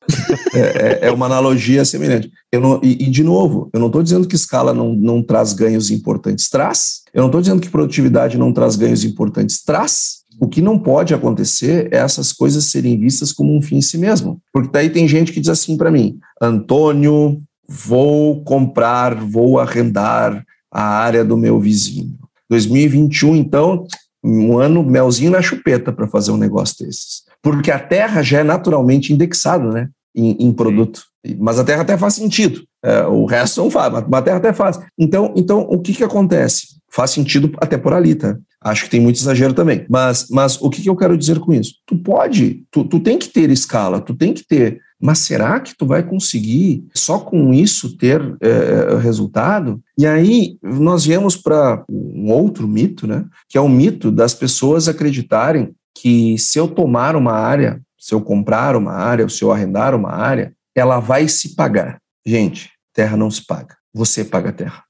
É, 0.55 0.59
é, 0.59 0.99
é 1.09 1.11
uma 1.13 1.27
analogia 1.27 1.85
semelhante. 1.85 2.31
Eu 2.53 2.61
não, 2.61 2.81
e, 2.83 3.05
e, 3.05 3.11
de 3.11 3.23
novo, 3.23 3.71
eu 3.73 3.79
não 3.79 3.87
estou 3.87 4.03
dizendo 4.03 4.27
que 4.27 4.35
escala 4.35 4.75
não, 4.75 4.93
não 4.93 5.23
traz 5.23 5.53
ganhos 5.53 5.91
importantes. 5.91 6.49
Traz. 6.49 7.00
Eu 7.13 7.21
não 7.21 7.29
estou 7.29 7.41
dizendo 7.41 7.61
que 7.61 7.69
produtividade 7.69 8.39
não 8.39 8.53
traz 8.53 8.77
ganhos 8.77 9.05
importantes. 9.05 9.63
Traz. 9.63 10.21
O 10.41 10.49
que 10.49 10.63
não 10.63 10.79
pode 10.79 11.13
acontecer 11.13 11.89
é 11.93 11.99
essas 11.99 12.33
coisas 12.33 12.71
serem 12.71 12.99
vistas 12.99 13.33
como 13.33 13.55
um 13.55 13.61
fim 13.61 13.77
em 13.77 13.83
si 13.83 13.99
mesmo. 13.99 14.41
Porque 14.53 14.71
daí 14.73 14.89
tem 14.89 15.07
gente 15.07 15.33
que 15.33 15.41
diz 15.41 15.51
assim 15.51 15.77
para 15.77 15.91
mim: 15.91 16.19
Antônio, 16.41 17.43
vou 17.69 18.43
comprar, 18.43 19.15
vou 19.15 19.59
arrendar 19.59 20.45
a 20.73 20.83
área 20.83 21.25
do 21.25 21.37
meu 21.37 21.61
vizinho. 21.61 22.19
2021, 22.49 23.37
então, 23.37 23.87
um 24.25 24.59
ano 24.59 24.83
melzinho 24.83 25.31
na 25.31 25.43
chupeta 25.43 25.93
para 25.93 26.09
fazer 26.09 26.31
um 26.31 26.37
negócio 26.37 26.85
desses. 26.85 27.23
Porque 27.43 27.71
a 27.71 27.79
terra 27.79 28.23
já 28.23 28.41
é 28.41 28.45
naturalmente 28.45 29.13
indexada, 29.13 29.69
né? 29.71 29.89
Em, 30.15 30.37
em 30.41 30.53
produto. 30.53 31.03
Mas 31.39 31.59
a 31.59 31.65
terra 31.65 31.83
até 31.83 31.97
faz 31.97 32.15
sentido. 32.15 32.63
É, 32.83 33.07
o 33.07 33.25
resto 33.27 33.61
não 33.61 33.71
faz, 33.71 33.93
mas 33.93 34.21
a 34.21 34.23
terra 34.23 34.39
até 34.39 34.53
faz. 34.53 34.81
Então, 34.99 35.33
então 35.37 35.61
o 35.61 35.79
que, 35.81 35.93
que 35.93 36.05
acontece? 36.05 36.80
Faz 36.93 37.11
sentido 37.13 37.53
até 37.59 37.79
por 37.79 37.93
ali, 37.93 38.15
tá? 38.15 38.37
Acho 38.63 38.85
que 38.85 38.91
tem 38.91 39.01
muito 39.01 39.17
exagero 39.17 39.55
também. 39.55 39.87
Mas, 39.89 40.27
mas 40.31 40.61
o 40.61 40.69
que, 40.69 40.83
que 40.83 40.91
eu 40.91 40.97
quero 40.97 41.17
dizer 41.17 41.39
com 41.39 41.53
isso? 41.53 41.75
Tu 41.87 41.97
pode, 41.97 42.65
tu, 42.71 42.85
tu 42.85 43.01
tem 43.01 43.19
que 43.19 43.29
ter 43.29 43.51
escala, 43.51 44.01
tu 44.01 44.15
tem 44.15 44.35
que 44.35 44.47
ter 44.47 44.81
mas 45.01 45.21
será 45.21 45.59
que 45.59 45.75
tu 45.75 45.87
vai 45.87 46.03
conseguir 46.03 46.85
só 46.95 47.19
com 47.19 47.55
isso 47.55 47.97
ter 47.97 48.21
é, 48.41 48.99
resultado? 48.99 49.81
E 49.97 50.07
aí 50.07 50.59
nós 50.63 51.07
viemos 51.07 51.37
para 51.37 51.83
um 51.89 52.31
outro 52.31 52.69
mito, 52.69 53.07
né? 53.07 53.25
Que 53.49 53.57
é 53.57 53.61
o 53.61 53.69
mito 53.69 54.13
das 54.13 54.35
pessoas 54.35 54.89
acreditarem 54.89 55.75
que 55.95 56.37
se 56.39 56.59
eu 56.59 56.69
tomar 56.69 57.17
uma 57.17 57.33
área, 57.33 57.81
se 57.99 58.15
eu 58.15 58.21
comprar 58.21 58.77
uma 58.77 58.93
área, 58.93 59.25
ou 59.25 59.31
se 59.31 59.43
eu 59.43 59.51
arrendar 59.51 59.95
uma 59.95 60.11
área, 60.11 60.53
ela 60.75 61.01
vai 61.01 61.27
se 61.29 61.55
pagar. 61.55 61.99
Gente, 62.25 62.71
terra 62.95 63.17
não 63.17 63.31
se 63.31 63.45
paga. 63.45 63.77
Você 63.95 64.23
paga 64.23 64.51
a 64.51 64.53
terra. 64.53 64.85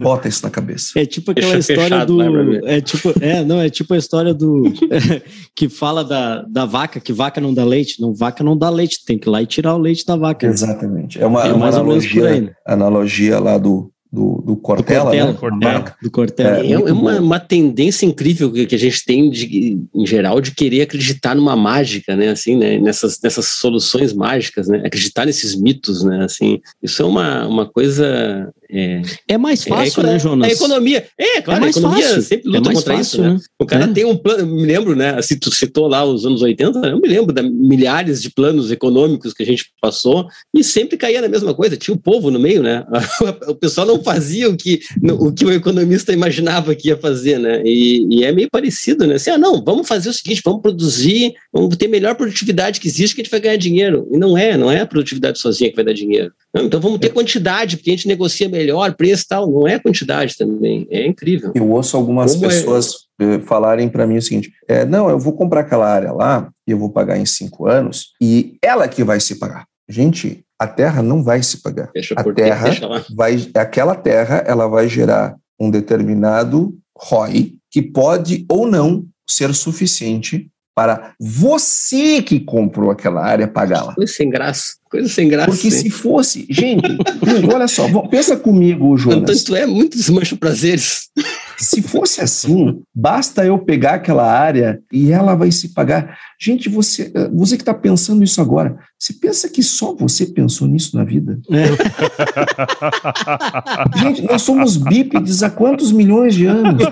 Bota 0.00 0.28
isso 0.28 0.42
na 0.42 0.50
cabeça. 0.50 0.98
É 0.98 1.04
tipo 1.04 1.30
aquela 1.30 1.52
Deixa 1.52 1.72
história 1.72 1.96
fechado, 1.96 2.16
do. 2.16 2.42
Né, 2.44 2.60
é 2.64 2.80
tipo, 2.80 3.12
é, 3.20 3.44
não, 3.44 3.60
é 3.60 3.68
tipo 3.68 3.92
a 3.92 3.98
história 3.98 4.32
do. 4.32 4.62
que 5.54 5.68
fala 5.68 6.02
da, 6.02 6.42
da 6.42 6.64
vaca, 6.64 6.98
que 7.00 7.12
vaca 7.12 7.40
não 7.40 7.52
dá 7.52 7.64
leite. 7.64 8.00
Não, 8.00 8.14
vaca 8.14 8.42
não 8.42 8.56
dá 8.56 8.70
leite, 8.70 9.04
tem 9.04 9.18
que 9.18 9.28
ir 9.28 9.30
lá 9.30 9.42
e 9.42 9.46
tirar 9.46 9.74
o 9.74 9.78
leite 9.78 10.06
da 10.06 10.16
vaca. 10.16 10.46
Exatamente. 10.46 11.20
É 11.20 11.26
uma, 11.26 11.46
é 11.46 11.52
uma 11.52 11.68
analogia, 11.68 12.28
aí, 12.28 12.40
né? 12.40 12.52
analogia 12.66 13.38
lá 13.38 13.58
do, 13.58 13.92
do, 14.12 14.42
do 14.44 14.56
Cortella, 14.56 15.10
do 15.26 15.34
Cortella, 15.34 15.78
né? 15.78 15.92
do 16.02 16.10
Cortella. 16.10 16.58
É, 16.58 16.66
é, 16.66 16.72
é 16.72 16.92
uma, 16.92 17.20
uma, 17.20 17.38
tendência 17.38 18.06
incrível 18.06 18.50
que, 18.50 18.66
que 18.66 18.74
a 18.74 18.78
gente 18.78 19.04
tem, 19.04 19.30
de, 19.30 19.78
em 19.94 20.06
geral, 20.06 20.40
de 20.40 20.52
querer 20.52 20.82
acreditar 20.82 21.34
numa 21.34 21.54
mágica, 21.54 22.16
né? 22.16 22.30
Assim, 22.30 22.56
né? 22.56 22.78
Nessas, 22.78 23.20
nessas 23.22 23.46
soluções 23.46 24.12
mágicas, 24.12 24.66
né? 24.66 24.82
Acreditar 24.84 25.26
nesses 25.26 25.54
mitos, 25.54 26.02
né? 26.02 26.24
Assim, 26.24 26.58
isso 26.82 27.02
é 27.02 27.04
uma, 27.04 27.46
uma 27.46 27.66
coisa 27.66 28.50
é, 28.72 29.02
é 29.28 29.38
mais 29.38 29.66
é 29.66 29.68
fácil, 29.68 30.02
é, 30.02 30.06
né, 30.06 30.18
Jonas? 30.18 30.48
A 30.48 30.52
economia. 30.52 31.06
É, 31.18 31.40
claro, 31.40 31.64
é 31.64 31.66
a 31.66 31.70
economia 31.70 32.02
fácil. 32.02 32.22
sempre 32.22 32.48
é 32.48 32.58
luta 32.58 32.72
contra 32.72 32.96
fácil, 32.96 33.00
isso, 33.00 33.22
né? 33.22 33.34
né? 33.34 33.40
O 33.58 33.66
cara 33.66 33.88
tem 33.88 34.04
um 34.04 34.16
plano, 34.16 34.46
me 34.46 34.64
lembro, 34.64 34.94
né? 34.94 35.10
Assim, 35.18 35.38
tu 35.38 35.50
citou 35.50 35.88
lá 35.88 36.04
os 36.04 36.24
anos 36.24 36.42
80, 36.42 36.78
eu 36.86 37.00
me 37.00 37.08
lembro 37.08 37.32
de 37.32 37.42
milhares 37.42 38.22
de 38.22 38.30
planos 38.30 38.70
econômicos 38.70 39.32
que 39.32 39.42
a 39.42 39.46
gente 39.46 39.66
passou 39.80 40.28
e 40.54 40.62
sempre 40.62 40.96
caía 40.96 41.20
na 41.20 41.28
mesma 41.28 41.54
coisa, 41.54 41.76
tinha 41.76 41.94
o 41.94 42.00
povo 42.00 42.30
no 42.30 42.38
meio, 42.38 42.62
né? 42.62 42.84
O 43.48 43.54
pessoal 43.54 43.86
não 43.86 44.02
fazia 44.02 44.48
o 44.48 44.56
que 44.56 44.80
o, 45.02 45.32
que 45.32 45.44
o 45.44 45.52
economista 45.52 46.12
imaginava 46.12 46.74
que 46.74 46.88
ia 46.88 46.96
fazer, 46.96 47.38
né? 47.38 47.62
E, 47.64 48.06
e 48.10 48.24
é 48.24 48.32
meio 48.32 48.48
parecido, 48.50 49.06
né? 49.06 49.14
Assim, 49.14 49.30
ah, 49.30 49.38
não, 49.38 49.62
vamos 49.62 49.86
fazer 49.86 50.08
o 50.08 50.12
seguinte, 50.12 50.42
vamos 50.44 50.62
produzir, 50.62 51.34
vamos 51.52 51.76
ter 51.76 51.88
melhor 51.88 52.14
produtividade 52.14 52.80
que 52.80 52.88
existe 52.88 53.14
que 53.14 53.20
a 53.20 53.24
gente 53.24 53.30
vai 53.30 53.40
ganhar 53.40 53.56
dinheiro. 53.56 54.08
E 54.10 54.18
não 54.18 54.36
é, 54.36 54.56
não 54.56 54.70
é 54.70 54.80
a 54.80 54.86
produtividade 54.86 55.38
sozinha 55.38 55.70
que 55.70 55.76
vai 55.76 55.84
dar 55.84 55.92
dinheiro. 55.92 56.32
Não, 56.52 56.64
então 56.64 56.80
vamos 56.80 56.98
ter 56.98 57.10
quantidade, 57.10 57.76
porque 57.76 57.90
a 57.90 57.94
gente 57.94 58.08
negocia 58.08 58.48
melhor 58.48 58.94
preço 58.94 59.24
tal, 59.28 59.50
não 59.50 59.68
é 59.68 59.78
quantidade 59.78 60.36
também, 60.36 60.86
é 60.90 61.06
incrível. 61.06 61.52
Eu 61.54 61.70
ouço 61.70 61.96
algumas 61.96 62.34
Como 62.34 62.46
é 62.46 62.48
pessoas 62.48 62.94
é... 63.20 63.38
falarem 63.40 63.88
para 63.88 64.06
mim 64.06 64.16
o 64.16 64.22
seguinte: 64.22 64.52
é, 64.66 64.84
não, 64.84 65.08
eu 65.08 65.18
vou 65.18 65.32
comprar 65.32 65.60
aquela 65.60 65.88
área 65.88 66.12
lá 66.12 66.50
e 66.66 66.72
eu 66.72 66.78
vou 66.78 66.90
pagar 66.90 67.16
em 67.16 67.26
cinco 67.26 67.66
anos 67.66 68.12
e 68.20 68.56
ela 68.62 68.88
que 68.88 69.04
vai 69.04 69.20
se 69.20 69.38
pagar. 69.38 69.64
Gente, 69.88 70.44
a 70.58 70.66
terra 70.66 71.02
não 71.02 71.22
vai 71.22 71.42
se 71.42 71.62
pagar. 71.62 71.90
Deixa 71.94 72.14
a 72.14 72.24
terra 72.32 72.66
vai, 73.14 73.50
aquela 73.54 73.94
terra, 73.94 74.44
ela 74.46 74.66
vai 74.66 74.88
gerar 74.88 75.36
um 75.58 75.70
determinado 75.70 76.76
ROI 76.96 77.54
que 77.70 77.80
pode 77.80 78.44
ou 78.48 78.66
não 78.66 79.06
ser 79.28 79.54
suficiente 79.54 80.50
para 80.74 81.12
você 81.18 82.22
que 82.22 82.40
comprou 82.40 82.90
aquela 82.90 83.24
área 83.24 83.46
pagá-la. 83.48 83.94
Coisa 83.94 84.12
sem 84.12 84.30
graça. 84.30 84.80
Coisa 84.90 85.08
sem 85.08 85.28
graça. 85.28 85.50
Porque 85.50 85.70
se 85.70 85.88
fosse. 85.88 86.46
Gente, 86.50 86.98
olha 87.52 87.68
só, 87.68 87.86
pensa 88.08 88.36
comigo, 88.36 88.96
Jonas. 88.96 89.44
Tanto 89.44 89.56
é 89.56 89.66
muito 89.66 89.96
desmancha 89.96 90.36
prazeres. 90.36 91.10
Se 91.56 91.80
fosse 91.82 92.20
assim, 92.22 92.80
basta 92.94 93.44
eu 93.44 93.58
pegar 93.58 93.94
aquela 93.94 94.24
área 94.24 94.80
e 94.92 95.12
ela 95.12 95.34
vai 95.34 95.52
se 95.52 95.74
pagar. 95.74 96.16
Gente, 96.40 96.68
você, 96.68 97.12
você 97.32 97.56
que 97.56 97.62
está 97.62 97.74
pensando 97.74 98.24
isso 98.24 98.40
agora, 98.40 98.78
você 98.98 99.12
pensa 99.12 99.48
que 99.48 99.62
só 99.62 99.94
você 99.94 100.26
pensou 100.26 100.66
nisso 100.66 100.96
na 100.96 101.04
vida? 101.04 101.38
É. 101.50 101.66
Gente, 103.98 104.22
nós 104.22 104.42
somos 104.42 104.76
bípedes 104.76 105.42
há 105.42 105.50
quantos 105.50 105.92
milhões 105.92 106.34
de 106.34 106.46
anos? 106.46 106.82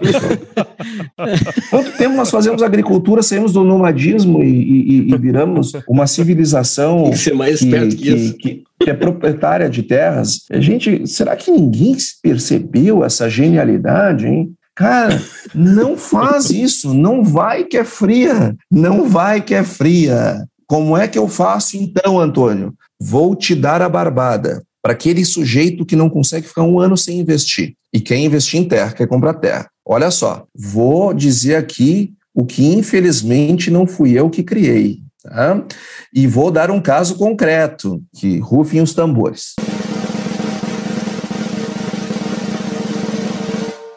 Quanto 1.71 1.97
tempo 1.97 2.17
nós 2.17 2.31
fazemos 2.31 2.63
agricultura, 2.63 3.23
saímos 3.23 3.53
do 3.53 3.65
nomadismo 3.65 4.43
e, 4.43 5.09
e, 5.09 5.13
e 5.13 5.19
viramos 5.19 5.73
uma 5.89 6.07
civilização. 6.07 7.05
Tem 7.05 7.13
que 7.13 7.19
ser 7.19 7.35
mais 7.35 7.61
esperto 7.61 7.97
que, 7.97 8.03
que 8.03 8.11
isso. 8.11 8.35
Que, 8.37 8.65
que 8.81 8.91
é 8.91 8.95
proprietária 8.95 9.69
de 9.69 9.83
terras. 9.83 10.41
Gente, 10.53 11.07
será 11.07 11.37
que 11.37 11.51
ninguém 11.51 11.97
percebeu 12.23 13.05
essa 13.05 13.29
genialidade, 13.29 14.27
hein? 14.27 14.53
Cara, 14.75 15.21
não 15.53 15.97
faz 15.97 16.51
isso, 16.51 16.95
não 16.95 17.25
vai 17.25 17.65
que 17.65 17.77
é 17.77 17.85
fria, 17.85 18.55
não 18.71 19.09
vai 19.09 19.43
que 19.43 19.53
é 19.53 19.65
fria. 19.65 20.45
Como 20.69 20.97
é 20.97 21.09
que 21.09 21.19
eu 21.19 21.27
faço 21.27 21.77
então, 21.77 22.21
Antônio? 22.21 22.73
Vou 23.01 23.35
te 23.35 23.57
dar 23.57 23.83
a 23.83 23.89
barbada 23.89 24.63
para 24.81 24.93
aquele 24.93 25.25
sujeito 25.25 25.85
que 25.85 25.97
não 25.97 26.09
consegue 26.09 26.47
ficar 26.47 26.63
um 26.63 26.79
ano 26.79 26.97
sem 26.97 27.19
investir 27.19 27.75
e 27.93 28.01
quer 28.01 28.19
investir 28.19 28.61
em 28.61 28.65
terra, 28.65 28.93
quer 28.93 29.09
comprar 29.09 29.35
terra. 29.35 29.69
Olha 29.91 30.11
só, 30.11 30.47
vou 30.55 31.15
dizer 31.15 31.57
aqui 31.57 32.13
o 32.35 32.45
que 32.45 32.63
infelizmente 32.67 33.71
não 33.71 33.87
fui 33.87 34.13
eu 34.13 34.29
que 34.29 34.43
criei. 34.43 34.99
Tá? 35.23 35.65
E 36.15 36.27
vou 36.27 36.51
dar 36.51 36.71
um 36.71 36.79
caso 36.79 37.17
concreto, 37.17 38.03
que 38.15 38.39
rufem 38.39 38.83
os 38.83 38.93
tambores. 38.93 39.55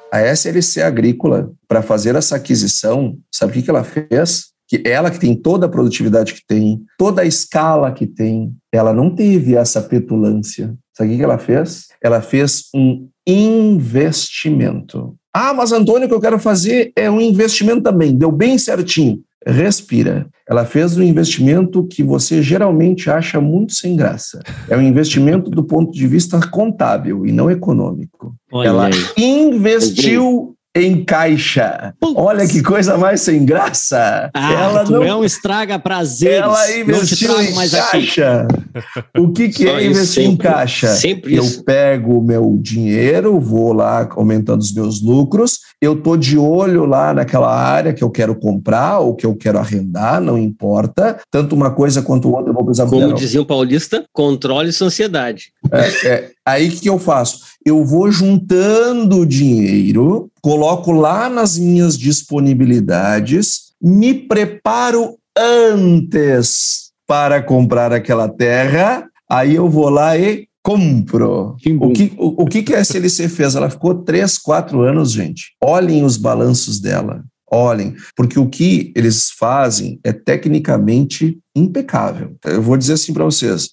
A 0.09 0.21
SLC 0.21 0.81
Agrícola, 0.81 1.51
para 1.67 1.81
fazer 1.81 2.15
essa 2.15 2.37
aquisição, 2.37 3.17
sabe 3.29 3.51
o 3.51 3.53
que, 3.55 3.61
que 3.61 3.69
ela 3.69 3.83
fez? 3.83 4.45
Que 4.69 4.81
ela 4.85 5.11
que 5.11 5.19
tem 5.19 5.35
toda 5.35 5.65
a 5.65 5.69
produtividade 5.69 6.35
que 6.35 6.45
tem, 6.47 6.81
toda 6.97 7.21
a 7.21 7.25
escala 7.25 7.91
que 7.91 8.07
tem, 8.07 8.55
ela 8.71 8.93
não 8.93 9.13
teve 9.13 9.57
essa 9.57 9.81
petulância. 9.81 10.73
Sabe 10.97 11.09
o 11.09 11.11
que, 11.11 11.17
que 11.17 11.23
ela 11.23 11.37
fez? 11.37 11.87
Ela 12.01 12.21
fez 12.21 12.69
um 12.73 13.09
investimento. 13.27 15.17
Ah, 15.34 15.53
mas 15.53 15.71
Antônio, 15.71 16.05
o 16.05 16.09
que 16.09 16.15
eu 16.15 16.21
quero 16.21 16.39
fazer 16.39 16.91
é 16.95 17.09
um 17.09 17.21
investimento 17.21 17.82
também. 17.82 18.13
Deu 18.13 18.32
bem 18.32 18.57
certinho 18.57 19.23
respira. 19.45 20.27
Ela 20.47 20.65
fez 20.65 20.97
um 20.97 21.03
investimento 21.03 21.84
que 21.86 22.03
você 22.03 22.41
geralmente 22.41 23.09
acha 23.09 23.39
muito 23.41 23.73
sem 23.73 23.95
graça. 23.95 24.41
É 24.69 24.77
um 24.77 24.82
investimento 24.82 25.49
do 25.49 25.63
ponto 25.63 25.91
de 25.91 26.07
vista 26.07 26.39
contábil 26.49 27.25
e 27.25 27.32
não 27.32 27.49
econômico. 27.49 28.36
Olha 28.51 28.67
ela 28.67 28.86
aí. 28.88 28.93
investiu 29.17 30.55
em 30.76 31.03
caixa. 31.03 31.93
Putz. 31.99 32.13
Olha 32.15 32.47
que 32.47 32.63
coisa 32.63 32.97
mais 32.97 33.22
sem 33.22 33.45
graça. 33.45 34.30
Ah, 34.34 34.53
ela 34.53 34.84
tu 34.86 34.91
não 34.93 35.24
é 35.24 35.26
estraga 35.26 35.78
prazeres. 35.78 36.38
Ela 36.38 36.78
investiu 36.78 37.41
em 37.41 37.53
caixa. 37.53 38.47
Aqui. 38.47 39.19
O 39.19 39.32
que, 39.32 39.49
que 39.49 39.67
é 39.67 39.86
investir 39.86 40.24
sempre, 40.24 40.34
em 40.34 40.38
caixa? 40.38 40.88
Sempre 40.95 41.36
eu 41.36 41.43
isso. 41.43 41.63
pego 41.63 42.19
o 42.19 42.24
meu 42.24 42.57
dinheiro, 42.61 43.39
vou 43.39 43.74
lá 43.74 44.07
aumentando 44.11 44.61
os 44.61 44.74
meus 44.74 45.01
lucros, 45.01 45.59
eu 45.82 46.01
tô 46.01 46.15
de 46.15 46.38
olho 46.38 46.86
lá 46.86 47.13
naquela 47.13 47.53
área 47.53 47.93
que 47.93 48.03
eu 48.03 48.09
quero 48.09 48.36
comprar 48.36 48.99
ou 48.99 49.15
que 49.15 49.26
eu 49.26 49.36
quero 49.36 49.59
arrendar, 49.59 50.22
não 50.22 50.38
importa. 50.38 51.19
Tanto 51.30 51.55
uma 51.55 51.72
coisa 51.72 52.01
quanto 52.01 52.32
outra 52.32 52.51
eu 52.51 52.53
vou 52.53 52.63
precisar. 52.63 52.88
Como 52.88 53.13
dizia 53.13 53.41
o 53.41 53.45
paulista, 53.45 54.05
controle 54.13 54.72
sua 54.72 54.88
ansiedade. 54.88 55.51
É, 55.72 56.07
é. 56.07 56.32
Aí 56.45 56.69
que 56.69 56.89
eu 56.89 56.97
faço? 56.97 57.50
Eu 57.66 57.86
vou 57.86 58.12
juntando 58.12 59.26
dinheiro, 59.26 60.30
coloco 60.41 60.91
lá 60.91 61.30
nas 61.30 61.57
minhas 61.57 61.97
disponibilidades, 61.97 63.72
me 63.82 64.14
preparo 64.14 65.18
antes 65.38 66.91
para 67.07 67.41
comprar 67.41 67.91
aquela 67.91 68.30
terra, 68.30 69.07
aí 69.30 69.55
eu 69.55 69.70
vou 69.70 69.89
lá 69.89 70.18
e 70.18 70.47
compro. 70.64 71.55
O 71.80 71.91
que, 71.91 72.14
o, 72.18 72.43
o 72.43 72.45
que, 72.45 72.64
que 72.64 72.74
a 72.74 72.80
SLC 72.80 73.28
fez? 73.28 73.55
Ela 73.55 73.70
ficou 73.70 73.95
três, 73.95 74.38
quatro 74.38 74.82
anos, 74.82 75.12
gente. 75.12 75.53
Olhem 75.62 76.03
os 76.03 76.18
balanços 76.18 76.80
dela. 76.80 77.24
Olhem, 77.53 77.95
porque 78.16 78.39
o 78.39 78.47
que 78.47 78.93
eles 78.95 79.30
fazem 79.32 79.99
é 80.05 80.14
tecnicamente 80.14 81.38
impecável. 81.53 82.34
Eu 82.45 82.62
vou 82.62 82.78
dizer 82.78 82.93
assim 82.93 83.12
para 83.12 83.26
vocês: 83.26 83.72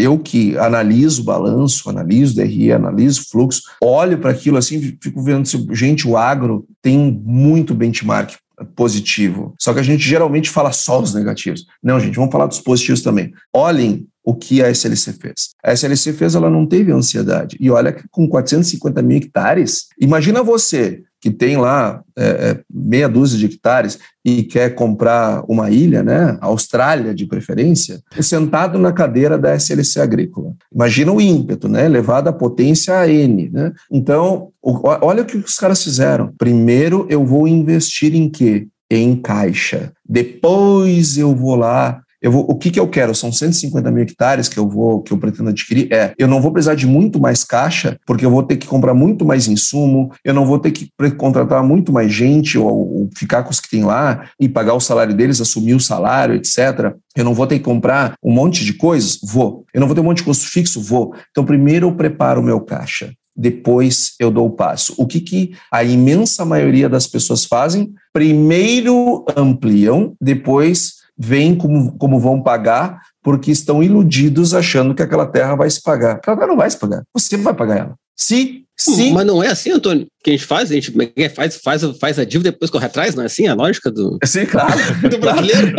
eu 0.00 0.18
que 0.18 0.56
analiso 0.58 1.22
o 1.22 1.24
balanço, 1.24 1.90
analiso 1.90 2.32
o 2.32 2.36
DRE, 2.36 2.72
analiso 2.72 3.22
o 3.22 3.28
fluxo, 3.28 3.62
olho 3.82 4.18
para 4.18 4.30
aquilo 4.30 4.56
assim, 4.56 4.96
fico 5.02 5.22
vendo 5.22 5.46
se, 5.46 5.66
gente, 5.72 6.06
o 6.06 6.16
agro 6.16 6.66
tem 6.80 7.20
muito 7.24 7.74
benchmark 7.74 8.34
positivo. 8.74 9.54
Só 9.58 9.72
que 9.72 9.80
a 9.80 9.82
gente 9.82 10.02
geralmente 10.02 10.50
fala 10.50 10.72
só 10.72 11.00
os 11.00 11.14
negativos. 11.14 11.66
Não, 11.82 12.00
gente, 12.00 12.16
vamos 12.16 12.32
falar 12.32 12.46
dos 12.46 12.60
positivos 12.60 13.02
também. 13.02 13.32
Olhem 13.52 14.06
o 14.24 14.34
que 14.34 14.62
a 14.62 14.70
SLC 14.70 15.12
fez. 15.14 15.50
A 15.64 15.72
SLC 15.72 16.12
fez, 16.12 16.34
ela 16.34 16.50
não 16.50 16.66
teve 16.66 16.92
ansiedade. 16.92 17.56
E 17.58 17.70
olha 17.70 17.92
que 17.92 18.04
com 18.10 18.28
450 18.28 19.00
mil 19.00 19.16
hectares, 19.16 19.86
imagina 19.98 20.42
você 20.42 21.02
que 21.20 21.30
tem 21.30 21.56
lá 21.56 22.02
é, 22.16 22.26
é, 22.26 22.60
meia 22.72 23.08
dúzia 23.08 23.38
de 23.38 23.46
hectares 23.46 23.98
e 24.24 24.42
quer 24.42 24.74
comprar 24.74 25.42
uma 25.48 25.70
ilha, 25.70 26.02
né, 26.02 26.36
Austrália 26.40 27.14
de 27.14 27.26
preferência, 27.26 28.00
sentado 28.20 28.78
na 28.78 28.92
cadeira 28.92 29.38
da 29.38 29.54
SLC 29.54 30.00
Agrícola. 30.00 30.52
Imagina 30.72 31.12
o 31.12 31.20
ímpeto, 31.20 31.68
né, 31.68 31.86
elevado 31.86 32.28
à 32.28 32.32
potência 32.32 32.98
a 32.98 33.08
N. 33.08 33.50
Né? 33.50 33.72
Então, 33.90 34.50
o, 34.62 34.80
olha 34.84 35.22
o 35.22 35.26
que 35.26 35.36
os 35.36 35.56
caras 35.56 35.82
fizeram. 35.82 36.32
Primeiro 36.38 37.06
eu 37.08 37.24
vou 37.24 37.48
investir 37.48 38.14
em 38.14 38.28
quê? 38.28 38.68
Em 38.90 39.16
caixa. 39.16 39.92
Depois 40.08 41.18
eu 41.18 41.34
vou 41.34 41.56
lá 41.56 42.00
eu 42.20 42.32
vou, 42.32 42.44
o 42.48 42.56
que, 42.56 42.70
que 42.70 42.80
eu 42.80 42.88
quero? 42.88 43.14
São 43.14 43.32
150 43.32 43.90
mil 43.90 44.02
hectares 44.02 44.48
que 44.48 44.58
eu 44.58 44.68
vou, 44.68 45.02
que 45.02 45.12
eu 45.12 45.18
pretendo 45.18 45.50
adquirir. 45.50 45.92
É, 45.92 46.14
eu 46.18 46.26
não 46.26 46.40
vou 46.40 46.52
precisar 46.52 46.74
de 46.74 46.86
muito 46.86 47.20
mais 47.20 47.44
caixa, 47.44 47.98
porque 48.06 48.24
eu 48.24 48.30
vou 48.30 48.42
ter 48.42 48.56
que 48.56 48.66
comprar 48.66 48.94
muito 48.94 49.24
mais 49.24 49.46
insumo, 49.46 50.12
eu 50.24 50.34
não 50.34 50.44
vou 50.44 50.58
ter 50.58 50.72
que 50.72 50.90
contratar 51.16 51.62
muito 51.62 51.92
mais 51.92 52.12
gente 52.12 52.58
ou, 52.58 52.68
ou 52.68 53.10
ficar 53.16 53.42
com 53.42 53.50
os 53.50 53.60
que 53.60 53.70
tem 53.70 53.84
lá 53.84 54.28
e 54.40 54.48
pagar 54.48 54.74
o 54.74 54.80
salário 54.80 55.14
deles, 55.14 55.40
assumir 55.40 55.74
o 55.74 55.80
salário, 55.80 56.34
etc. 56.34 56.94
Eu 57.14 57.24
não 57.24 57.34
vou 57.34 57.46
ter 57.46 57.58
que 57.58 57.64
comprar 57.64 58.14
um 58.22 58.32
monte 58.32 58.64
de 58.64 58.72
coisas? 58.72 59.18
Vou. 59.22 59.64
Eu 59.72 59.80
não 59.80 59.86
vou 59.86 59.94
ter 59.94 60.00
um 60.00 60.04
monte 60.04 60.18
de 60.18 60.24
custo 60.24 60.46
fixo? 60.46 60.80
Vou. 60.80 61.14
Então, 61.30 61.44
primeiro 61.44 61.86
eu 61.86 61.94
preparo 61.94 62.40
o 62.40 62.44
meu 62.44 62.60
caixa 62.60 63.12
depois 63.38 64.14
eu 64.18 64.32
dou 64.32 64.48
o 64.48 64.50
passo. 64.50 64.92
O 64.98 65.06
que, 65.06 65.20
que 65.20 65.52
a 65.72 65.84
imensa 65.84 66.44
maioria 66.44 66.88
das 66.88 67.06
pessoas 67.06 67.44
fazem? 67.44 67.92
Primeiro 68.12 69.24
ampliam, 69.36 70.16
depois 70.20 70.97
veem 71.18 71.54
como, 71.54 71.96
como 71.98 72.20
vão 72.20 72.42
pagar, 72.42 73.00
porque 73.22 73.50
estão 73.50 73.82
iludidos 73.82 74.54
achando 74.54 74.94
que 74.94 75.02
aquela 75.02 75.26
terra 75.26 75.54
vai 75.54 75.68
se 75.68 75.82
pagar. 75.82 76.16
Aquela 76.16 76.36
terra 76.36 76.48
não 76.48 76.56
vai 76.56 76.70
se 76.70 76.78
pagar. 76.78 77.02
Você 77.12 77.36
vai 77.36 77.54
pagar 77.54 77.78
ela. 77.78 77.94
Se 78.16 78.64
Sim. 78.80 79.12
Mas 79.12 79.26
não 79.26 79.42
é 79.42 79.48
assim, 79.48 79.72
Antônio, 79.72 80.06
que 80.22 80.30
a 80.30 80.32
gente 80.34 80.46
faz, 80.46 80.70
a 80.70 80.74
gente 80.74 80.94
é 81.16 81.28
faz, 81.28 81.56
faz, 81.56 81.82
faz 81.98 82.16
a 82.16 82.24
dívida 82.24 82.50
e 82.50 82.52
depois 82.52 82.70
corre 82.70 82.86
atrás, 82.86 83.12
não 83.12 83.24
é 83.24 83.26
assim 83.26 83.48
a 83.48 83.54
lógica 83.54 83.90
do. 83.90 84.20
Sim, 84.24 84.46
claro. 84.46 84.78
do 85.10 85.18
brasileiro. 85.18 85.74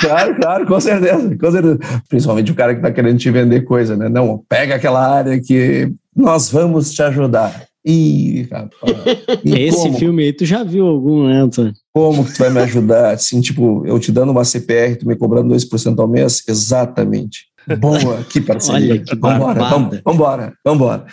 claro, 0.00 0.34
claro, 0.34 0.66
com 0.66 0.80
certeza, 0.80 1.38
com 1.38 1.52
certeza. 1.52 1.78
Principalmente 2.08 2.50
o 2.50 2.54
cara 2.56 2.74
que 2.74 2.80
está 2.80 2.90
querendo 2.90 3.18
te 3.18 3.30
vender 3.30 3.60
coisa, 3.60 3.96
né? 3.96 4.08
Não, 4.08 4.42
pega 4.48 4.74
aquela 4.74 5.00
área 5.00 5.40
que 5.40 5.92
nós 6.14 6.50
vamos 6.50 6.92
te 6.92 7.00
ajudar. 7.04 7.66
Ih, 7.86 8.48
rapaz. 8.50 8.96
E 9.44 9.54
Esse 9.54 9.76
como? 9.78 9.98
filme 9.98 10.24
aí, 10.24 10.32
tu 10.32 10.44
já 10.44 10.64
viu 10.64 10.86
algum, 10.86 11.28
né, 11.28 11.40
Antônio? 11.40 11.72
Como 11.92 12.24
que 12.24 12.32
tu 12.32 12.38
vai 12.38 12.50
me 12.50 12.60
ajudar? 12.60 13.14
Assim, 13.14 13.40
tipo, 13.40 13.84
eu 13.84 13.98
te 13.98 14.12
dando 14.12 14.30
uma 14.30 14.44
CPR, 14.44 14.96
tu 14.96 15.06
me 15.06 15.16
cobrando 15.16 15.54
2% 15.54 15.98
ao 15.98 16.08
mês? 16.08 16.42
Exatamente. 16.46 17.50
Boa, 17.78 18.24
que 18.24 18.40
parceria. 18.40 18.92
Olha 18.92 19.02
que 19.02 19.16
vambora, 19.16 19.60
vambora, 19.60 20.02
vambora, 20.04 20.54
vambora. 20.64 21.06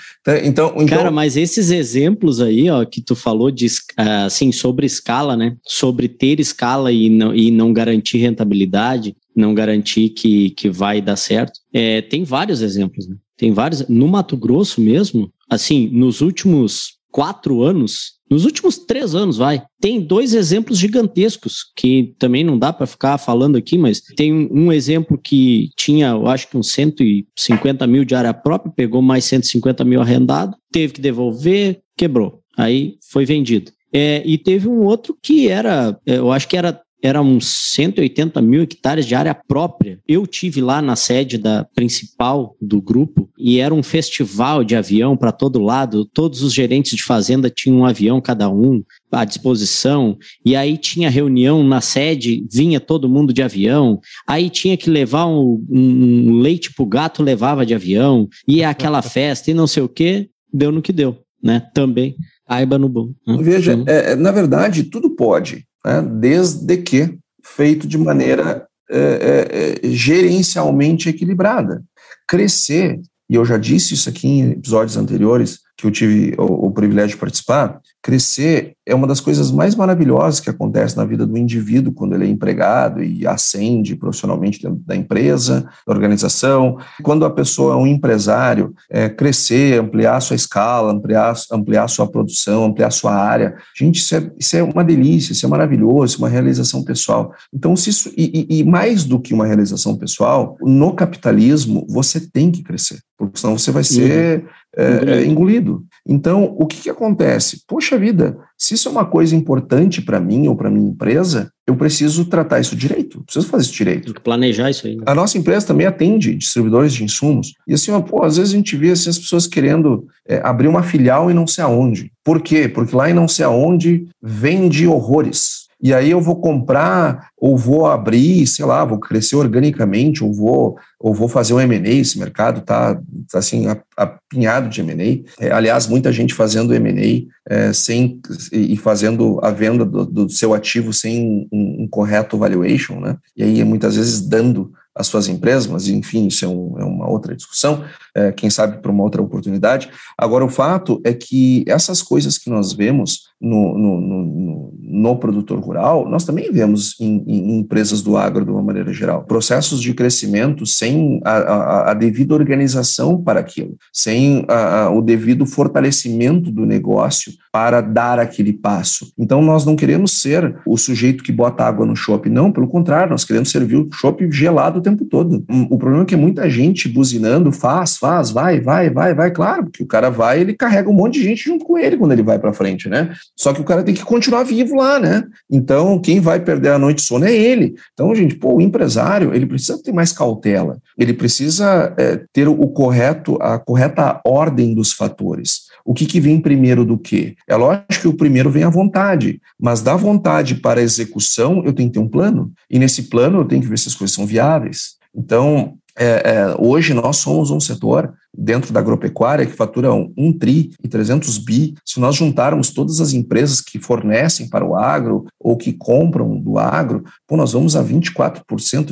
Então, 0.43 0.73
então, 0.75 0.85
Cara, 0.85 1.11
mas 1.11 1.35
esses 1.35 1.71
exemplos 1.71 2.39
aí, 2.39 2.69
ó, 2.69 2.85
que 2.85 3.01
tu 3.01 3.15
falou 3.15 3.51
de, 3.51 3.67
assim, 3.97 4.51
sobre 4.51 4.85
escala, 4.85 5.35
né? 5.35 5.55
Sobre 5.65 6.07
ter 6.07 6.39
escala 6.39 6.91
e 6.91 7.09
não, 7.09 7.35
e 7.35 7.51
não 7.51 7.73
garantir 7.73 8.17
rentabilidade, 8.19 9.15
não 9.35 9.53
garantir 9.53 10.09
que, 10.09 10.51
que 10.51 10.69
vai 10.69 11.01
dar 11.01 11.17
certo. 11.17 11.59
É, 11.73 12.01
tem 12.01 12.23
vários 12.23 12.61
exemplos, 12.61 13.07
né? 13.07 13.15
Tem 13.35 13.51
vários. 13.51 13.87
No 13.87 14.07
Mato 14.07 14.35
Grosso 14.37 14.81
mesmo, 14.81 15.31
assim, 15.49 15.89
nos 15.91 16.21
últimos 16.21 16.96
quatro 17.11 17.63
anos, 17.63 18.17
nos 18.29 18.45
últimos 18.45 18.77
três 18.77 19.15
anos, 19.15 19.37
vai, 19.37 19.63
tem 19.79 20.01
dois 20.01 20.33
exemplos 20.33 20.77
gigantescos 20.77 21.71
que 21.75 22.13
também 22.19 22.43
não 22.43 22.59
dá 22.59 22.73
para 22.73 22.85
ficar 22.85 23.17
falando 23.17 23.55
aqui, 23.55 23.77
mas 23.77 24.01
tem 24.01 24.33
um 24.51 24.71
exemplo 24.71 25.17
que 25.17 25.69
tinha, 25.77 26.09
eu 26.09 26.27
acho 26.27 26.49
que 26.49 26.57
uns 26.57 26.71
150 26.71 27.87
mil 27.87 28.03
de 28.03 28.15
área 28.15 28.33
própria, 28.33 28.71
pegou 28.71 29.01
mais 29.01 29.25
150 29.25 29.83
mil 29.83 30.01
arrendado, 30.01 30.55
teve 30.71 30.93
que 30.93 31.01
devolver, 31.01 31.79
quebrou. 31.97 32.41
Aí 32.57 32.97
foi 33.11 33.25
vendido. 33.25 33.71
É, 33.93 34.21
e 34.25 34.37
teve 34.37 34.67
um 34.67 34.83
outro 34.83 35.17
que 35.23 35.47
era, 35.47 35.97
é, 36.05 36.17
eu 36.17 36.31
acho 36.31 36.47
que 36.47 36.57
era 36.57 36.81
era 37.01 37.21
uns 37.21 37.47
180 37.73 38.41
mil 38.41 38.63
hectares 38.63 39.05
de 39.05 39.13
área 39.13 39.35
própria. 39.35 39.99
Eu 40.07 40.25
tive 40.25 40.61
lá 40.61 40.81
na 40.81 40.95
sede 40.95 41.37
da 41.37 41.63
principal 41.75 42.55
do 42.59 42.81
grupo 42.81 43.29
e 43.37 43.59
era 43.59 43.73
um 43.73 43.83
festival 43.83 44.63
de 44.63 44.75
avião 44.75 45.15
para 45.15 45.31
todo 45.31 45.61
lado. 45.61 46.05
Todos 46.05 46.41
os 46.41 46.53
gerentes 46.53 46.95
de 46.95 47.03
fazenda 47.03 47.49
tinham 47.49 47.79
um 47.79 47.85
avião 47.85 48.19
cada 48.19 48.49
um 48.49 48.83
à 49.11 49.23
disposição. 49.23 50.17
E 50.43 50.55
aí 50.55 50.77
tinha 50.77 51.09
reunião 51.09 51.63
na 51.63 51.81
sede, 51.81 52.45
vinha 52.51 52.79
todo 52.79 53.09
mundo 53.09 53.31
de 53.31 53.43
avião. 53.43 53.99
Aí 54.27 54.49
tinha 54.49 54.75
que 54.75 54.89
levar 54.89 55.27
um, 55.27 55.63
um 55.69 56.39
leite 56.39 56.73
pro 56.73 56.85
gato, 56.85 57.23
levava 57.23 57.65
de 57.65 57.75
avião. 57.75 58.27
E 58.47 58.63
aquela 58.63 59.01
festa 59.03 59.51
e 59.51 59.53
não 59.53 59.67
sei 59.67 59.83
o 59.83 59.89
que, 59.89 60.29
deu 60.51 60.71
no 60.71 60.81
que 60.81 60.91
deu, 60.91 61.17
né? 61.41 61.61
Também. 61.73 62.15
Aiba 62.49 62.77
no 62.77 62.87
bom. 62.87 63.11
Né? 63.27 63.37
Veja, 63.41 63.73
então 63.73 63.93
é, 63.93 64.15
na 64.15 64.31
verdade, 64.31 64.83
tudo 64.83 65.15
pode 65.15 65.67
né, 65.85 66.01
desde 66.01 66.77
que 66.77 67.17
feito 67.43 67.87
de 67.87 67.97
maneira 67.97 68.67
é, 68.89 68.99
é, 68.99 69.87
é, 69.87 69.89
gerencialmente 69.89 71.09
equilibrada. 71.09 71.83
Crescer, 72.27 72.99
e 73.29 73.35
eu 73.35 73.43
já 73.45 73.57
disse 73.57 73.93
isso 73.93 74.09
aqui 74.09 74.27
em 74.27 74.51
episódios 74.51 74.97
anteriores, 74.97 75.59
que 75.77 75.85
eu 75.85 75.91
tive 75.91 76.33
o, 76.39 76.67
o, 76.67 76.71
privilégio 76.71 77.11
de 77.11 77.17
participar, 77.17 77.79
crescer 78.01 78.73
é 78.83 78.95
uma 78.95 79.05
das 79.05 79.19
coisas 79.19 79.51
mais 79.51 79.75
maravilhosas 79.75 80.39
que 80.39 80.49
acontece 80.49 80.97
na 80.97 81.05
vida 81.05 81.25
do 81.25 81.37
indivíduo 81.37 81.93
quando 81.93 82.15
ele 82.15 82.25
é 82.25 82.27
empregado 82.27 83.03
e 83.03 83.27
ascende 83.27 83.95
profissionalmente 83.95 84.61
dentro 84.61 84.79
da 84.85 84.95
empresa, 84.95 85.69
da 85.85 85.93
organização. 85.93 86.77
Quando 87.03 87.25
a 87.25 87.29
pessoa 87.29 87.73
é 87.73 87.77
um 87.77 87.85
empresário, 87.85 88.73
é, 88.89 89.07
crescer, 89.07 89.79
ampliar 89.79 90.19
sua 90.19 90.35
escala, 90.35 90.91
ampliar, 90.91 91.35
ampliar 91.51 91.87
sua 91.87 92.07
produção, 92.07 92.65
ampliar 92.65 92.89
sua 92.89 93.13
área. 93.13 93.55
Gente, 93.75 93.99
isso 93.99 94.15
é, 94.15 94.31
isso 94.39 94.57
é 94.57 94.63
uma 94.63 94.83
delícia, 94.83 95.33
isso 95.33 95.45
é 95.45 95.49
maravilhoso, 95.49 96.05
isso 96.05 96.15
é 96.15 96.25
uma 96.25 96.29
realização 96.29 96.83
pessoal. 96.83 97.33
Então, 97.53 97.75
se 97.75 97.91
isso, 97.91 98.11
e, 98.17 98.47
e 98.49 98.63
mais 98.63 99.03
do 99.03 99.19
que 99.19 99.33
uma 99.33 99.45
realização 99.45 99.95
pessoal, 99.95 100.57
no 100.61 100.93
capitalismo, 100.93 101.85
você 101.87 102.19
tem 102.19 102.49
que 102.49 102.63
crescer, 102.63 102.99
porque 103.15 103.37
senão 103.37 103.57
você 103.57 103.69
vai 103.69 103.83
ser 103.83 104.45
é, 104.77 105.09
é, 105.09 105.25
engolido. 105.25 105.83
Então, 106.05 106.55
o 106.57 106.67
que, 106.67 106.77
que 106.83 106.89
acontece? 106.89 107.63
Poxa 107.67 107.97
vida, 107.97 108.37
se 108.57 108.75
isso 108.75 108.87
é 108.87 108.91
uma 108.91 109.05
coisa 109.05 109.35
importante 109.35 110.01
para 110.01 110.19
mim 110.19 110.47
ou 110.47 110.55
para 110.55 110.69
minha 110.69 110.89
empresa, 110.89 111.51
eu 111.65 111.75
preciso 111.75 112.25
tratar 112.25 112.59
isso 112.59 112.75
direito, 112.75 113.23
preciso 113.23 113.47
fazer 113.47 113.63
isso 113.63 113.73
direito. 113.73 114.13
Planejar 114.21 114.69
isso 114.69 114.87
aí. 114.87 114.95
Né? 114.95 115.03
A 115.05 115.15
nossa 115.15 115.37
empresa 115.37 115.67
também 115.67 115.87
atende 115.87 116.35
distribuidores 116.35 116.93
de 116.93 117.03
insumos. 117.03 117.53
E 117.67 117.73
assim, 117.73 117.91
ó, 117.91 117.99
pô, 117.99 118.23
às 118.23 118.37
vezes 118.37 118.53
a 118.53 118.57
gente 118.57 118.75
vê 118.77 118.91
assim, 118.91 119.09
as 119.09 119.19
pessoas 119.19 119.47
querendo 119.47 120.07
é, 120.27 120.39
abrir 120.43 120.67
uma 120.67 120.83
filial 120.83 121.29
em 121.29 121.33
não 121.33 121.47
sei 121.47 121.63
aonde. 121.63 122.11
Por 122.23 122.41
quê? 122.41 122.69
Porque 122.69 122.95
lá 122.95 123.09
em 123.09 123.13
não 123.13 123.27
sei 123.27 123.45
aonde 123.45 124.07
vende 124.21 124.87
horrores. 124.87 125.66
E 125.81 125.93
aí 125.93 126.09
eu 126.09 126.19
vou 126.19 126.41
comprar 126.41 127.29
ou 127.37 127.55
vou 127.55 127.85
abrir, 127.85 128.47
sei 128.47 128.65
lá, 128.65 128.83
vou 128.83 128.99
crescer 128.99 129.35
organicamente, 129.35 130.23
ou 130.23 130.33
vou, 130.33 130.77
ou 130.99 131.13
vou 131.13 131.27
fazer 131.27 131.53
um 131.53 131.59
M&A, 131.59 131.89
esse 131.89 132.17
mercado 132.17 132.61
tá, 132.61 132.95
tá 133.31 133.37
assim, 133.37 133.65
apinhado 133.95 134.69
de 134.69 134.81
M&A. 134.81 135.23
É, 135.39 135.51
aliás, 135.51 135.85
muita 135.85 136.11
gente 136.11 136.33
fazendo 136.33 136.73
M&A 136.73 137.27
é, 137.47 137.71
sem, 137.73 138.19
e 138.51 138.75
fazendo 138.75 139.39
a 139.43 139.51
venda 139.51 139.85
do, 139.85 140.05
do 140.05 140.29
seu 140.29 140.53
ativo 140.53 140.91
sem 140.91 141.47
um, 141.51 141.83
um 141.83 141.87
correto 141.87 142.37
valuation, 142.37 142.99
né? 142.99 143.17
E 143.35 143.43
aí 143.43 143.63
muitas 143.63 143.95
vezes 143.95 144.21
dando 144.21 144.71
as 144.97 145.07
suas 145.07 145.27
empresas, 145.27 145.67
mas 145.67 145.87
enfim, 145.87 146.27
isso 146.27 146.43
é, 146.43 146.47
um, 146.47 146.79
é 146.79 146.83
uma 146.83 147.07
outra 147.07 147.35
discussão, 147.35 147.83
é, 148.15 148.31
quem 148.31 148.49
sabe 148.49 148.81
para 148.81 148.91
uma 148.91 149.03
outra 149.03 149.21
oportunidade. 149.21 149.89
Agora, 150.17 150.43
o 150.43 150.49
fato 150.49 150.99
é 151.03 151.13
que 151.13 151.63
essas 151.67 152.01
coisas 152.01 152.37
que 152.37 152.49
nós 152.49 152.73
vemos 152.73 153.27
no, 153.39 153.77
no, 153.77 154.01
no, 154.01 154.73
no 154.87 155.17
produtor 155.17 155.59
rural, 155.59 156.07
nós 156.07 156.23
também 156.23 156.51
vemos 156.51 156.95
em, 156.99 157.23
em, 157.27 157.59
empresas 157.59 158.01
do 158.01 158.15
agro 158.15 158.45
de 158.45 158.51
uma 158.51 158.61
maneira 158.61 158.93
geral. 158.93 159.23
Processos 159.23 159.81
de 159.81 159.93
crescimento 159.93 160.65
sem 160.65 161.19
a, 161.25 161.31
a, 161.31 161.91
a 161.91 161.93
devida 161.93 162.33
organização 162.33 163.21
para 163.21 163.41
aquilo, 163.41 163.75
sem 163.91 164.45
a, 164.47 164.89
o 164.89 165.01
devido 165.01 165.45
fortalecimento 165.45 166.51
do 166.51 166.65
negócio 166.65 167.33
para 167.51 167.81
dar 167.81 168.19
aquele 168.19 168.53
passo. 168.53 169.11
Então, 169.17 169.41
nós 169.41 169.65
não 169.65 169.75
queremos 169.75 170.21
ser 170.21 170.55
o 170.65 170.77
sujeito 170.77 171.23
que 171.23 171.31
bota 171.31 171.65
água 171.65 171.85
no 171.85 171.95
chopp, 171.95 172.29
não, 172.29 172.51
pelo 172.51 172.67
contrário, 172.67 173.11
nós 173.11 173.25
queremos 173.25 173.51
servir 173.51 173.77
o 173.77 173.89
chopp 173.91 174.31
gelado 174.31 174.79
o 174.79 174.81
tempo 174.81 175.05
todo. 175.05 175.43
O 175.69 175.77
problema 175.77 176.03
é 176.03 176.05
que 176.05 176.15
muita 176.15 176.49
gente 176.49 176.87
buzinando, 176.87 177.51
faz, 177.51 177.97
faz, 177.97 178.29
vai, 178.29 178.61
vai, 178.61 178.89
vai, 178.89 179.13
vai, 179.13 179.31
claro, 179.31 179.63
porque 179.63 179.83
o 179.83 179.87
cara 179.87 180.09
vai, 180.09 180.39
ele 180.41 180.53
carrega 180.53 180.89
um 180.89 180.93
monte 180.93 181.15
de 181.15 181.23
gente 181.23 181.43
junto 181.43 181.65
com 181.65 181.77
ele 181.77 181.97
quando 181.97 182.11
ele 182.11 182.23
vai 182.23 182.39
para 182.39 182.53
frente, 182.53 182.87
né? 182.87 183.11
Só 183.35 183.53
que 183.53 183.61
o 183.61 183.63
cara 183.63 183.83
tem 183.83 183.93
que 183.93 184.05
continuar 184.05 184.43
vivo 184.43 184.76
lá, 184.77 184.99
né? 184.99 185.23
Então, 185.49 185.99
quem 185.99 186.19
vai 186.19 186.39
perder 186.39 186.69
a 186.69 186.79
noite 186.79 186.97
de 186.97 187.03
sono 187.03 187.25
é 187.25 187.33
ele. 187.33 187.75
Então, 187.93 188.13
gente, 188.15 188.35
pô, 188.35 188.55
o 188.55 188.61
empresário, 188.61 189.33
ele 189.33 189.45
precisa 189.45 189.81
ter 189.81 189.91
mais 189.91 190.11
cautela, 190.11 190.77
ele 190.97 191.13
precisa 191.13 191.93
é, 191.97 192.21
ter 192.31 192.47
o 192.47 192.67
correto, 192.69 193.37
a 193.41 193.59
correta 193.59 194.21
ordem 194.25 194.73
dos 194.73 194.93
fatores. 194.93 195.67
O 195.83 195.93
que, 195.93 196.05
que 196.05 196.19
vem 196.19 196.39
primeiro 196.39 196.83
do 196.83 196.97
que? 196.97 197.35
É 197.47 197.55
lógico 197.55 198.01
que 198.01 198.07
o 198.07 198.17
primeiro 198.17 198.49
vem 198.49 198.63
a 198.63 198.69
vontade, 198.69 199.41
mas 199.59 199.81
da 199.81 199.95
vontade 199.95 200.55
para 200.55 200.79
a 200.79 200.83
execução, 200.83 201.63
eu 201.65 201.73
tenho 201.73 201.89
que 201.89 201.93
ter 201.93 201.99
um 201.99 202.09
plano. 202.09 202.51
E 202.69 202.77
nesse 202.77 203.03
plano, 203.03 203.39
eu 203.39 203.45
tenho 203.45 203.61
que 203.61 203.67
ver 203.67 203.79
se 203.79 203.87
as 203.87 203.95
coisas 203.95 204.13
são 204.13 204.25
viáveis. 204.25 204.97
Então, 205.15 205.75
é, 205.97 206.05
é, 206.05 206.55
hoje 206.59 206.93
nós 206.93 207.17
somos 207.17 207.49
um 207.49 207.59
setor 207.59 208.13
dentro 208.35 208.71
da 208.71 208.79
agropecuária 208.79 209.45
que 209.45 209.51
fatura 209.53 209.93
um, 209.93 210.31
tri 210.31 210.71
e 210.83 210.87
300 210.87 211.37
bi, 211.39 211.73
se 211.85 211.99
nós 211.99 212.15
juntarmos 212.15 212.71
todas 212.71 213.01
as 213.01 213.13
empresas 213.13 213.61
que 213.61 213.79
fornecem 213.79 214.49
para 214.49 214.65
o 214.65 214.75
agro 214.75 215.25
ou 215.39 215.57
que 215.57 215.73
compram 215.73 216.39
do 216.39 216.57
agro, 216.57 217.03
pô, 217.27 217.35
nós 217.35 217.53
vamos 217.53 217.75
a 217.75 217.83
24%, 217.83 218.43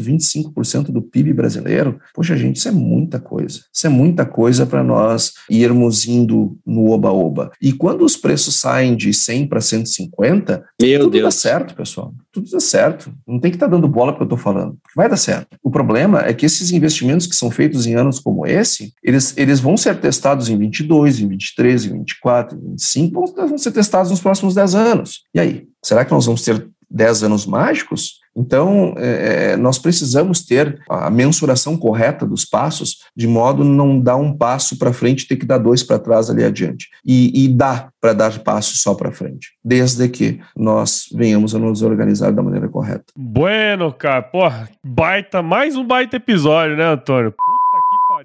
25% 0.01 0.85
do 0.91 1.01
PIB 1.01 1.33
brasileiro. 1.33 1.99
Poxa, 2.13 2.35
gente, 2.35 2.57
isso 2.57 2.67
é 2.67 2.71
muita 2.71 3.19
coisa. 3.19 3.61
Isso 3.71 3.85
é 3.85 3.89
muita 3.89 4.25
coisa 4.25 4.65
para 4.65 4.83
nós 4.83 5.33
irmos 5.49 6.07
indo 6.07 6.57
no 6.65 6.91
oba-oba. 6.91 7.51
E 7.61 7.71
quando 7.71 8.03
os 8.03 8.17
preços 8.17 8.55
saem 8.59 8.95
de 8.95 9.13
100 9.13 9.47
para 9.47 9.61
150, 9.61 10.65
Meu 10.81 10.99
tudo 11.01 11.11
Deus. 11.11 11.23
dá 11.23 11.31
certo, 11.31 11.75
pessoal. 11.75 12.13
Tudo 12.31 12.49
dá 12.49 12.59
certo. 12.59 13.13
Não 13.27 13.39
tem 13.39 13.51
que 13.51 13.57
estar 13.57 13.67
tá 13.67 13.71
dando 13.71 13.87
bola 13.87 14.13
para 14.13 14.23
eu 14.23 14.25
estou 14.25 14.37
falando. 14.37 14.77
Vai 14.95 15.09
dar 15.09 15.17
certo. 15.17 15.57
O 15.63 15.69
problema 15.69 16.21
é 16.25 16.33
que 16.33 16.45
esses 16.45 16.71
investimentos 16.71 17.27
que 17.27 17.35
são 17.35 17.51
feitos 17.51 17.85
em 17.85 17.95
anos 17.95 18.19
como 18.19 18.45
esse, 18.45 18.93
eles 19.03 19.24
eles 19.37 19.59
vão 19.59 19.77
ser 19.77 19.99
testados 19.99 20.49
em 20.49 20.57
22, 20.57 21.19
em 21.19 21.27
23, 21.27 21.85
em 21.85 21.93
24, 21.99 22.57
em 22.57 22.71
25, 22.71 23.33
vão 23.35 23.57
ser 23.57 23.71
testados 23.71 24.11
nos 24.11 24.21
próximos 24.21 24.53
10 24.53 24.75
anos. 24.75 25.23
E 25.33 25.39
aí, 25.39 25.67
será 25.83 26.03
que 26.03 26.11
nós 26.11 26.25
vamos 26.25 26.43
ter 26.43 26.67
10 26.89 27.23
anos 27.23 27.45
mágicos? 27.45 28.19
Então, 28.37 28.93
é, 28.97 29.53
é, 29.53 29.57
nós 29.57 29.79
precisamos 29.79 30.43
ter 30.43 30.81
a 30.89 31.09
mensuração 31.09 31.77
correta 31.77 32.25
dos 32.25 32.43
passos, 32.43 32.97
de 33.15 33.27
modo 33.27 33.63
não 33.63 33.99
dar 33.99 34.17
um 34.17 34.35
passo 34.35 34.77
para 34.77 34.91
frente 34.91 35.27
ter 35.27 35.37
que 35.37 35.45
dar 35.45 35.57
dois 35.57 35.81
para 35.81 35.97
trás 35.97 36.29
ali 36.29 36.43
adiante. 36.43 36.89
E, 37.05 37.45
e 37.45 37.47
dá 37.47 37.89
para 38.01 38.11
dar 38.11 38.37
passos 38.39 38.81
só 38.81 38.93
para 38.93 39.11
frente, 39.11 39.51
desde 39.63 40.09
que 40.09 40.39
nós 40.55 41.05
venhamos 41.13 41.55
a 41.55 41.59
nos 41.59 41.81
organizar 41.81 42.31
da 42.31 42.43
maneira 42.43 42.67
correta. 42.67 43.05
Bueno, 43.15 43.93
cara, 43.93 44.21
porra, 44.21 44.69
baita, 44.83 45.41
mais 45.41 45.77
um 45.77 45.85
baita 45.85 46.17
episódio, 46.17 46.75
né, 46.75 46.85
Antônio? 46.85 47.33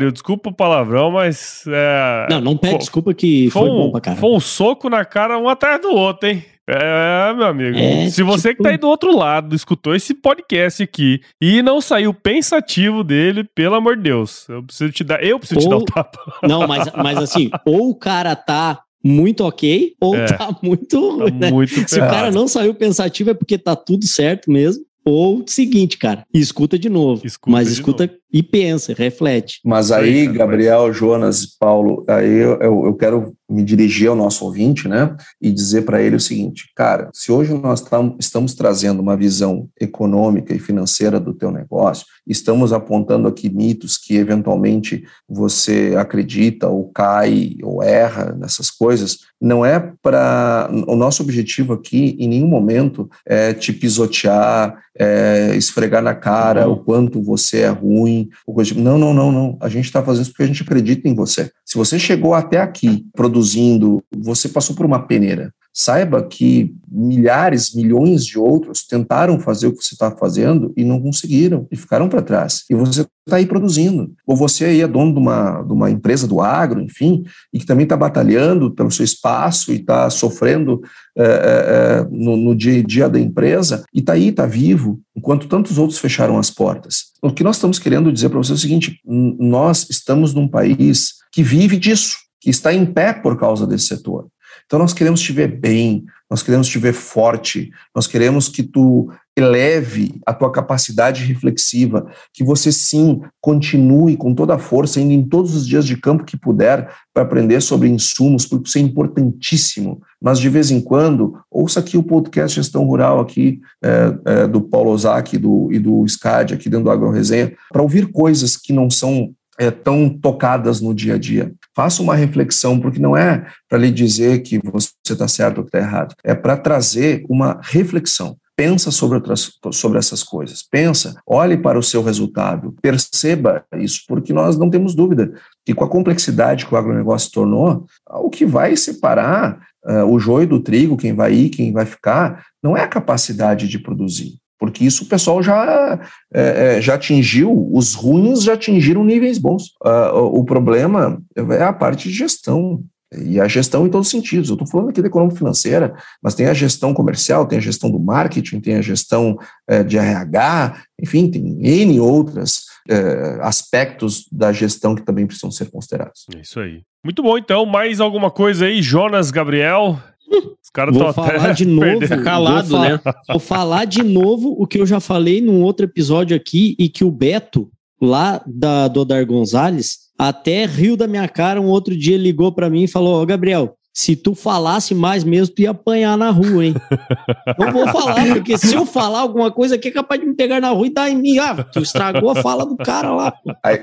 Pariu, 0.01 0.11
desculpa 0.11 0.49
o 0.49 0.55
palavrão, 0.55 1.11
mas. 1.11 1.65
É, 1.67 2.27
não, 2.31 2.41
não 2.41 2.57
pede 2.57 2.79
desculpa 2.79 3.13
que 3.13 3.51
foi, 3.51 3.63
foi 3.63 3.71
bom 3.71 3.93
pra. 3.93 4.17
Foi 4.17 4.31
um 4.31 4.41
soco 4.41 4.89
na 4.89 5.05
cara 5.05 5.39
um 5.39 5.49
atrás 5.49 5.81
do 5.81 5.91
outro, 5.91 6.29
hein? 6.29 6.43
É, 6.69 7.35
meu 7.35 7.47
amigo. 7.47 7.77
É, 7.77 8.09
Se 8.09 8.23
você 8.23 8.51
tipo... 8.51 8.59
que 8.59 8.63
tá 8.63 8.71
aí 8.71 8.79
do 8.79 8.89
outro 8.89 9.17
lado, 9.17 9.57
escutou 9.57 9.95
esse 9.95 10.15
podcast 10.15 10.83
aqui 10.83 11.21
e 11.41 11.63
não 11.63 11.81
saiu 11.81 12.15
pensativo 12.15 13.03
dele, 13.03 13.45
pelo 13.55 13.75
amor 13.75 13.97
de 13.97 14.05
Deus, 14.05 14.49
eu 14.49 14.63
preciso 14.63 14.93
te 14.93 15.03
dar, 15.03 15.23
eu 15.23 15.39
preciso 15.39 15.61
ou... 15.61 15.67
te 15.67 15.71
dar 15.71 15.77
um 15.79 15.85
tapa. 15.85 16.19
Não, 16.47 16.67
mas, 16.69 16.89
mas 16.93 17.19
assim, 17.19 17.51
ou 17.67 17.91
o 17.91 17.95
cara 17.95 18.37
tá 18.37 18.81
muito 19.03 19.45
ok, 19.45 19.95
ou 20.01 20.15
é, 20.15 20.27
tá 20.27 20.57
muito. 20.63 21.19
Tá 21.19 21.31
né? 21.31 21.51
muito 21.51 21.89
Se 21.89 21.97
o 21.97 22.03
cara 22.03 22.31
não 22.31 22.47
saiu 22.47 22.75
pensativo 22.75 23.31
é 23.31 23.35
porque 23.35 23.57
tá 23.59 23.75
tudo 23.75 24.07
certo 24.07 24.51
mesmo. 24.51 24.85
Ou 25.05 25.43
seguinte, 25.47 25.97
cara, 25.97 26.25
escuta 26.33 26.79
de 26.79 26.91
novo. 26.91 27.27
Escuta 27.27 27.51
mas 27.51 27.69
escuta 27.69 28.07
novo. 28.07 28.20
E 28.33 28.43
pensa, 28.43 28.95
reflete. 28.97 29.61
Mas 29.65 29.91
aí, 29.91 30.27
Gabriel, 30.27 30.93
Jonas 30.93 31.43
e 31.43 31.59
Paulo, 31.59 32.05
aí 32.09 32.39
eu, 32.39 32.59
eu, 32.61 32.87
eu 32.87 32.95
quero 32.95 33.35
me 33.51 33.65
dirigir 33.65 34.09
ao 34.09 34.15
nosso 34.15 34.45
ouvinte, 34.45 34.87
né, 34.87 35.17
e 35.43 35.51
dizer 35.51 35.83
para 35.83 36.01
ele 36.01 36.15
o 36.15 36.21
seguinte, 36.21 36.71
cara, 36.77 37.11
se 37.13 37.33
hoje 37.33 37.53
nós 37.53 37.81
tam, 37.81 38.17
estamos 38.19 38.55
trazendo 38.55 39.01
uma 39.01 39.17
visão 39.17 39.69
econômica 39.81 40.55
e 40.55 40.61
financeira 40.61 41.19
do 41.19 41.35
teu 41.35 41.51
negócio, 41.51 42.07
estamos 42.27 42.73
apontando 42.73 43.27
aqui 43.27 43.51
mitos 43.51 43.99
que 43.99 44.17
eventualmente 44.17 45.03
você 45.29 45.95
acredita 45.99 46.69
ou 46.69 46.91
cai 46.93 47.57
ou 47.63 47.83
erra 47.83 48.37
nessas 48.39 48.71
coisas, 48.71 49.19
não 49.41 49.65
é 49.65 49.93
para 50.03 50.71
o 50.87 50.95
nosso 50.95 51.23
objetivo 51.23 51.73
aqui 51.73 52.17
em 52.21 52.29
nenhum 52.29 52.47
momento 52.47 53.09
é 53.27 53.53
te 53.55 53.73
pisotear, 53.73 54.79
é, 54.97 55.55
esfregar 55.57 56.03
na 56.03 56.15
cara 56.15 56.69
uhum. 56.69 56.75
o 56.75 56.85
quanto 56.85 57.23
você 57.23 57.61
é 57.61 57.69
ruim, 57.69 58.20
tipo. 58.25 58.81
não, 58.81 58.99
não, 58.99 59.15
não, 59.15 59.33
não. 59.33 59.59
A 59.61 59.69
gente 59.69 59.85
está 59.85 60.03
fazendo 60.03 60.23
isso 60.23 60.33
porque 60.33 60.43
a 60.43 60.47
gente 60.47 60.63
acredita 60.63 61.09
em 61.09 61.15
você. 61.15 61.51
Se 61.65 61.77
você 61.77 61.99
chegou 61.99 62.35
até 62.35 62.59
aqui 62.59 63.07
produzindo, 63.15 64.03
você 64.15 64.49
passou 64.49 64.75
por 64.75 64.87
uma 64.87 65.07
peneira. 65.07 65.53
Saiba 65.81 66.23
que 66.23 66.75
milhares, 66.87 67.75
milhões 67.75 68.27
de 68.27 68.39
outros 68.39 68.85
tentaram 68.87 69.41
fazer 69.41 69.67
o 69.69 69.73
que 69.73 69.83
você 69.83 69.95
está 69.95 70.11
fazendo 70.11 70.75
e 70.77 70.85
não 70.85 71.01
conseguiram 71.01 71.67
e 71.71 71.77
ficaram 71.77 72.07
para 72.07 72.21
trás. 72.21 72.65
E 72.69 72.75
você 72.75 73.07
está 73.27 73.37
aí 73.37 73.47
produzindo. 73.47 74.13
Ou 74.27 74.37
você 74.37 74.67
aí 74.67 74.83
é 74.83 74.87
dono 74.87 75.15
de 75.15 75.19
uma, 75.19 75.63
de 75.63 75.73
uma 75.73 75.91
empresa 75.91 76.29
do 76.29 76.43
agro, 76.43 76.83
enfim, 76.83 77.25
e 77.51 77.59
que 77.59 77.65
também 77.65 77.85
está 77.85 77.97
batalhando 77.97 78.71
pelo 78.73 78.91
seu 78.91 79.07
espaço 79.07 79.73
e 79.73 79.77
está 79.77 80.11
sofrendo 80.11 80.83
é, 81.17 81.25
é, 81.25 82.09
no, 82.11 82.37
no, 82.37 82.55
dia 82.55 82.81
a 82.81 82.83
dia 82.83 83.09
da 83.09 83.19
empresa 83.19 83.83
e 83.95 84.01
está 84.01 84.13
aí, 84.13 84.29
está 84.29 84.45
vivo, 84.45 85.01
enquanto 85.17 85.49
tantos 85.49 85.79
outros 85.79 85.99
fecharam 85.99 86.37
as 86.37 86.51
portas. 86.51 87.05
O 87.23 87.33
que 87.33 87.43
nós 87.43 87.57
estamos 87.57 87.79
querendo 87.79 88.13
dizer 88.13 88.29
para 88.29 88.39
você 88.39 88.53
é 88.53 88.55
o 88.55 88.59
seguinte: 88.59 89.01
nós 89.07 89.89
estamos 89.89 90.35
num 90.35 90.47
país 90.47 91.15
que 91.33 91.43
vive 91.43 91.79
disso, 91.79 92.19
que 92.39 92.51
está 92.51 92.71
em 92.75 92.85
pé 92.85 93.15
por 93.15 93.39
causa 93.39 93.67
desse 93.67 93.87
setor. 93.87 94.27
Então 94.71 94.79
nós 94.79 94.93
queremos 94.93 95.21
te 95.21 95.33
ver 95.33 95.49
bem, 95.49 96.05
nós 96.31 96.45
queremos 96.45 96.69
te 96.69 96.79
ver 96.79 96.93
forte, 96.93 97.73
nós 97.93 98.07
queremos 98.07 98.49
que 98.49 98.63
tu 98.63 99.11
eleve 99.37 100.21
a 100.25 100.33
tua 100.33 100.53
capacidade 100.53 101.25
reflexiva, 101.25 102.07
que 102.33 102.45
você 102.45 102.71
sim 102.71 103.21
continue 103.41 104.17
com 104.17 104.33
toda 104.33 104.55
a 104.55 104.59
força, 104.61 105.01
indo 105.01 105.13
em 105.13 105.29
todos 105.29 105.57
os 105.57 105.67
dias 105.67 105.85
de 105.85 105.97
campo 105.97 106.23
que 106.23 106.37
puder, 106.37 106.89
para 107.13 107.25
aprender 107.25 107.61
sobre 107.61 107.89
insumos, 107.89 108.47
porque 108.47 108.69
isso 108.69 108.79
é 108.79 108.81
importantíssimo. 108.81 110.01
Mas 110.23 110.39
de 110.39 110.49
vez 110.49 110.71
em 110.71 110.81
quando, 110.81 111.37
ouça 111.51 111.81
aqui 111.81 111.99
o 111.99 112.03
podcast 112.05 112.55
Gestão 112.55 112.85
Rural 112.85 113.19
aqui, 113.19 113.61
é, 113.83 114.15
é, 114.25 114.47
do 114.47 114.61
Paulo 114.61 114.93
Ozaki 114.93 115.37
do, 115.37 115.69
e 115.73 115.81
do 115.81 116.07
SCAD, 116.07 116.55
aqui 116.55 116.69
dentro 116.69 116.85
do 116.85 116.91
Agro 116.93 117.11
Resenha, 117.11 117.53
para 117.73 117.83
ouvir 117.83 118.13
coisas 118.13 118.57
que 118.57 118.73
não 118.73 118.89
são 118.89 119.35
é, 119.61 119.71
tão 119.71 120.09
tocadas 120.09 120.81
no 120.81 120.95
dia 120.95 121.17
a 121.17 121.19
dia. 121.19 121.53
Faça 121.77 122.03
uma 122.03 122.15
reflexão, 122.15 122.81
porque 122.81 122.99
não 122.99 123.15
é 123.15 123.47
para 123.69 123.77
lhe 123.77 123.91
dizer 123.91 124.41
que 124.41 124.59
você 124.59 124.91
está 125.11 125.29
certo 125.29 125.59
ou 125.59 125.65
está 125.65 125.79
errado, 125.79 126.15
é 126.25 126.35
para 126.35 126.57
trazer 126.57 127.23
uma 127.29 127.61
reflexão. 127.63 128.39
Pensa 128.57 128.91
sobre, 128.91 129.17
outras, 129.17 129.53
sobre 129.73 129.99
essas 129.99 130.23
coisas. 130.23 130.63
Pensa, 130.63 131.15
olhe 131.27 131.57
para 131.59 131.79
o 131.79 131.83
seu 131.83 132.03
resultado, 132.03 132.75
perceba 132.83 133.65
isso, 133.77 134.03
porque 134.09 134.33
nós 134.33 134.57
não 134.57 134.71
temos 134.71 134.95
dúvida 134.95 135.33
que 135.65 135.75
com 135.75 135.85
a 135.85 135.89
complexidade 135.89 136.65
que 136.65 136.75
o 136.75 136.79
agronegócio 136.79 137.31
tornou, 137.31 137.87
o 138.09 138.31
que 138.31 138.47
vai 138.47 138.77
separar 138.77 139.61
uh, 139.85 140.05
o 140.05 140.19
joio 140.19 140.47
do 140.47 140.61
trigo, 140.61 140.97
quem 140.97 141.15
vai 141.15 141.35
ir, 141.35 141.51
quem 141.51 141.73
vai 141.73 141.85
ficar, 141.85 142.45
não 142.63 142.77
é 142.77 142.83
a 142.83 142.89
capacidade 142.89 143.69
de 143.69 143.79
produzir, 143.79 144.39
porque 144.61 144.85
isso 144.85 145.05
o 145.05 145.07
pessoal 145.07 145.43
já, 145.43 145.99
é, 146.33 146.77
é, 146.77 146.81
já 146.83 146.95
atingiu, 146.95 147.71
os 147.73 147.95
ruins 147.95 148.43
já 148.43 148.53
atingiram 148.53 149.03
níveis 149.03 149.39
bons. 149.39 149.69
Uh, 149.83 150.39
o 150.39 150.45
problema 150.45 151.19
é 151.35 151.63
a 151.63 151.73
parte 151.73 152.11
de 152.11 152.15
gestão. 152.15 152.85
E 153.13 153.41
a 153.41 153.49
gestão 153.49 153.85
em 153.85 153.91
todos 153.91 154.07
os 154.07 154.11
sentidos. 154.11 154.51
Eu 154.51 154.55
estou 154.55 154.69
falando 154.69 154.91
aqui 154.91 155.03
da 155.03 155.09
economia 155.09 155.37
financeira, 155.37 155.97
mas 156.23 156.37
tem 156.37 156.47
a 156.47 156.55
gestão 156.55 156.95
comercial, 156.95 157.45
tem 157.45 157.59
a 157.59 157.63
gestão 157.63 157.91
do 157.91 157.99
marketing, 157.99 158.61
tem 158.61 158.77
a 158.77 158.83
gestão 158.83 159.37
é, 159.67 159.83
de 159.83 159.99
RH, 159.99 160.77
enfim, 161.03 161.29
tem 161.29 161.59
N 161.61 161.99
outras 161.99 162.67
é, 162.89 163.39
aspectos 163.41 164.29
da 164.31 164.53
gestão 164.53 164.95
que 164.95 165.03
também 165.03 165.27
precisam 165.27 165.51
ser 165.51 165.71
considerados. 165.73 166.27
É 166.37 166.41
isso 166.41 166.61
aí. 166.61 166.83
Muito 167.05 167.21
bom, 167.21 167.37
então. 167.37 167.67
Mais 167.67 168.01
alguma 168.01 168.31
coisa 168.31 168.67
aí, 168.67 168.81
Jonas, 168.81 169.33
Gabriel? 169.33 169.99
Os 170.31 170.71
caras 170.73 170.95
estão 170.95 171.13
falar 171.13 171.53
de 171.53 171.67
novo, 171.67 172.23
calado, 172.23 172.69
vou 172.69 172.81
né? 172.81 173.01
Vou 173.29 173.41
falar 173.41 173.85
de 173.85 174.03
novo 174.03 174.55
o 174.59 174.67
que 174.67 174.79
eu 174.79 174.87
já 174.87 175.01
falei 175.01 175.41
num 175.41 175.63
outro 175.63 175.87
episódio 175.87 176.37
aqui 176.37 176.77
e 176.79 176.89
que 176.89 177.05
o 177.05 177.11
Beto, 177.11 177.69
lá 178.01 178.41
da, 178.47 178.87
do 178.87 179.01
Odar 179.01 179.27
Gonzalez, 179.27 179.99
até 180.17 180.67
riu 180.67 180.97
da 180.97 181.09
minha 181.09 181.29
cara. 181.29 181.61
Um 181.61 181.67
outro 181.67 181.97
dia 181.97 182.17
ligou 182.17 182.53
para 182.53 182.71
mim 182.71 182.85
e 182.85 182.89
falou: 182.89 183.15
Ó, 183.15 183.23
oh, 183.23 183.27
Gabriel, 183.27 183.75
se 183.93 184.15
tu 184.15 184.35
falasse 184.35 184.95
mais 184.95 185.25
mesmo, 185.25 185.55
tu 185.55 185.63
ia 185.63 185.71
apanhar 185.71 186.17
na 186.17 186.31
rua, 186.31 186.65
hein? 186.65 186.75
Não 187.59 187.73
vou 187.73 187.89
falar, 187.89 188.25
porque 188.35 188.57
se 188.57 188.75
eu 188.75 188.87
falar 188.87 189.21
alguma 189.21 189.51
coisa 189.51 189.75
aqui 189.75 189.89
é 189.89 189.91
capaz 189.91 190.21
de 190.21 190.27
me 190.27 190.35
pegar 190.35 190.61
na 190.61 190.71
rua 190.71 190.87
e 190.87 190.95
dar 190.95 191.11
em 191.11 191.17
mim. 191.17 191.39
Ah, 191.39 191.65
tu 191.65 191.81
estragou 191.81 192.31
a 192.31 192.37
fala 192.37 192.65
do 192.65 192.77
cara 192.77 193.13
lá. 193.13 193.35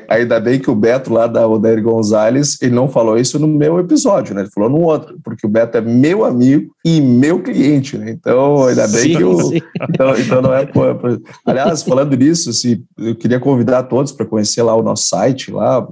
Ainda 0.10 0.40
bem 0.40 0.60
que 0.60 0.72
o 0.72 0.76
Beto, 0.76 1.12
lá 1.12 1.28
da 1.28 1.46
Odair 1.46 1.84
Gonzalez, 1.84 2.58
ele 2.62 2.74
não 2.74 2.88
falou 2.88 3.18
isso 3.18 3.38
no 3.38 3.48
meu 3.48 3.80
episódio, 3.80 4.34
né? 4.34 4.42
Ele 4.42 4.50
falou 4.50 4.70
no 4.70 4.82
outro, 4.82 5.20
porque 5.24 5.46
o 5.46 5.50
Beto 5.50 5.78
é 5.78 5.82
meu 5.82 6.24
amigo 6.24 6.72
e 6.86 7.02
meu 7.02 7.44
cliente, 7.44 7.98
né? 7.98 8.10
Então, 8.10 8.66
ainda 8.66 8.88
bem 8.88 9.04
sim, 9.04 9.18
que 9.18 9.24
o. 9.24 9.54
Então, 9.90 10.18
então 10.18 10.42
não 10.42 10.54
é. 10.54 10.68
Aliás, 11.46 11.84
falando 11.84 12.16
nisso, 12.16 12.54
se, 12.54 12.82
eu 12.98 13.16
queria 13.16 13.40
convidar 13.40 13.84
todos 13.84 14.14
para 14.14 14.26
conhecer 14.26 14.62
lá 14.64 14.74
o 14.74 14.84
nosso 14.84 15.08
site, 15.08 15.52
lá, 15.52 15.86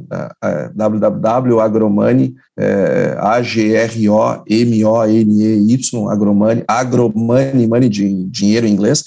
www.agromani, 0.74 2.34
é, 2.58 3.16
A-G-R-O-M-O-N-E-Y, 3.20 4.10
Agromani, 6.10 6.64
Agromani, 6.68 7.68
money 7.68 7.90
de 7.90 8.24
dinheiro 8.26 8.66
em 8.66 8.72
inglês, 8.72 9.04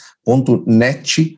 .net.br, 0.66 1.34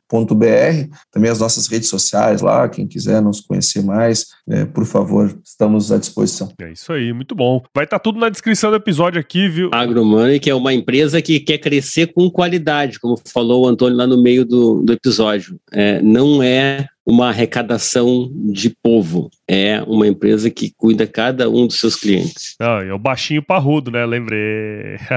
também 1.12 1.30
as 1.30 1.38
nossas 1.38 1.68
redes 1.68 1.88
sociais 1.88 2.40
lá, 2.40 2.68
quem 2.68 2.88
quiser 2.88 3.22
nos 3.22 3.40
conhecer 3.40 3.82
mais, 3.84 4.26
é, 4.48 4.64
por 4.64 4.84
favor, 4.84 5.32
estamos 5.44 5.92
à 5.92 5.98
disposição. 5.98 6.52
É 6.60 6.72
isso 6.72 6.92
aí, 6.92 7.12
muito 7.12 7.36
bom. 7.36 7.62
Vai 7.72 7.84
estar 7.84 7.98
tá 7.98 8.02
tudo 8.02 8.18
na 8.18 8.28
descrição 8.28 8.70
do 8.70 8.76
episódio 8.76 9.20
aqui, 9.20 9.48
viu? 9.48 9.70
AgroMoney, 9.72 10.40
que 10.40 10.50
é 10.50 10.54
uma 10.54 10.74
empresa 10.74 11.22
que 11.22 11.38
quer 11.38 11.58
crescer 11.58 12.08
com 12.08 12.28
qualidade, 12.28 12.98
como 12.98 13.16
falou 13.32 13.64
o 13.64 13.68
Antônio 13.68 13.96
lá 13.96 14.06
no 14.06 14.20
meio 14.20 14.44
do, 14.44 14.82
do 14.82 14.92
episódio. 14.92 15.56
É, 15.72 16.02
não 16.02 16.42
é 16.42 16.88
uma 17.06 17.28
arrecadação 17.28 18.30
de 18.52 18.70
povo. 18.82 19.30
É 19.48 19.82
uma 19.86 20.06
empresa 20.06 20.48
que 20.50 20.72
cuida 20.76 21.06
cada 21.06 21.48
um 21.50 21.66
dos 21.66 21.80
seus 21.80 21.96
clientes. 21.96 22.54
Ah, 22.60 22.84
é 22.86 22.92
o 22.92 22.98
baixinho 22.98 23.42
parrudo, 23.42 23.90
né? 23.90 24.06
Lembrei. 24.06 24.96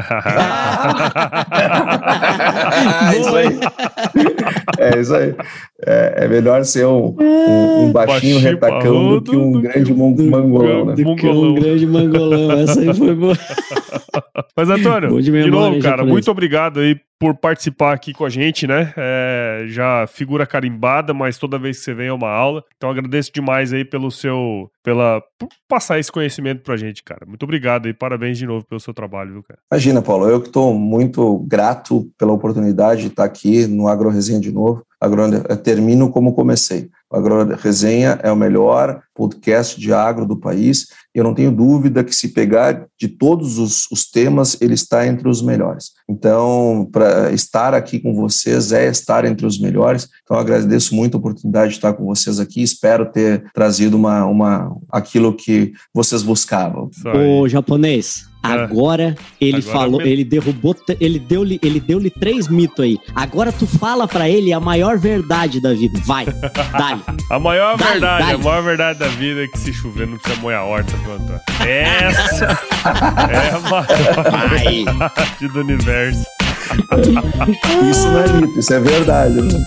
é 3.13 3.19
isso 3.19 3.35
aí. 3.35 3.59
É 4.79 4.99
isso 4.99 5.13
aí. 5.15 5.35
É, 5.85 6.25
é 6.25 6.27
melhor 6.27 6.65
ser 6.65 6.87
um, 6.87 7.15
um, 7.19 7.85
um 7.85 7.91
baixinho, 7.91 8.39
baixinho 8.39 8.39
retacão 8.39 9.19
do 9.19 9.21
que 9.21 9.35
um 9.35 9.61
grande 9.61 9.93
mangolão, 9.93 10.85
né? 10.85 10.95
Do 10.95 11.15
que 11.15 11.27
um 11.27 11.53
grande 11.53 11.85
mangolão. 11.85 12.51
Essa 12.59 12.79
aí 12.79 12.93
foi 12.93 13.13
boa. 13.13 13.37
Mas, 14.55 14.69
Antônio, 14.69 15.21
de, 15.21 15.31
de 15.31 15.49
novo, 15.49 15.79
cara, 15.81 16.05
muito 16.05 16.29
obrigado 16.29 16.79
aí 16.79 16.99
por 17.23 17.35
participar 17.35 17.93
aqui 17.93 18.11
com 18.11 18.25
a 18.25 18.29
gente, 18.29 18.67
né? 18.67 18.93
É, 18.97 19.63
já 19.67 20.05
figura 20.07 20.45
carimbada, 20.45 21.13
mas 21.13 21.37
toda 21.37 21.57
vez 21.57 21.77
que 21.77 21.85
você 21.85 21.93
vem 21.93 22.07
é 22.07 22.13
uma 22.13 22.29
aula. 22.29 22.61
Então 22.75 22.89
agradeço 22.89 23.31
demais 23.33 23.71
aí 23.71 23.85
pelo 23.85 24.11
seu, 24.11 24.69
pela 24.83 25.21
por 25.39 25.47
passar 25.65 25.99
esse 25.99 26.11
conhecimento 26.11 26.63
pra 26.63 26.75
gente, 26.75 27.01
cara. 27.01 27.25
Muito 27.25 27.43
obrigado 27.43 27.87
e 27.87 27.93
parabéns 27.93 28.37
de 28.37 28.45
novo 28.45 28.65
pelo 28.65 28.81
seu 28.81 28.93
trabalho, 28.93 29.31
viu, 29.31 29.43
cara? 29.43 29.59
Imagina, 29.71 30.01
Paulo, 30.01 30.27
eu 30.27 30.41
que 30.41 30.47
estou 30.47 30.73
muito 30.73 31.39
grato 31.47 32.11
pela 32.17 32.33
oportunidade 32.33 33.03
de 33.03 33.07
estar 33.07 33.23
aqui 33.23 33.67
no 33.67 33.87
Agro 33.87 34.09
Resenha 34.09 34.41
de 34.41 34.51
novo. 34.51 34.85
Agro, 35.03 35.43
termino 35.57 36.09
como 36.09 36.33
comecei. 36.33 36.89
O 37.11 37.17
Agro 37.17 37.55
Resenha 37.55 38.19
é 38.23 38.31
o 38.31 38.35
melhor 38.35 39.01
podcast 39.13 39.79
de 39.79 39.93
agro 39.93 40.25
do 40.25 40.39
país. 40.39 40.87
E 41.13 41.19
eu 41.19 41.23
não 41.23 41.33
tenho 41.33 41.51
dúvida 41.51 42.03
que 42.03 42.15
se 42.15 42.29
pegar 42.29 42.87
de 42.97 43.07
todos 43.09 43.59
os, 43.59 43.85
os 43.91 44.09
temas, 44.09 44.59
ele 44.61 44.73
está 44.73 45.05
entre 45.05 45.27
os 45.27 45.41
melhores. 45.41 45.91
Então, 46.09 46.87
para 46.91 47.31
estar 47.33 47.73
aqui 47.73 47.99
com 47.99 48.15
vocês 48.15 48.71
é 48.71 48.87
estar 48.87 49.25
entre 49.25 49.45
os 49.45 49.59
melhores. 49.59 50.07
Então, 50.23 50.37
agradeço 50.37 50.95
muito 50.95 51.15
a 51.15 51.19
oportunidade 51.19 51.71
de 51.71 51.77
estar 51.77 51.93
com 51.93 52.05
vocês 52.05 52.39
aqui. 52.39 52.63
Espero 52.63 53.11
ter 53.11 53.43
trazido 53.53 53.97
uma, 53.97 54.25
uma 54.25 54.75
aquilo 54.89 55.35
que 55.35 55.73
vocês 55.93 56.23
buscavam. 56.23 56.89
O 57.05 57.47
japonês. 57.49 58.32
Agora 58.43 59.15
ele 59.39 59.57
Agora 59.57 59.71
falou, 59.71 60.01
me... 60.01 60.09
ele 60.09 60.25
derrubou, 60.25 60.75
ele 60.99 61.17
deu-lhe, 61.17 61.57
ele 61.63 61.79
deu-lhe 61.79 62.09
três 62.09 62.49
mitos 62.49 62.83
aí. 62.83 62.99
Agora 63.15 63.53
tu 63.53 63.65
fala 63.65 64.05
para 64.05 64.29
ele 64.29 64.51
a 64.51 64.59
maior 64.59 64.97
verdade 64.97 65.61
da 65.61 65.73
vida. 65.73 65.97
Vai, 66.03 66.25
dá 66.51 66.99
A 67.29 67.39
maior 67.39 67.77
dá 67.77 67.85
verdade, 67.91 68.33
a 68.33 68.37
maior 68.37 68.63
verdade 68.63 68.99
da 68.99 69.07
vida 69.07 69.45
é 69.45 69.47
que 69.47 69.57
se 69.57 69.73
chover 69.73 70.07
não 70.07 70.17
precisa 70.17 70.41
molhar 70.41 70.61
a 70.61 70.65
horta, 70.65 70.91
planta. 70.97 71.41
Essa 71.65 72.59
é 73.31 73.49
a 73.49 73.59
maior 73.61 74.49
verdade 74.49 75.47
do 75.47 75.59
universo. 75.61 76.25
Isso 77.89 78.07
não 78.09 78.19
é 78.19 78.33
mito, 78.33 78.59
isso 78.59 78.73
é 78.73 78.79
verdade. 78.79 79.41
Né? 79.41 79.65